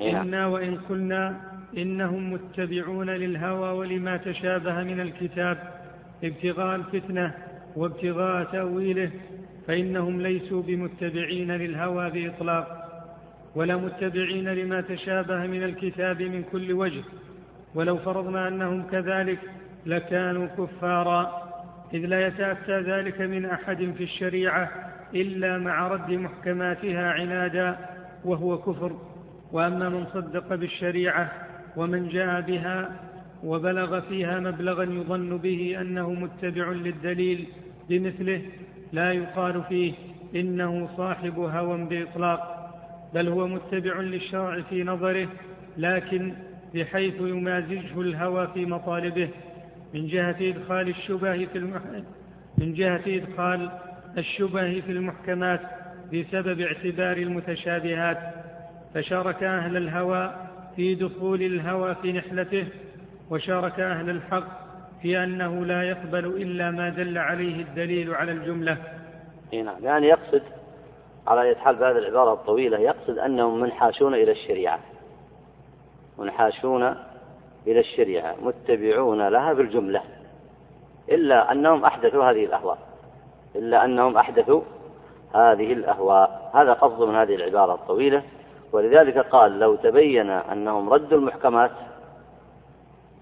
إنا 0.00 0.46
وإن 0.46 0.78
قلنا 0.88 1.40
إنهم 1.76 2.32
متبعون 2.32 3.10
للهوى 3.10 3.70
ولما 3.78 4.16
تشابه 4.16 4.82
من 4.82 5.00
الكتاب 5.00 5.58
ابتغاء 6.24 6.76
الفتنة 6.76 7.34
وابتغاء 7.76 8.44
تأويله 8.44 9.10
فإنهم 9.66 10.20
ليسوا 10.20 10.62
بمتبعين 10.62 11.52
للهوى 11.52 12.10
بإطلاق 12.10 12.84
ولا 13.54 13.76
متبعين 13.76 14.48
لما 14.48 14.80
تشابه 14.80 15.46
من 15.46 15.62
الكتاب 15.62 16.22
من 16.22 16.42
كل 16.52 16.72
وجه. 16.72 17.02
ولو 17.74 17.96
فرضنا 17.96 18.48
أنهم 18.48 18.82
كذلك 18.82 19.38
لكانوا 19.86 20.46
كفارا 20.46 21.42
إذ 21.94 22.06
لا 22.06 22.26
يتأتى 22.26 22.80
ذلك 22.80 23.20
من 23.20 23.44
أحد 23.44 23.92
في 23.98 24.04
الشريعة 24.04 24.70
إلا 25.14 25.58
مع 25.58 25.88
رد 25.88 26.10
محكماتها 26.10 27.10
عنادا 27.10 27.78
وهو 28.24 28.58
كفر. 28.58 28.92
وأما 29.52 29.88
من 29.88 30.06
صدق 30.06 30.54
بالشريعة 30.54 31.32
ومن 31.76 32.08
جاء 32.08 32.40
بها 32.40 32.90
وبلغ 33.44 34.00
فيها 34.00 34.40
مبلغا 34.40 34.84
يظن 34.84 35.38
به 35.38 35.76
أنه 35.80 36.12
متبع 36.12 36.68
للدليل 36.68 37.46
بمثله 37.88 38.42
لا 38.94 39.12
يقال 39.12 39.62
فيه 39.68 39.92
إنه 40.34 40.88
صاحب 40.96 41.38
هوى 41.38 41.84
بإطلاق 41.84 42.70
بل 43.14 43.28
هو 43.28 43.46
متبع 43.46 44.00
للشرع 44.00 44.60
في 44.60 44.84
نظره 44.84 45.28
لكن 45.76 46.32
بحيث 46.74 47.14
يمازجه 47.20 48.00
الهوى 48.00 48.48
في 48.54 48.66
مطالبه. 48.66 49.28
من 49.94 50.06
جهة 50.06 50.36
إدخال 50.40 50.88
الشبه 50.88 51.46
في 51.46 51.58
المح... 51.58 51.80
من 52.58 52.74
جهة 52.74 53.02
إدخال 53.06 53.70
الشبه 54.18 54.80
في 54.80 54.92
المحكمات 54.92 55.60
بسبب 56.12 56.60
اعتبار 56.60 57.16
المتشابهات 57.16 58.18
فشارك 58.94 59.42
أهل 59.42 59.76
الهوى 59.76 60.34
في 60.76 60.94
دخول 60.94 61.42
الهوى 61.42 61.94
في 61.94 62.12
نحلته 62.12 62.66
وشارك 63.30 63.80
أهل 63.80 64.10
الحق 64.10 64.63
في 65.04 65.24
أنه 65.24 65.64
لا 65.64 65.82
يقبل 65.82 66.26
إلا 66.26 66.70
ما 66.70 66.88
دل 66.88 67.18
عليه 67.18 67.62
الدليل 67.62 68.14
على 68.14 68.32
الجملة. 68.32 68.76
نعم 69.52 69.84
يعني 69.84 70.06
يقصد 70.06 70.42
على 71.26 71.48
يتحال 71.50 71.76
بهذه 71.76 71.98
العبارة 71.98 72.32
الطويلة 72.32 72.78
يقصد 72.78 73.18
أنهم 73.18 73.60
منحاشون 73.60 74.14
إلى 74.14 74.32
الشريعة. 74.32 74.78
منحاشون 76.18 76.82
إلى 77.66 77.80
الشريعة 77.80 78.34
متبعون 78.42 79.28
لها 79.28 79.52
بالجملة. 79.52 80.02
إلا 81.08 81.52
أنهم 81.52 81.84
أحدثوا 81.84 82.24
هذه 82.24 82.44
الأهواء. 82.44 82.78
إلا 83.56 83.84
أنهم 83.84 84.16
أحدثوا 84.16 84.62
هذه 85.34 85.72
الأهواء. 85.72 86.50
هذا 86.54 86.72
قصد 86.72 87.08
من 87.08 87.14
هذه 87.14 87.34
العبارة 87.34 87.74
الطويلة. 87.74 88.22
ولذلك 88.72 89.18
قال 89.18 89.58
لو 89.58 89.74
تبين 89.74 90.30
أنهم 90.30 90.88
ردوا 90.88 91.18
المحكمات 91.18 91.70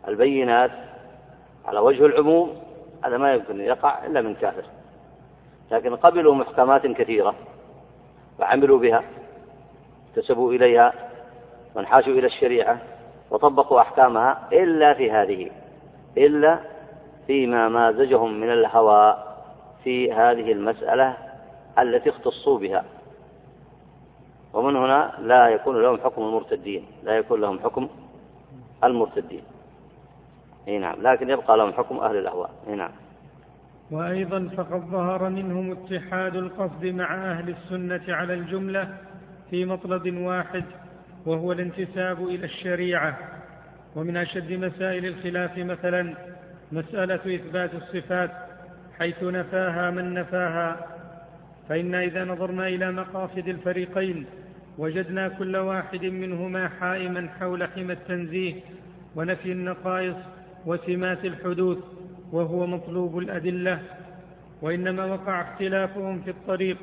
البينات 0.08 0.91
على 1.66 1.78
وجه 1.80 2.06
العموم 2.06 2.56
هذا 3.04 3.18
ما 3.18 3.34
يمكن 3.34 3.60
يقع 3.60 4.06
إلا 4.06 4.20
من 4.20 4.34
كافر. 4.34 4.64
لكن 5.70 5.96
قبلوا 5.96 6.34
محكمات 6.34 6.86
كثيرة 6.86 7.34
وعملوا 8.40 8.78
بها 8.78 9.02
انتسبوا 10.08 10.52
إليها 10.52 10.92
وانحاشوا 11.74 12.12
إلى 12.12 12.26
الشريعة 12.26 12.78
وطبقوا 13.30 13.80
أحكامها 13.80 14.48
إلا 14.52 14.94
في 14.94 15.10
هذه 15.10 15.50
إلا 16.16 16.58
فيما 17.26 17.68
مازجهم 17.68 18.40
من 18.40 18.52
الهوى 18.52 19.16
في 19.84 20.12
هذه 20.12 20.52
المسألة 20.52 21.16
التي 21.78 22.10
اختصوا 22.10 22.58
بها. 22.58 22.84
ومن 24.54 24.76
هنا 24.76 25.12
لا 25.18 25.48
يكون 25.48 25.82
لهم 25.82 25.98
حكم 25.98 26.22
المرتدين 26.22 26.86
لا 27.02 27.16
يكون 27.16 27.40
لهم 27.40 27.60
حكم 27.60 27.88
المرتدين. 28.84 29.42
إي 30.68 30.78
نعم. 30.78 31.02
لكن 31.02 31.30
يبقى 31.30 31.56
لهم 31.58 31.72
حكم 31.72 31.98
أهل 31.98 32.16
الأهواء. 32.16 32.50
إي 32.68 32.74
نعم. 32.74 32.90
وأيضا 33.90 34.48
فقد 34.56 34.80
ظهر 34.80 35.28
منهم 35.28 35.72
اتحاد 35.72 36.36
القصد 36.36 36.84
مع 36.86 37.14
أهل 37.14 37.48
السنة 37.48 38.14
على 38.14 38.34
الجملة 38.34 38.96
في 39.50 39.64
مطلب 39.64 40.16
واحد 40.16 40.64
وهو 41.26 41.52
الانتساب 41.52 42.26
إلى 42.26 42.44
الشريعة. 42.44 43.18
ومن 43.96 44.16
أشد 44.16 44.52
مسائل 44.52 45.06
الخلاف 45.06 45.58
مثلا 45.58 46.14
مسألة 46.72 47.34
إثبات 47.34 47.70
الصفات 47.74 48.30
حيث 48.98 49.22
نفاها 49.22 49.90
من 49.90 50.14
نفاها. 50.14 50.86
فإن 51.68 51.94
إذا 51.94 52.24
نظرنا 52.24 52.68
إلى 52.68 52.92
مقاصد 52.92 53.48
الفريقين 53.48 54.26
وجدنا 54.78 55.28
كل 55.28 55.56
واحد 55.56 56.04
منهما 56.04 56.68
حائما 56.68 57.28
حول 57.40 57.68
حمى 57.68 57.92
التنزيه 57.92 58.54
ونفي 59.16 59.52
النقائص 59.52 60.16
وسمات 60.66 61.24
الحدوث 61.24 61.78
وهو 62.32 62.66
مطلوب 62.66 63.18
الأدلة 63.18 63.78
وإنما 64.62 65.04
وقع 65.04 65.40
اختلافهم 65.40 66.20
في 66.20 66.30
الطريق 66.30 66.76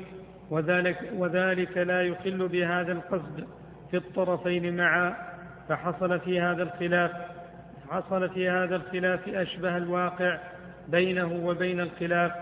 وذلك, 0.50 1.12
وذلك 1.16 1.76
لا 1.78 2.02
يخل 2.02 2.48
بهذا 2.48 2.92
القصد 2.92 3.46
في 3.90 3.96
الطرفين 3.96 4.76
معا 4.76 5.16
فحصل 5.68 6.20
في 6.20 6.40
هذا 6.40 6.62
الخلاف 6.62 7.10
حصل 7.90 8.28
في 8.28 8.48
هذا 8.48 8.76
الخلاف 8.76 9.28
أشبه 9.28 9.76
الواقع 9.76 10.38
بينه 10.88 11.46
وبين 11.46 11.80
الخلاف 11.80 12.32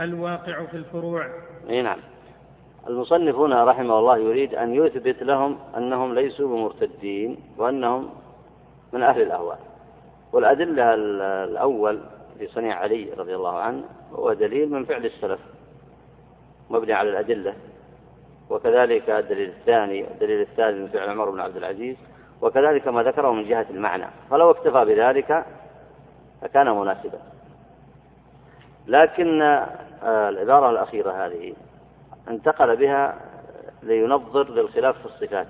الواقع 0.00 0.64
في 0.64 0.76
الفروع. 0.76 1.26
إي 1.70 1.82
نعم. 1.82 1.98
المصنف 2.88 3.34
هنا 3.34 3.64
رحمه 3.64 3.98
الله 3.98 4.18
يريد 4.18 4.54
أن 4.54 4.74
يثبت 4.74 5.22
لهم 5.22 5.58
أنهم 5.76 6.14
ليسوا 6.14 6.48
بمرتدين 6.48 7.36
وأنهم 7.58 8.08
من 8.92 9.02
أهل 9.02 9.22
الأهواء. 9.22 9.58
والأدلة 10.32 10.94
الأول 11.44 12.00
في 12.38 12.46
صنيع 12.46 12.76
علي 12.76 13.12
رضي 13.18 13.36
الله 13.36 13.58
عنه 13.58 13.84
هو 14.12 14.32
دليل 14.32 14.70
من 14.70 14.84
فعل 14.84 15.06
السلف 15.06 15.40
مبني 16.70 16.92
على 16.92 17.10
الأدلة. 17.10 17.54
وكذلك 18.50 19.10
الدليل 19.10 19.48
الثاني 19.48 20.10
الدليل 20.10 20.40
الثالث 20.40 20.78
من 20.78 20.88
فعل 20.88 21.08
عمر 21.08 21.30
بن 21.30 21.40
عبد 21.40 21.56
العزيز 21.56 21.96
وكذلك 22.42 22.88
ما 22.88 23.02
ذكره 23.02 23.32
من 23.32 23.48
جهة 23.48 23.66
المعنى. 23.70 24.06
فلو 24.30 24.50
اكتفى 24.50 24.84
بذلك 24.84 25.44
لكان 26.42 26.70
مناسبا. 26.70 27.18
لكن 28.86 29.42
آه، 29.42 30.28
العبارة 30.28 30.70
الأخيرة 30.70 31.26
هذه 31.26 31.54
انتقل 32.28 32.76
بها 32.76 33.18
لينظر 33.82 34.50
للخلاف 34.50 34.98
في 34.98 35.06
الصفات. 35.06 35.46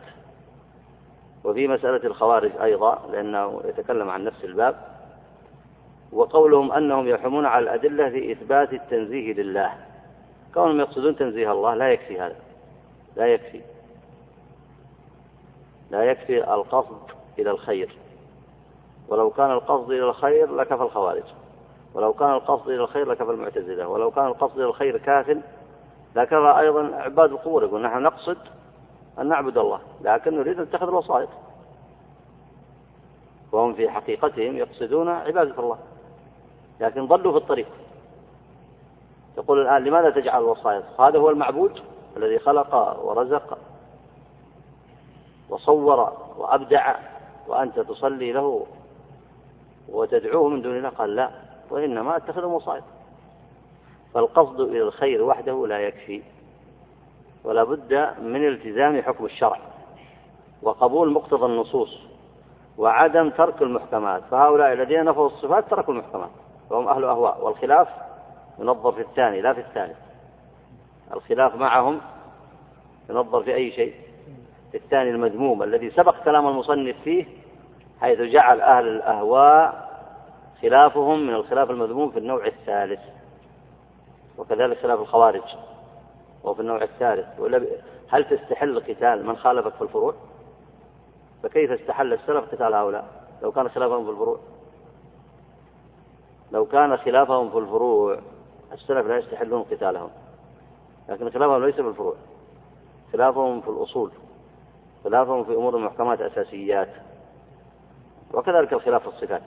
وفي 1.45 1.68
مسألة 1.68 2.07
الخوارج 2.07 2.51
أيضا 2.62 2.99
لأنه 3.12 3.62
يتكلم 3.64 4.11
عن 4.11 4.24
نفس 4.24 4.45
الباب. 4.45 4.76
وقولهم 6.12 6.72
أنهم 6.72 7.09
يحمون 7.09 7.47
على 7.47 7.62
الأدلة 7.62 8.11
في 8.11 8.32
إثبات 8.32 8.72
التنزيه 8.72 9.32
لله. 9.32 9.74
كونهم 10.55 10.80
يقصدون 10.80 11.16
تنزيه 11.16 11.53
الله 11.53 11.74
لا 11.74 11.93
يكفي 11.93 12.20
هذا. 12.20 12.36
لا 13.16 13.26
يكفي. 13.26 13.61
لا 15.91 16.03
يكفي 16.03 16.55
القصد 16.55 17.01
إلى 17.39 17.51
الخير. 17.51 17.97
ولو 19.09 19.30
كان 19.30 19.51
القصد 19.51 19.91
إلى 19.91 20.09
الخير 20.09 20.55
لكفى 20.55 20.82
الخوارج. 20.82 21.24
ولو 21.95 22.12
كان 22.12 22.30
القصد 22.30 22.68
إلى 22.68 22.82
الخير 22.82 23.09
لكفى 23.09 23.30
المعتزلة. 23.30 23.89
ولو 23.89 24.11
كان 24.11 24.26
القصد 24.26 24.59
إلى 24.59 24.68
الخير 24.68 24.99
كاف 24.99 25.36
لكفى 26.16 26.55
أيضا 26.59 26.97
عباد 26.97 27.32
القبور. 27.32 27.64
يقول 27.64 27.82
نحن 27.82 28.03
نقصد 28.03 28.39
أن 29.20 29.28
نعبد 29.28 29.58
الله 29.58 29.80
لكن 30.00 30.38
نريد 30.38 30.58
أن 30.58 30.64
نتخذ 30.64 30.88
الوسائط. 30.88 31.28
وهم 33.52 33.74
في 33.74 33.90
حقيقتهم 33.90 34.56
يقصدون 34.56 35.08
عبادة 35.08 35.60
الله 35.60 35.78
لكن 36.80 37.06
ضلوا 37.06 37.32
في 37.32 37.38
الطريق. 37.38 37.68
يقول 39.38 39.62
الآن 39.62 39.84
لماذا 39.84 40.10
تجعل 40.10 40.42
الوسائط؟ 40.42 41.00
هذا 41.00 41.18
هو 41.18 41.30
المعبود 41.30 41.82
الذي 42.16 42.38
خلق 42.38 42.74
ورزق 43.04 43.58
وصور 45.48 46.12
وأبدع 46.36 46.96
وأنت 47.48 47.80
تصلي 47.80 48.32
له 48.32 48.66
وتدعوه 49.88 50.48
من 50.48 50.62
دون 50.62 50.76
الله؟ 50.76 50.88
قال 50.88 51.16
لا 51.16 51.30
وإنما 51.70 52.16
اتخذ 52.16 52.44
وسائط. 52.44 52.84
فالقصد 54.14 54.60
إلى 54.60 54.82
الخير 54.82 55.22
وحده 55.22 55.66
لا 55.66 55.78
يكفي. 55.78 56.22
ولا 57.49 57.64
بد 57.64 58.14
من 58.22 58.49
التزام 58.49 59.03
حكم 59.03 59.24
الشرع 59.24 59.59
وقبول 60.62 61.12
مقتضى 61.12 61.46
النصوص 61.46 61.99
وعدم 62.78 63.30
ترك 63.30 63.62
المحكمات. 63.62 64.22
فهؤلاء 64.30 64.72
الذين 64.72 65.05
نفوا 65.05 65.26
الصفات 65.26 65.70
تركوا 65.70 65.94
المحكمات 65.94 66.30
وهم 66.70 66.88
أهل 66.88 67.05
أهواء. 67.05 67.44
والخلاف 67.44 67.88
ينظر 68.59 68.92
في 68.92 69.01
الثاني 69.01 69.40
لا 69.40 69.53
في 69.53 69.61
الثالث. 69.61 69.96
الخلاف 71.14 71.55
معهم 71.55 72.01
ينظر 73.11 73.42
في 73.42 73.55
أي 73.55 73.70
شيء؟ 73.70 73.94
في 74.72 74.76
الثاني 74.76 75.11
المذموم 75.11 75.62
الذي 75.62 75.90
سبق 75.90 76.24
كلام 76.24 76.49
المصنف 76.49 76.96
فيه 77.05 77.24
حيث 78.01 78.20
جعل 78.20 78.61
أهل 78.61 78.88
الأهواء 78.88 79.88
خلافهم 80.62 81.26
من 81.26 81.34
الخلاف 81.34 81.70
المذموم 81.70 82.11
في 82.11 82.18
النوع 82.18 82.46
الثالث 82.46 83.01
وكذلك 84.38 84.78
خلاف 84.78 85.01
الخوارج. 85.01 85.42
وفي 86.49 86.61
النوع 86.61 86.82
الثالث 86.82 87.26
هل 88.09 88.24
تستحل 88.24 88.80
قتال 88.80 89.26
من 89.26 89.36
خالفك 89.36 89.74
في 89.74 89.82
الفروع؟ 89.82 90.14
فكيف 91.42 91.70
استحل 91.70 92.12
السلف 92.12 92.55
قتال 92.55 92.74
هؤلاء؟ 92.74 93.28
لو 93.42 93.53
كان 93.53 93.68
خلافهم 93.68 94.05
في 94.05 94.11
الفروع. 94.11 94.38
لو 96.53 96.66
كان 96.66 96.96
خلافهم 96.96 97.51
في 97.51 97.59
الفروع 97.59 98.18
السلف 98.72 99.07
لا 99.07 99.18
يستحلون 99.18 99.62
قتالهم. 99.62 100.11
لكن 101.09 101.30
خلافهم 101.30 101.64
ليس 101.64 101.74
في 101.74 101.88
الفروع. 101.88 102.14
خلافهم 103.12 103.61
في 103.61 103.68
الأصول. 103.68 104.11
خلافهم 105.05 105.44
في 105.44 105.55
أمور 105.55 105.76
المحكمات 105.76 106.20
أساسيات 106.20 106.88
وكذلك 108.34 108.72
الخلاف 108.72 109.03
في 109.03 109.09
الصفات. 109.09 109.42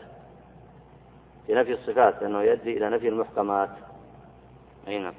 في 1.48 1.54
نفي 1.54 1.74
الصفات 1.74 2.22
لأنه 2.22 2.42
يؤدي 2.42 2.78
إلى 2.78 2.90
نفي 2.90 3.08
المحكمات. 3.08 3.70
أي 4.88 5.00
نعم. 5.00 5.14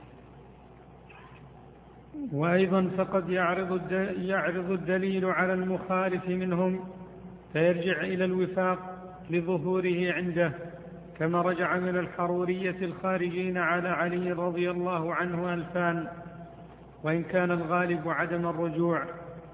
وأيضا 2.32 2.90
فقد 2.98 3.30
يعرض 3.30 3.92
يعرض 4.18 4.70
الدليل 4.70 5.24
على 5.24 5.52
المخالف 5.52 6.28
منهم 6.28 6.80
فيرجع 7.52 8.00
إلى 8.00 8.24
الوفاق 8.24 8.78
لظهوره 9.30 10.12
عنده 10.12 10.52
كما 11.18 11.42
رجع 11.42 11.76
من 11.76 11.98
الحرورية 11.98 12.76
الخارجين 12.82 13.58
على 13.58 13.88
علي 13.88 14.32
رضي 14.32 14.70
الله 14.70 15.14
عنه 15.14 15.54
ألفان. 15.54 16.08
وإن 17.04 17.22
كان 17.22 17.50
الغالب 17.50 18.08
عدم 18.08 18.48
الرجوع 18.48 19.04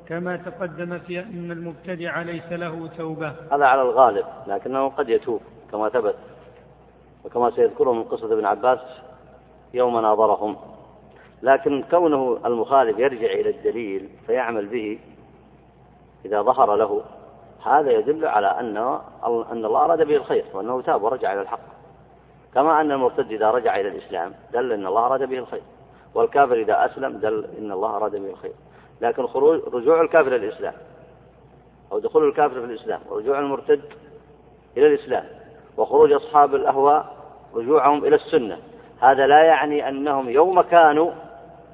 كما 0.08 0.36
تقدم 0.36 0.98
في 0.98 1.20
أن 1.20 1.50
المبتدع 1.50 2.22
ليس 2.22 2.52
له 2.52 2.88
توبة. 2.98 3.32
هذا 3.52 3.64
على 3.64 3.82
الغالب 3.82 4.24
لكنه 4.46 4.88
قد 4.88 5.08
يتوب 5.08 5.40
كما 5.72 5.88
ثبت. 5.88 6.14
وكما 7.24 7.50
سيذكره 7.50 7.92
من 7.92 8.02
قصة 8.02 8.32
ابن 8.32 8.44
عباس 8.44 8.80
يوم 9.74 10.00
ناظرهم. 10.00 10.56
لكن 11.42 11.84
كونه 11.90 12.38
المخالف 12.44 12.98
يرجع 12.98 13.26
إلى 13.26 13.50
الدليل 13.50 14.08
فيعمل 14.26 14.66
به 14.66 14.98
إذا 16.24 16.42
ظهر 16.42 16.76
له 16.76 17.02
هذا 17.64 17.90
يدل 17.90 18.26
على 18.26 18.46
أن 18.46 18.76
أن 19.52 19.64
الله 19.64 19.84
أراد 19.84 20.02
به 20.02 20.16
الخير 20.16 20.44
وأنه 20.54 20.82
تاب 20.82 21.02
ورجع 21.02 21.32
إلى 21.32 21.40
الحق. 21.40 21.60
كما 22.54 22.80
أن 22.80 22.92
المرتد 22.92 23.32
إذا 23.32 23.50
رجع 23.50 23.80
إلى 23.80 23.88
الإسلام 23.88 24.34
دل 24.52 24.72
أن 24.72 24.86
الله 24.86 25.06
أراد 25.06 25.22
به 25.22 25.38
الخير 25.38 25.62
والكافر 26.14 26.54
إذا 26.54 26.84
أسلم 26.84 27.18
دل 27.18 27.46
أن 27.58 27.72
الله 27.72 27.96
أراد 27.96 28.12
به 28.16 28.30
الخير. 28.30 28.52
لكن 29.00 29.26
خروج 29.26 29.60
رجوع 29.74 30.00
الكافر 30.00 30.36
إلى 30.36 30.48
الإسلام 30.48 30.74
أو 31.92 31.98
دخول 31.98 32.28
الكافر 32.28 32.60
في 32.60 32.66
الإسلام 32.66 33.00
ورجوع 33.10 33.38
المرتد 33.38 33.80
إلى 34.76 34.86
الإسلام 34.86 35.24
وخروج 35.76 36.12
أصحاب 36.12 36.54
الأهواء 36.54 37.16
رجوعهم 37.54 38.04
إلى 38.04 38.16
السنة 38.16 38.58
هذا 39.00 39.26
لا 39.26 39.44
يعني 39.44 39.88
أنهم 39.88 40.28
يوم 40.28 40.60
كانوا 40.60 41.10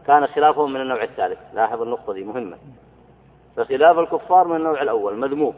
كان 0.07 0.27
خلافهم 0.27 0.73
من 0.73 0.81
النوع 0.81 1.03
الثالث. 1.03 1.39
لاحظ 1.55 1.83
النقطة 1.83 2.13
دي 2.13 2.25
مهمة. 2.25 2.57
فخلاف 3.57 3.99
الكفار 3.99 4.49
من 4.49 4.57
النوع 4.57 4.83
الأول 4.83 5.17
مذموم. 5.17 5.55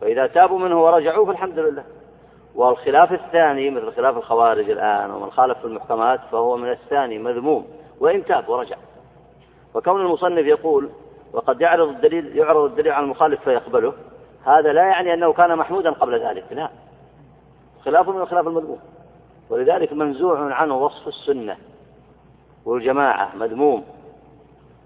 فإذا 0.00 0.26
تابوا 0.26 0.58
منه 0.58 0.84
ورجعوا 0.84 1.26
فالحمد 1.26 1.58
لله. 1.58 1.84
والخلاف 2.54 3.12
الثاني 3.12 3.70
مثل 3.70 3.92
خلاف 3.92 4.16
الخوارج 4.16 4.70
الآن 4.70 5.10
ومن 5.10 5.30
خالف 5.30 5.58
في 5.58 5.64
المحكمات 5.64 6.20
فهو 6.32 6.56
من 6.56 6.70
الثاني 6.70 7.18
مذموم. 7.18 7.66
وإن 8.00 8.24
تاب 8.24 8.48
ورجع. 8.48 8.76
وكون 9.74 10.00
المصنف 10.00 10.46
يقول 10.46 10.90
وقد 11.32 11.60
يعرض 11.60 11.88
الدليل 11.88 12.36
يعرض 12.36 12.64
الدليل 12.64 12.92
على 12.92 13.04
المخالف 13.04 13.44
فيقبله 13.44 13.92
هذا 14.44 14.72
لا 14.72 14.82
يعني 14.82 15.14
أنه 15.14 15.32
كان 15.32 15.56
محمودا 15.56 15.90
قبل 15.90 16.20
ذلك. 16.20 16.44
لا. 16.50 16.68
خلافه 17.84 18.12
من 18.12 18.20
الخلاف 18.20 18.46
المذموم. 18.46 18.78
ولذلك 19.50 19.92
منزوع 19.92 20.54
عنه 20.54 20.76
وصف 20.76 21.08
السنة. 21.08 21.56
والجماعة 22.66 23.36
مذموم. 23.36 23.84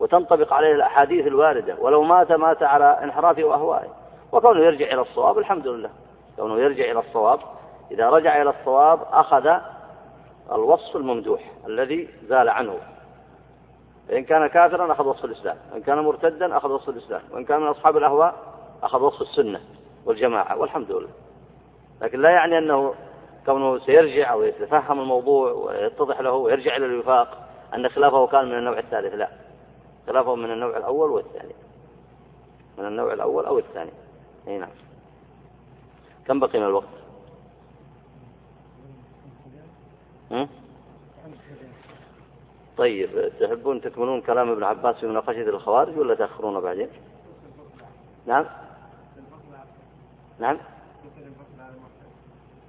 وتنطبق 0.00 0.52
عليه 0.52 0.72
الأحاديث 0.72 1.26
الواردة. 1.26 1.76
ولو 1.80 2.02
مات 2.02 2.32
مات 2.32 2.62
على 2.62 2.98
انحرافه 3.04 3.44
وأهوائه 3.44 3.88
وكونه 4.32 4.60
يرجع 4.60 4.86
إلى 4.86 5.00
الصواب 5.00 5.38
الحمد 5.38 5.66
لله. 5.66 5.90
كونه 6.36 6.58
يرجع 6.58 6.90
إلى 6.90 6.98
الصواب. 6.98 7.38
إذا 7.90 8.10
رجع 8.10 8.42
إلى 8.42 8.50
الصواب 8.50 9.00
أخذ 9.12 9.46
الوصف 10.52 10.96
الممدوح 10.96 11.40
الذي 11.66 12.08
زال 12.28 12.48
عنه. 12.48 12.76
فإن 14.08 14.24
كان 14.24 14.46
كافرا 14.46 14.92
أخذ 14.92 15.06
وصف 15.06 15.24
الإسلام. 15.24 15.56
وإن 15.72 15.82
كان 15.82 15.98
مرتدا 15.98 16.56
أخذ 16.56 16.70
وصف 16.70 16.88
الإسلام. 16.88 17.22
وإن 17.32 17.44
كان 17.44 17.60
من 17.60 17.66
أصحاب 17.66 17.96
الأهواء 17.96 18.34
أخذ 18.82 19.02
وصف 19.02 19.22
السنة 19.22 19.60
والجماعة. 20.06 20.56
والحمد 20.58 20.90
لله. 20.90 21.08
لكن 22.02 22.20
لا 22.20 22.30
يعني 22.30 22.58
أنه 22.58 22.94
كونه 23.46 23.78
سيرجع 23.78 24.32
أو 24.32 24.42
يتفهم 24.42 25.00
الموضوع 25.00 25.52
ويتضح 25.52 26.20
له 26.20 26.32
ويرجع 26.32 26.76
إلى 26.76 26.86
الوفاق. 26.86 27.49
أن 27.74 27.88
خلافه 27.88 28.26
كان 28.26 28.44
من 28.44 28.58
النوع 28.58 28.78
الثالث 28.78 29.14
لا. 29.14 29.28
خلافه 30.06 30.34
من 30.34 30.52
النوع 30.52 30.76
الأول 30.76 31.10
والثاني. 31.10 31.54
من 32.78 32.86
النوع 32.86 33.12
الأول 33.12 33.46
أو 33.46 33.58
الثاني. 33.58 33.90
أي 34.48 34.58
نعم. 34.58 34.70
كم 36.26 36.40
بقي 36.40 36.58
من 36.58 36.66
الوقت؟ 36.66 36.86
هم؟ 40.30 40.48
طيب 42.76 43.32
تحبون 43.40 43.80
تكملون 43.80 44.20
كلام 44.20 44.50
ابن 44.50 44.62
عباس 44.62 44.96
في 44.96 45.06
مناقشة 45.06 45.48
الخوارج 45.48 45.98
ولا 45.98 46.14
تأخرون 46.14 46.60
بعدين؟ 46.60 46.88
نعم. 48.26 48.46
نعم. 50.38 50.58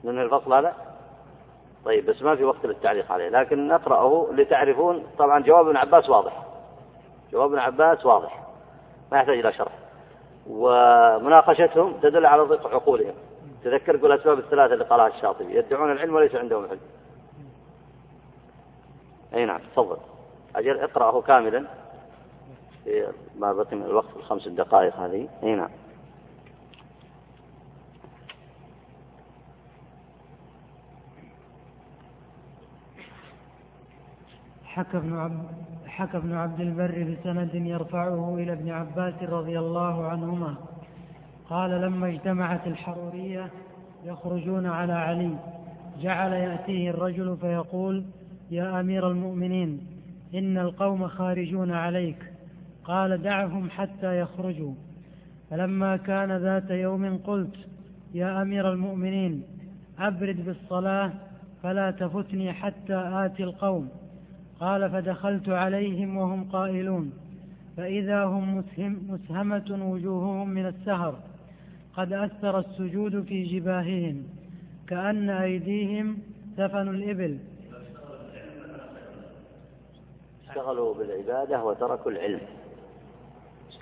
من 0.03 0.21
الفصل 0.21 0.53
هذا؟ 0.53 0.90
طيب 1.85 2.05
بس 2.05 2.21
ما 2.21 2.35
في 2.35 2.43
وقت 2.43 2.65
للتعليق 2.65 3.11
عليه 3.11 3.29
لكن 3.29 3.67
نقرأه 3.67 4.27
لتعرفون. 4.31 5.05
طبعا 5.17 5.43
جواب 5.43 5.67
ابن 5.67 5.77
عباس 5.77 6.09
واضح. 6.09 6.45
جواب 7.31 7.49
ابن 7.49 7.59
عباس 7.59 8.05
واضح. 8.05 8.43
ما 9.11 9.17
يحتاج 9.17 9.37
إلى 9.37 9.53
شرح. 9.53 9.71
ومناقشتهم 10.49 11.93
تدل 12.01 12.25
على 12.25 12.41
ضيق 12.41 12.67
عقولهم. 12.67 13.13
تذكركم 13.63 14.05
الأسباب 14.05 14.39
الثلاثة 14.39 14.73
اللي 14.73 14.85
قالها 14.85 15.07
الشاطبي. 15.07 15.55
يدعون 15.55 15.91
العلم 15.91 16.15
وليس 16.15 16.35
عندهم 16.35 16.65
علم. 16.65 16.79
أي 19.33 19.45
نعم 19.45 19.59
تفضل. 19.75 19.97
أجل 20.55 20.79
اقرأه 20.79 21.21
كاملا. 21.21 21.65
ما 23.39 23.53
بقي 23.53 23.75
من 23.75 23.83
الوقت 23.83 24.15
الخمس 24.15 24.47
دقائق 24.47 24.95
هذه. 24.95 25.27
أي 25.43 25.55
نعم. 25.55 25.69
حكى 34.73 34.97
ابن 34.97 35.13
عبد 35.13 35.43
حكى 35.87 36.17
ابن 36.17 36.33
عبد 36.33 36.61
البر 36.61 37.03
بسند 37.03 37.55
يرفعه 37.55 38.35
إلى 38.35 38.53
ابن 38.53 38.69
عباس 38.69 39.13
رضي 39.23 39.59
الله 39.59 40.07
عنهما. 40.07 40.55
قال 41.49 41.81
لما 41.81 42.07
اجتمعت 42.07 42.67
الحرورية 42.67 43.49
يخرجون 44.05 44.65
على 44.65 44.93
علي. 44.93 45.35
جعل 46.01 46.33
يأتيه 46.33 46.89
الرجل 46.89 47.37
فيقول 47.41 48.05
يا 48.51 48.79
أمير 48.79 49.11
المؤمنين 49.11 49.79
إن 50.35 50.57
القوم 50.57 51.07
خارجون 51.07 51.71
عليك. 51.71 52.31
قال 52.83 53.21
دعهم 53.21 53.69
حتى 53.69 54.19
يخرجوا. 54.19 54.73
فلما 55.49 55.97
كان 55.97 56.37
ذات 56.37 56.69
يوم 56.71 57.17
قلت 57.17 57.55
يا 58.13 58.41
أمير 58.41 58.71
المؤمنين 58.71 59.43
أبرد 59.99 60.45
بالصلاة 60.45 61.11
فلا 61.63 61.91
تفتني 61.91 62.53
حتى 62.53 62.95
آتي 62.95 63.43
القوم. 63.43 63.89
قال 64.61 64.89
فدخلت 64.89 65.49
عليهم 65.49 66.17
وهم 66.17 66.49
قائلون 66.51 67.13
فإذا 67.77 68.23
هم 68.23 68.57
مسهم 68.57 68.99
مسهمة 69.09 69.91
وجوههم 69.91 70.49
من 70.49 70.65
السهر 70.65 71.15
قد 71.97 72.13
أثر 72.13 72.59
السجود 72.59 73.23
في 73.23 73.43
جباههم 73.43 74.23
كأن 74.87 75.29
أيديهم 75.29 76.17
سفن 76.57 76.89
الإبل. 76.89 77.37
اشتغلوا 80.49 80.93
بالعبادة 80.93 81.63
وتركوا 81.63 82.11
العلم. 82.11 82.39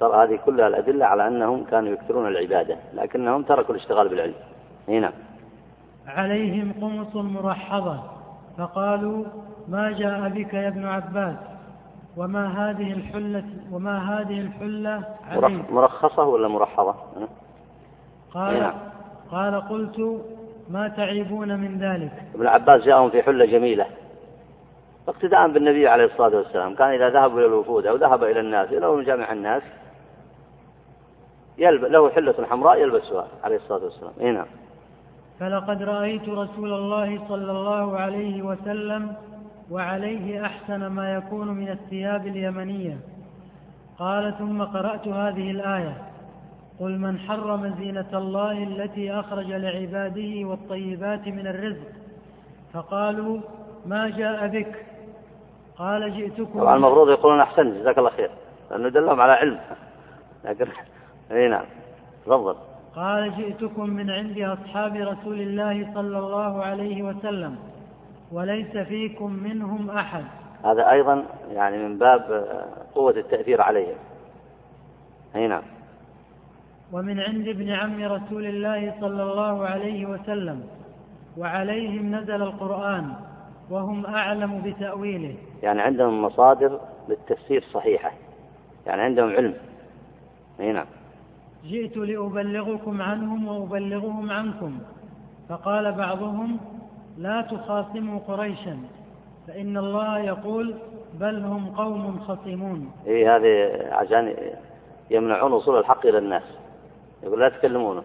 هذه 0.02 0.40
كلها 0.46 0.68
الأدلة 0.68 1.06
على 1.06 1.28
أنهم 1.28 1.64
كانوا 1.64 1.94
يكثرون 1.94 2.28
العبادة 2.28 2.78
لكنهم 2.94 3.44
تركوا 3.44 3.76
الاشتغال 3.76 4.10
بالعلم. 4.10 4.34
هنا. 4.88 5.14
عليهم 6.08 6.74
قمص 6.82 7.16
مرحضة 7.16 8.04
فقالوا 8.58 9.26
ما 9.70 9.92
جاء 9.92 10.30
بك 10.30 10.54
يا 10.54 10.68
ابن 10.68 10.86
عباس؟ 10.86 11.36
وما 12.18 12.48
هذه 12.48 12.92
الحلة 12.94 13.44
وما 13.72 13.98
هذه 13.98 14.42
الحلة 14.42 15.04
عليك 15.30 15.72
مرخصة 15.72 16.24
ولا 16.24 16.48
مرحضة؟ 16.48 16.96
قال 18.34 18.60
نعم. 18.60 18.74
قال 19.32 19.62
قلت 19.70 20.22
ما 20.70 20.88
تعيبون 20.88 21.60
من 21.60 21.78
ذلك؟ 21.78 22.12
ابن 22.36 22.48
عباس 22.48 22.82
جاءهم 22.82 23.10
في 23.10 23.24
حلة 23.24 23.46
جميلة. 23.46 23.86
اقتداء 25.08 25.48
بالنبي 25.48 25.88
عليه 25.88 26.06
الصلاة 26.06 26.38
والسلام. 26.38 26.76
كان 26.76 26.88
إذا 26.88 27.10
ذهب 27.10 27.38
إلى 27.38 27.46
الوفود 27.46 27.86
أو 27.86 27.96
ذهب 27.96 28.24
إلى 28.24 28.40
الناس 28.40 28.72
إلى 28.72 28.92
مجامع 28.92 29.32
الناس 29.32 29.64
يلب... 31.58 31.86
له 31.86 32.10
حلة 32.10 32.36
حمراء 32.50 32.82
يلبسها 32.82 33.28
عليه 33.44 33.56
الصلاة 33.56 33.84
والسلام. 33.84 34.14
إيه 34.20 34.32
نعم. 34.32 34.48
فلقد 35.40 35.84
رأيت 35.84 36.30
رسول 36.30 36.74
الله 36.74 37.28
صلى 37.28 37.52
الله 37.52 37.98
عليه 37.98 38.42
وسلم 38.42 39.16
وعليه 39.72 40.46
أحسن 40.46 40.88
ما 40.88 41.14
يكون 41.14 41.48
من 41.48 41.70
الثياب 41.70 42.28
اليمنية. 42.28 42.98
قال 44.00 44.38
ثم 44.38 44.64
قرأت 44.64 45.08
هذه 45.08 45.52
الآية 45.52 45.98
قل 46.80 46.98
من 47.00 47.20
حرم 47.20 47.76
زينة 47.80 48.10
الله 48.14 48.64
التي 48.64 49.12
أخرج 49.12 49.52
لعباده 49.52 50.48
والطيبات 50.48 51.28
من 51.28 51.48
الرزق. 51.48 51.88
فقالوا 52.74 53.40
ما 53.86 54.10
جاء 54.10 54.48
بك؟ 54.48 54.86
قال 55.78 56.18
جئتكم. 56.18 56.60
طبعا 56.60 56.76
المفروض 56.76 57.10
يقولون 57.10 57.42
أحسن 57.42 57.74
جزاك 57.82 57.98
الله 57.98 58.10
خير 58.10 58.30
لأنه 58.72 58.90
دلهم 58.90 59.22
على 59.22 59.32
علم. 59.32 59.60
لكن 60.46 60.68
إي 61.32 61.48
نعم 61.48 61.66
تفضل. 62.26 62.56
قال 62.96 63.36
جئتكم 63.38 63.90
من 63.90 64.10
عند 64.10 64.40
أصحاب 64.40 64.96
رسول 64.96 65.42
الله 65.42 65.94
صلى 65.94 66.20
الله 66.20 66.64
عليه 66.64 67.04
وسلم. 67.04 67.56
وليس 68.32 68.78
فيكم 68.78 69.34
منهم 69.34 69.90
أحد. 69.90 70.24
هذا 70.66 70.92
أيضا 70.92 71.26
يعني 71.52 71.78
من 71.78 71.98
باب 71.98 72.48
قوة 72.96 73.12
التأثير 73.12 73.62
عليهم 73.62 73.98
أي 75.36 75.48
نعم. 75.48 75.64
ومن 76.92 77.20
عند 77.20 77.48
ابن 77.48 77.70
عم 77.70 78.04
رسول 78.04 78.46
الله 78.46 78.94
صلى 79.02 79.24
الله 79.24 79.66
عليه 79.66 80.06
وسلم 80.06 80.64
وعليهم 81.38 82.16
نزل 82.16 82.42
القرآن 82.42 83.14
وهم 83.70 84.06
أعلم 84.06 84.62
بتأويله. 84.62 85.36
يعني 85.64 85.82
عندهم 85.82 86.22
مصادر 86.22 86.80
للتفسير 87.10 87.64
صحيحة. 87.74 88.12
يعني 88.88 89.02
عندهم 89.02 89.30
علم. 89.30 89.54
أي 90.60 90.72
نعم. 90.72 90.86
جئت 91.66 91.98
لأبلغكم 91.98 93.02
عنهم 93.02 93.48
وأبلغهم 93.48 94.32
عنكم. 94.32 94.80
فقال 95.50 95.92
بعضهم 95.92 96.60
لا 97.20 97.42
تخاصموا 97.42 98.20
قريشا 98.28 98.78
فإن 99.48 99.78
الله 99.78 100.20
يقول 100.20 100.76
بل 101.20 101.36
هم 101.44 101.66
قوم 101.78 102.20
خصمون. 102.20 102.92
إيه 103.08 103.36
هذه 103.36 103.54
عشان 103.92 104.36
يمنعون 105.10 105.52
وصول 105.52 105.80
الحق 105.80 106.06
إلى 106.06 106.18
الناس. 106.18 106.44
يقول 107.24 107.40
لا 107.40 107.50
تكلمونه 107.50 108.04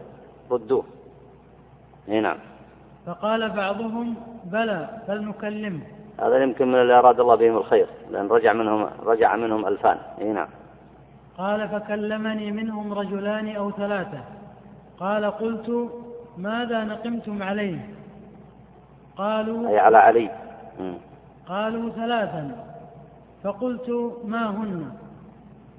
ردوه. 0.50 0.84
اي 2.08 2.20
نعم. 2.20 2.36
فقال 3.06 3.50
بعضهم 3.50 4.14
بلى 4.44 4.88
بل 5.08 5.24
نكلمه 5.28 5.80
هذا 6.20 6.42
يمكن 6.42 6.68
من 6.68 6.74
اللي 6.74 6.98
أراد 6.98 7.20
الله 7.20 7.34
بهم 7.34 7.56
الخير 7.56 7.86
لأن 8.10 8.28
رجع 8.28 8.52
منهم 8.52 8.88
رجع 9.04 9.36
منهم 9.36 9.66
ألفان. 9.66 9.98
اي 10.20 10.32
نعم. 10.32 10.48
قال 11.38 11.68
فكلمني 11.68 12.52
منهم 12.52 12.92
رجلان 12.92 13.56
أو 13.56 13.70
ثلاثة. 13.70 14.20
قال 14.98 15.24
قلت 15.24 15.90
ماذا 16.38 16.84
نقمتم 16.84 17.42
عليه؟ 17.42 17.93
قالوا 19.16 19.68
أي 19.68 19.78
على 19.78 19.98
علي. 19.98 20.30
قالوا 21.48 21.90
ثلاثا. 21.90 22.66
فقلت 23.44 23.90
ما 24.24 24.50
هن؟ 24.50 24.92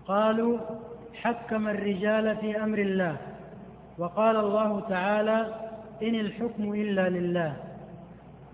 قالوا 0.08 0.58
حكم 1.14 1.68
الرجال 1.68 2.38
في 2.38 2.64
أمر 2.64 2.78
الله. 2.78 3.18
وقال 3.98 4.36
الله 4.36 4.80
تعالى 4.80 5.48
إن 6.04 6.16
الحكم 6.16 6.74
إلا 6.74 7.10
لله. 7.10 7.54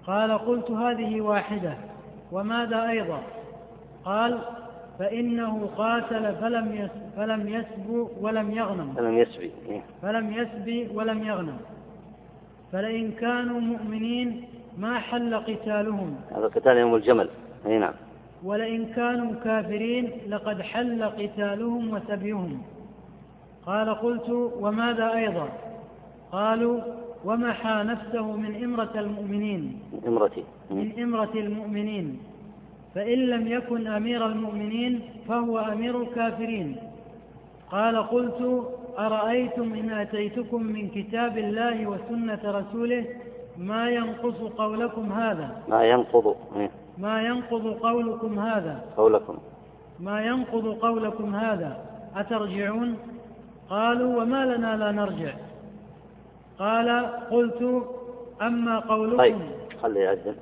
قال 0.07 0.37
قلت 0.37 0.71
هذه 0.71 1.21
واحدة. 1.21 1.73
وماذا 2.31 2.89
أيضا؟ 2.89 3.19
قال 4.05 4.39
فإنه 4.99 5.69
قاتل 5.77 6.35
فلم 6.35 6.89
فلم 7.17 7.47
يسب 7.47 8.09
ولم 8.21 8.51
يغنم. 8.51 8.93
فلم 8.93 9.17
يسبي. 9.17 9.51
فلم 10.01 10.33
يسبي 10.33 10.89
ولم 10.93 11.23
يغنم. 11.23 11.57
فلئن 12.71 13.11
كانوا 13.11 13.59
مؤمنين 13.59 14.45
ما 14.77 14.99
حل 14.99 15.35
قتالهم. 15.35 16.15
هذا 16.35 16.47
قتال 16.47 16.77
يوم 16.77 16.95
الجمل. 16.95 17.29
أي 17.65 17.77
نعم. 17.77 17.93
ولئن 18.43 18.85
كانوا 18.85 19.33
كافرين 19.43 20.11
لقد 20.29 20.61
حل 20.61 21.03
قتالهم 21.03 21.93
وسبيهم. 21.93 22.61
قال 23.65 23.89
قلت 23.89 24.29
وماذا 24.59 25.13
أيضا؟ 25.13 25.49
قالوا 26.31 26.81
ومحى 27.25 27.83
نفسه 27.83 28.31
من 28.31 28.63
إمرة 28.63 28.91
المؤمنين. 28.95 29.79
من 29.93 30.01
إمرتي. 30.07 30.43
من 30.71 30.91
إمرة 30.99 31.33
المؤمنين. 31.35 32.19
فإن 32.95 33.19
لم 33.19 33.47
يكن 33.47 33.87
أمير 33.87 34.25
المؤمنين 34.25 35.01
فهو 35.27 35.59
أمير 35.59 36.01
الكافرين. 36.01 36.75
قال 37.71 37.97
قلت 37.97 38.67
أرأيتم 38.99 39.73
إن 39.73 39.89
أتيتكم 39.89 40.63
من 40.63 40.89
كتاب 40.89 41.37
الله 41.37 41.87
وسنة 41.87 42.39
رسوله 42.45 43.05
ما 43.61 43.89
ينقص 43.89 44.35
قولكم 44.57 45.11
هذا؟ 45.11 45.63
ما 45.67 45.83
ينقض 45.83 46.35
إيه. 46.55 46.71
ما 46.97 47.21
ينقض 47.21 47.67
قولكم 47.67 48.39
هذا؟ 48.39 48.83
قولكم. 48.97 49.37
ما 49.99 50.21
ينقض 50.25 50.67
قولكم 50.67 51.35
هذا؟ 51.35 51.85
أترجعون؟ 52.15 52.97
قالوا 53.69 54.21
وما 54.21 54.45
لنا 54.45 54.75
لا 54.77 54.91
نرجع. 54.91 55.33
قال 56.59 57.05
قلت 57.31 57.85
أما 58.41 58.79
قولكم. 58.79 59.17
طيب 59.17 59.37
خليه 59.81 60.01
يأذن 60.01 60.35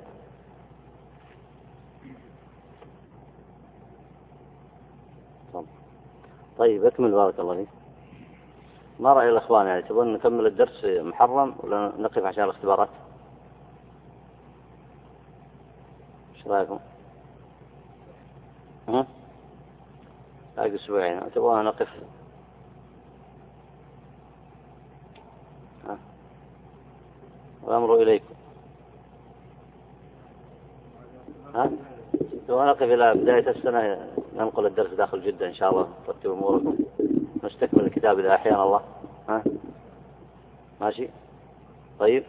طيب 6.58 6.84
أكمل 6.84 7.10
بارك 7.10 7.40
الله 7.40 7.54
فيك. 7.54 7.68
ما 9.00 9.12
رأي 9.12 9.28
الإخوان؟ 9.28 9.66
يعني 9.66 9.82
تبون 9.82 10.12
نكمل 10.12 10.46
الدرس 10.46 10.84
محرم 10.84 11.54
ولا 11.58 11.92
نقف 11.98 12.24
عشان 12.24 12.44
الاختبارات؟ 12.44 12.88
إيش 16.40 16.48
رأيكم؟ 16.48 16.78
ها؟ 18.88 19.06
باقي 20.56 20.74
أسبوعين. 20.74 21.32
تبغى 21.34 21.62
نقف 21.62 21.88
ها؟ 25.88 25.98
والأمر 27.62 28.02
إليكم. 28.02 28.34
ها؟ 31.54 31.70
تبغى 32.48 32.66
نقف 32.66 32.82
إلى 32.82 33.14
بداية 33.14 33.50
السنة 33.50 34.08
ننقل 34.36 34.66
الدرس 34.66 34.94
داخل 34.94 35.22
جدة 35.22 35.46
إن 35.46 35.54
شاء 35.54 35.70
الله. 35.70 35.88
ترتب 36.06 36.30
أموركم 36.30 36.78
نستكمل 37.44 37.84
الكتاب 37.84 38.18
إذا 38.18 38.34
أحيانا 38.34 38.64
الله. 38.64 38.80
ها؟ 39.28 39.44
ماشي؟ 40.80 41.08
طيب. 41.98 42.24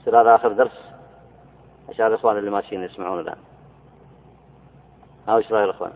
يصير 0.00 0.20
هذا 0.20 0.34
آخر 0.34 0.52
درس. 0.52 0.87
عشان 1.88 2.06
الإخوان 2.06 2.38
اللي 2.38 2.50
ماشيين 2.50 2.82
يسمعون 2.82 3.20
الآن. 3.20 3.38
ها 5.28 5.36
وش 5.36 5.52
رأي 5.52 5.64
الإخوان؟ 5.64 5.92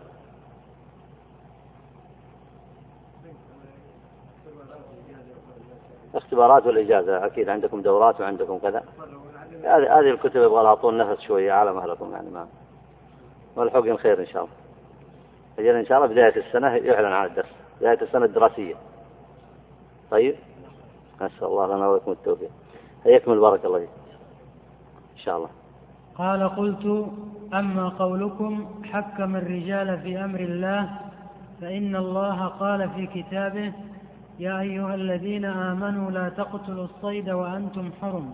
اختبارات 6.15 6.65
والإجازة 6.65 7.25
أكيد 7.25 7.49
عندكم 7.49 7.81
دورات 7.81 8.21
وعندكم 8.21 8.57
كذا. 8.59 8.83
هذه 9.63 9.99
هذه 9.99 10.09
الكتب 10.09 10.35
يبغى 10.35 10.63
لها 10.63 10.75
طول 10.75 10.97
نفس 10.97 11.21
شوية 11.21 11.51
على 11.51 11.73
مهلكم 11.73 12.11
يعني 12.11 12.29
ما 12.29 12.47
والحق 13.55 13.95
خير 13.95 14.19
إن 14.19 14.27
شاء 14.27 14.43
الله. 14.43 14.53
أجل 15.59 15.75
إن 15.75 15.85
شاء 15.85 15.97
الله 15.97 16.07
بداية 16.13 16.35
السنة 16.47 16.67
يعلن 16.75 17.13
عن 17.13 17.25
الدرس 17.25 17.49
بداية 17.79 18.01
السنة 18.01 18.25
الدراسية. 18.25 18.75
طيب؟ 20.11 20.35
نسأل 21.21 21.47
الله 21.47 21.75
لنا 21.75 21.87
ولكم 21.87 22.11
التوفيق. 22.11 22.49
يكمل 23.05 23.39
بارك 23.39 23.65
الله 23.65 23.79
فيك. 23.79 23.89
إن 25.13 25.17
شاء 25.17 25.37
الله. 25.37 25.49
قال 26.17 26.49
قلت 26.49 27.11
أما 27.53 27.89
قولكم 27.89 28.65
حكم 28.91 29.35
الرجال 29.35 29.99
في 29.99 30.23
أمر 30.23 30.39
الله 30.39 30.89
فإن 31.61 31.95
الله 31.95 32.47
قال 32.47 32.89
في 32.89 33.07
كتابه 33.07 33.73
يا 34.39 34.59
أيها 34.59 34.95
الذين 34.95 35.45
آمنوا 35.45 36.11
لا 36.11 36.29
تقتلوا 36.29 36.85
الصيد 36.85 37.29
وأنتم 37.29 37.89
حرم 38.01 38.33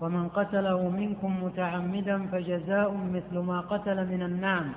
ومن 0.00 0.28
قتله 0.28 0.88
منكم 0.88 1.44
متعمدا 1.44 2.26
فجزاء 2.26 2.96
مثل 3.14 3.38
ما 3.38 3.60
قتل 3.60 4.06
من 4.06 4.22
النعم 4.22 4.72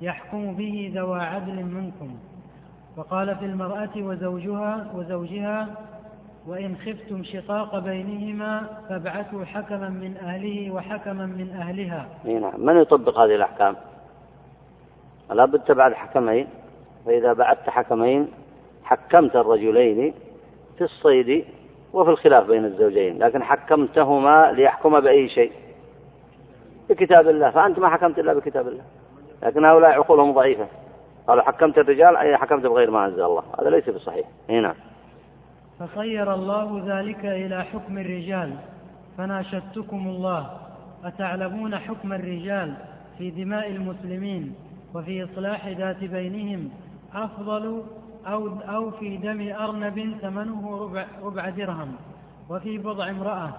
يحكم 0.00 0.54
به 0.54 0.92
ذوى 0.94 1.20
عدل 1.20 1.64
منكم. 1.64 2.16
وقال 2.96 3.36
في 3.36 3.44
المرأة 3.44 3.90
وزوجها 3.96 4.92
وزوجها 4.94 5.68
وإن 6.48 6.76
خفتم 6.76 7.24
شقاق 7.24 7.78
بينهما 7.78 8.68
فابعثوا 8.88 9.44
حكما 9.44 9.88
من 9.88 10.16
أهله 10.16 10.70
وحكما 10.70 11.26
من 11.26 11.50
أهلها. 11.50 12.08
نعم. 12.24 12.52
من 12.56 12.76
يطبق 12.76 13.18
هذه 13.18 13.34
الأحكام؟ 13.34 13.76
لابد 15.30 15.60
تبعث 15.60 15.92
حكمين. 15.92 16.48
فإذا 17.06 17.32
بعثت 17.32 17.70
حكمين 17.70 18.28
حكمت 18.84 19.36
الرجلين 19.36 20.14
في 20.78 20.84
الصيد 20.84 21.44
وفي 21.92 22.10
الخلاف 22.10 22.46
بين 22.46 22.64
الزوجين 22.64 23.18
لكن 23.18 23.42
حكمتهما 23.42 24.52
ليحكم 24.52 25.00
بأي 25.00 25.28
شيء؟ 25.28 25.52
بكتاب 26.88 27.28
الله. 27.28 27.50
فأنت 27.50 27.78
ما 27.78 27.88
حكمت 27.88 28.18
إلا 28.18 28.34
بكتاب 28.34 28.68
الله. 28.68 28.84
لكن 29.42 29.64
هؤلاء 29.64 29.90
عقولهم 29.90 30.32
ضعيفة. 30.32 30.66
قالوا 31.28 31.42
حكمت 31.42 31.78
الرجال 31.78 32.16
أي 32.16 32.36
حكمت 32.36 32.66
بغير 32.66 32.90
ما 32.90 33.06
أنزل 33.06 33.22
الله. 33.22 33.42
هذا 33.60 33.70
ليس 33.70 33.90
بصحيح. 33.90 34.26
هنا 34.50 34.74
فصير 35.78 36.34
الله 36.34 36.82
ذلك 36.86 37.24
إلى 37.24 37.64
حكم 37.64 37.98
الرجال 37.98 38.56
فناشدتكم 39.18 40.08
الله. 40.08 40.50
أتعلمون 41.04 41.78
حكم 41.78 42.12
الرجال 42.12 42.74
في 43.18 43.30
دماء 43.30 43.70
المسلمين 43.70 44.54
وفي 44.94 45.24
إصلاح 45.24 45.68
ذات 45.68 46.04
بينهم؟ 46.04 46.70
أفضل 47.14 47.82
أو, 48.26 48.48
أو 48.48 48.90
في 48.90 49.16
دم 49.16 49.52
أرنب 49.52 50.16
ثمنه 50.20 50.76
ربع, 50.76 51.06
ربع 51.22 51.48
درهم. 51.48 51.96
وفي 52.50 52.78
بضع 52.78 53.10
امرأة 53.10 53.52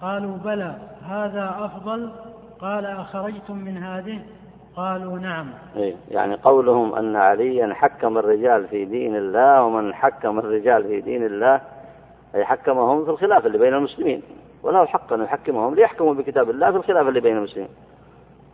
قالوا 0.00 0.36
بلى 0.36 0.76
هذا 1.02 1.56
أفضل؟ 1.58 2.12
قال 2.58 2.86
أخرجتم 2.86 3.56
من 3.56 3.76
هذه؟ 3.76 4.20
قالوا 4.76 5.18
نعم. 5.18 5.46
إيه 5.76 5.94
يعني 6.10 6.34
قولهم 6.34 6.94
أن 6.94 7.16
عليا 7.16 7.74
حكم 7.74 8.18
الرجال 8.18 8.68
في 8.68 8.84
دين 8.84 9.16
الله 9.16 9.62
ومن 9.62 9.94
حكم 9.94 10.38
الرجال 10.38 10.82
في 10.84 11.00
دين 11.00 11.26
الله 11.26 11.60
أي 12.34 12.44
حكمهم 12.44 13.04
في 13.04 13.10
الخلاف 13.10 13.46
اللي 13.46 13.58
بين 13.58 13.74
المسلمين 13.74 14.22
وله 14.62 14.82
الحق 14.82 15.12
أن 15.12 15.22
يحكمهم 15.22 15.74
ليحكموا 15.74 16.14
بكتاب 16.14 16.50
الله 16.50 16.70
في 16.70 16.76
الخلاف 16.76 17.08
اللي 17.08 17.20
بين 17.20 17.36
المسلمين. 17.36 17.68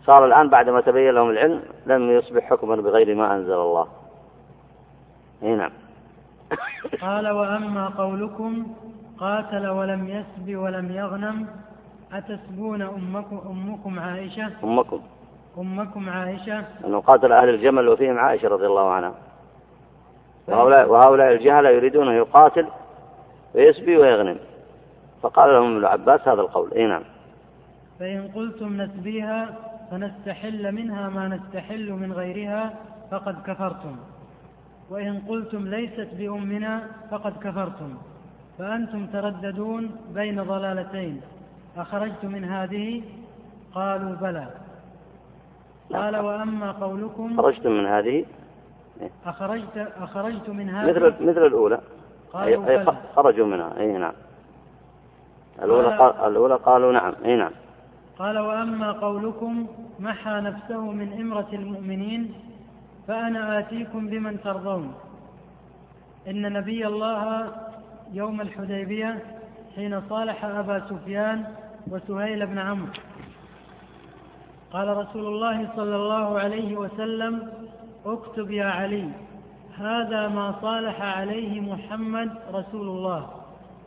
صار 0.06 0.26
الآن 0.26 0.48
بعد 0.48 0.68
ما 0.68 0.80
تبين 0.80 1.14
لهم 1.14 1.30
العلم 1.30 1.62
لم 1.86 2.10
يصبح 2.10 2.50
حكما 2.50 2.76
بغير 2.76 3.14
ما 3.14 3.34
أنزل 3.34 3.54
الله. 3.54 3.86
اي 5.42 5.56
نعم. 5.56 5.70
قال 7.00 7.28
وأما 7.28 7.88
قولكم 7.88 8.66
قاتل 9.18 9.68
ولم 9.68 10.08
يسب 10.08 10.56
ولم 10.56 10.92
يغنم 10.92 11.46
أتسبون 12.12 12.82
أمكم, 12.82 13.40
أمكم 13.46 13.98
عائشة؟ 13.98 14.52
أمكم. 14.64 15.00
أمكم 15.58 16.08
عائشة؟ 16.08 16.64
أنه 16.84 17.00
قاتل 17.00 17.32
أهل 17.32 17.48
الجمل 17.48 17.88
وفيهم 17.88 18.18
عائشة 18.18 18.48
رضي 18.48 18.66
الله 18.66 18.90
عنها. 18.90 19.14
وهؤلاء, 20.48 20.88
وهؤلاء 20.88 21.32
الجهلة 21.32 21.70
يريدون 21.70 22.08
أن 22.08 22.14
يقاتل 22.14 22.66
ويسبي 23.54 23.96
ويغنم. 23.96 24.38
فقال 25.22 25.54
لهم 25.54 25.76
ابن 25.76 25.84
عباس 25.84 26.28
هذا 26.28 26.40
القول. 26.40 26.72
إي 26.72 26.86
نعم. 26.86 27.02
فإن 28.00 28.28
قلتم 28.34 28.82
نسبيها 28.82 29.54
فنستحل 29.90 30.72
منها 30.72 31.08
ما 31.08 31.28
نستحل 31.28 31.92
من 31.92 32.12
غيرها 32.12 32.74
فقد 33.10 33.42
كفرتم. 33.46 33.96
وإن 34.90 35.22
قلتم 35.28 35.68
ليست 35.68 36.08
بأمنا 36.12 36.86
فقد 37.10 37.32
كفرتم. 37.42 37.94
فأنتم 38.58 39.06
ترددون 39.06 39.90
بين 40.14 40.42
ضلالتين. 40.42 41.20
أخرجت 41.76 42.24
من 42.24 42.44
هذه؟ 42.44 43.02
قالوا 43.74 44.14
بلى. 44.14 44.61
قال 45.92 46.16
وأما 46.16 46.72
قولكم 46.72 47.36
خرجت 47.36 47.66
من 47.66 47.86
هذه؟ 47.86 48.24
أخرجت 49.26 49.92
أخرجت 50.00 50.48
من 50.48 50.70
هذه؟ 50.70 50.90
مثل 50.90 51.24
مثل 51.24 51.46
الأولى. 51.46 51.80
أي, 52.34 52.54
أي 52.54 52.86
خرجوا 53.16 53.46
منها. 53.46 53.78
أي 53.78 53.92
نعم. 53.92 54.12
الأولى 55.62 55.96
قال 55.96 56.30
الأولى 56.30 56.54
قالوا 56.54 56.92
نعم. 56.92 57.14
أي 57.24 57.36
نعم. 57.36 57.50
قال 58.18 58.38
وأما 58.38 58.92
قولكم 58.92 59.66
محى 60.00 60.40
نفسه 60.40 60.80
من 60.80 61.12
إمرة 61.20 61.48
المؤمنين 61.52 62.34
فأنا 63.08 63.58
آتيكم 63.58 64.06
بمن 64.06 64.40
ترضون. 64.40 64.94
إن 66.28 66.52
نبي 66.52 66.86
الله 66.86 67.52
يوم 68.12 68.40
الحديبية 68.40 69.22
حين 69.76 70.00
صالح 70.08 70.44
أبا 70.44 70.82
سفيان 70.90 71.44
وسهيل 71.90 72.46
بن 72.46 72.58
عمرو. 72.58 72.92
قال 74.72 74.96
رسول 74.96 75.26
الله 75.26 75.68
صلى 75.76 75.96
الله 75.96 76.38
عليه 76.38 76.76
وسلم 76.76 77.50
اكتب 78.06 78.50
يا 78.50 78.64
علي 78.64 79.08
هذا 79.76 80.28
ما 80.28 80.54
صالح 80.62 81.02
عليه 81.02 81.60
محمد 81.60 82.30
رسول 82.54 82.88
الله. 82.88 83.30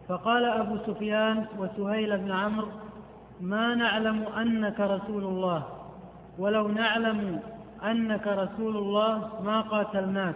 فقال 0.07 0.45
أبو 0.45 0.77
سفيان 0.87 1.45
وسهيل 1.59 2.17
بن 2.17 2.31
عمرو 2.31 2.67
ما 3.41 3.75
نعلم 3.75 4.23
أنك 4.37 4.79
رسول 4.79 5.23
الله 5.23 5.63
ولو 6.39 6.67
نعلم 6.67 7.39
أنك 7.83 8.27
رسول 8.27 8.77
الله 8.77 9.29
ما 9.43 9.61
قاتلناك. 9.61 10.35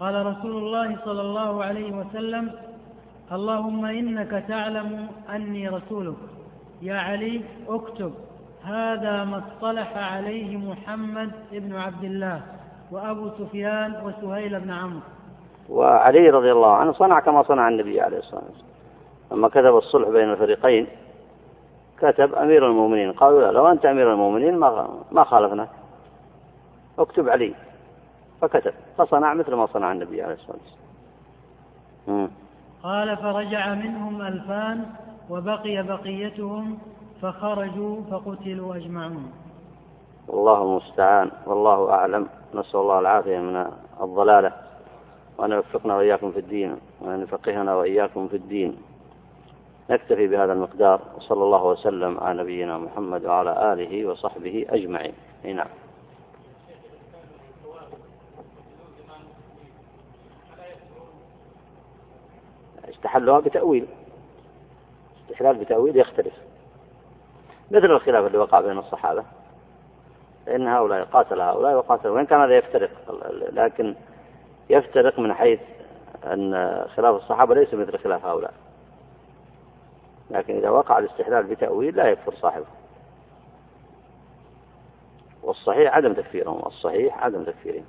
قال 0.00 0.26
رسول 0.26 0.56
الله 0.56 0.96
صلى 1.04 1.20
الله 1.20 1.64
عليه 1.64 1.92
وسلم 1.92 2.50
اللهم 3.32 3.84
إنك 3.84 4.44
تعلم 4.48 5.08
أني 5.34 5.68
رسولك 5.68 6.16
يا 6.82 6.96
علي 6.96 7.40
اكتب. 7.68 8.12
هذا 8.64 9.24
ما 9.24 9.38
اصطلح 9.38 9.96
عليه 9.96 10.56
محمد 10.56 11.30
بن 11.52 11.76
عبد 11.76 12.04
الله 12.04 12.42
وأبو 12.90 13.30
سفيان 13.38 13.94
وسهيل 14.04 14.60
بن 14.60 14.70
عمرو. 14.70 15.00
وعلي 15.68 16.30
رضي 16.30 16.52
الله 16.52 16.74
عنه 16.74 16.92
صنع 16.92 17.20
كما 17.20 17.42
صنع 17.42 17.68
النبي 17.68 18.00
عليه 18.00 18.18
الصلاة 18.18 18.42
والسلام. 18.44 18.72
لما 19.32 19.48
كتب 19.48 19.76
الصلح 19.76 20.08
بين 20.08 20.30
الفريقين 20.30 20.86
كتب 21.98 22.34
أمير 22.34 22.66
المؤمنين. 22.66 23.12
قالوا 23.12 23.40
لا 23.40 23.52
لو 23.52 23.66
أنت 23.68 23.86
أمير 23.86 24.12
المؤمنين 24.12 24.56
ما 24.56 24.88
ما 25.12 25.24
خالفناك. 25.24 25.68
اكتب 26.98 27.28
علي. 27.28 27.54
فكتب. 28.40 28.72
فصنع 28.98 29.34
مثل 29.34 29.54
ما 29.54 29.66
صنع 29.66 29.92
النبي 29.92 30.22
عليه 30.22 30.34
الصلاة 30.34 30.56
والسلام. 30.56 32.30
قال 32.82 33.16
فرجع 33.16 33.74
منهم 33.74 34.22
ألفان 34.22 34.84
وبقي 35.30 35.82
بقيتهم 35.82 36.78
فخرجوا 37.22 37.96
فقتلوا 38.10 38.76
أجمعون. 38.76 39.32
والله 40.28 40.62
المستعان 40.62 41.30
والله 41.46 41.90
أعلم. 41.90 42.28
نسأل 42.54 42.80
الله 42.80 42.98
العافية 42.98 43.38
من 43.38 43.66
الضلالة 44.00 44.52
وأن 45.38 45.52
يوفقنا 45.52 45.96
وإياكم 45.96 46.32
في 46.32 46.38
الدين 46.38 46.76
وأن 47.00 47.22
يفقهنا 47.22 47.74
وإياكم 47.74 48.28
في 48.28 48.36
الدين. 48.36 48.76
نكتفي 49.90 50.26
بهذا 50.26 50.52
المقدار 50.52 51.00
وصلى 51.16 51.44
الله 51.44 51.64
وسلم 51.64 52.20
على 52.20 52.42
نبينا 52.42 52.78
محمد 52.78 53.24
وعلى 53.24 53.72
آله 53.72 54.06
وصحبه 54.06 54.66
أجمعين. 54.68 55.14
نعم. 55.44 55.66
استحلوها 62.88 63.40
بتأويل. 63.40 63.86
استحلال 65.26 65.56
بتأويل 65.56 65.96
يختلف. 65.96 66.51
مثل 67.72 67.84
الخلاف 67.84 68.26
اللي 68.26 68.38
وقع 68.38 68.60
بين 68.60 68.78
الصحابة. 68.78 69.24
فإن 70.46 70.68
هؤلاء 70.68 71.04
قاتل 71.04 71.40
هؤلاء 71.40 71.74
وقاتل 71.74 72.08
وإن 72.08 72.26
كان 72.26 72.40
هذا 72.40 72.56
يفترق 72.56 72.90
لكن 73.52 73.94
يفترق 74.70 75.18
من 75.18 75.34
حيث 75.34 75.60
أن 76.24 76.84
خلاف 76.96 77.14
الصحابة 77.14 77.54
ليس 77.54 77.74
مثل 77.74 77.98
خلاف 77.98 78.26
هؤلاء. 78.26 78.54
لكن 80.30 80.56
إذا 80.56 80.70
وقع 80.70 80.98
الاستحلال 80.98 81.42
بتأويل 81.42 81.96
لا 81.96 82.06
يكفر 82.06 82.34
صاحبه. 82.34 82.66
والصحيح 85.42 85.96
عدم 85.96 86.12
تكفيرهم 86.12 86.62
الصحيح 86.66 87.24
عدم 87.24 87.44
تكفيرهم. 87.44 87.84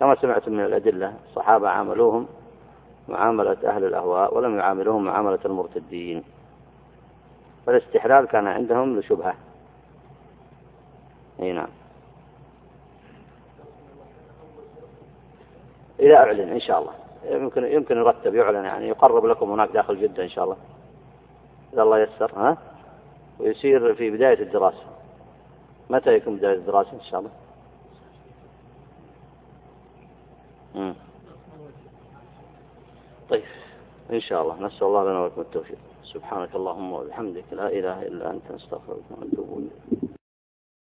كما 0.00 0.14
سمعتم 0.14 0.52
من 0.52 0.64
الأدلة 0.64 1.14
الصحابة 1.28 1.68
عاملوهم 1.68 2.28
معاملة 3.08 3.56
أهل 3.64 3.84
الأهواء 3.84 4.36
ولم 4.36 4.58
يعاملوهم 4.58 5.04
معاملة 5.04 5.38
المرتدين. 5.44 6.24
فالاستحلال 7.68 8.26
كان 8.26 8.46
عندهم 8.46 8.98
لشبهة. 8.98 9.34
إي 11.40 11.52
نعم. 11.52 11.68
إذا 16.00 16.16
أعلن 16.16 16.48
إن 16.48 16.60
شاء 16.60 16.78
الله. 16.78 16.92
يمكن 17.24 17.64
يمكن 17.64 17.96
يرتب 17.96 18.34
يعلن 18.34 18.64
يعني 18.64 18.88
يقرب 18.88 19.26
لكم 19.26 19.50
هناك 19.50 19.70
داخل 19.70 20.00
جدة 20.00 20.22
إن 20.22 20.28
شاء 20.28 20.44
الله. 20.44 20.56
إذا 21.72 21.82
الله 21.82 21.98
يسر 21.98 22.32
ها؟ 22.36 22.58
ويصير 23.38 23.94
في 23.94 24.10
بداية 24.10 24.42
الدراسة. 24.42 24.86
متى 25.90 26.14
يكون 26.14 26.36
بداية 26.36 26.54
الدراسة 26.54 26.92
إن 26.92 27.04
شاء 27.10 27.20
الله؟ 27.20 27.30
مم. 30.74 30.94
طيب 33.30 33.44
إن 34.12 34.20
شاء 34.20 34.42
الله. 34.42 34.66
نسأل 34.66 34.86
الله 34.86 35.04
لنا 35.04 35.20
ولكم 35.20 35.40
التوفيق. 35.40 35.78
سبحانك 36.14 36.54
اللهم 36.56 36.92
وبحمدك 36.92 37.52
لا 37.52 37.68
إله 37.68 38.02
إلا 38.02 38.30
أنت 38.30 38.52
نستغفرك 38.52 39.04
ونتوب 39.10 39.58
إليك. 39.58 40.10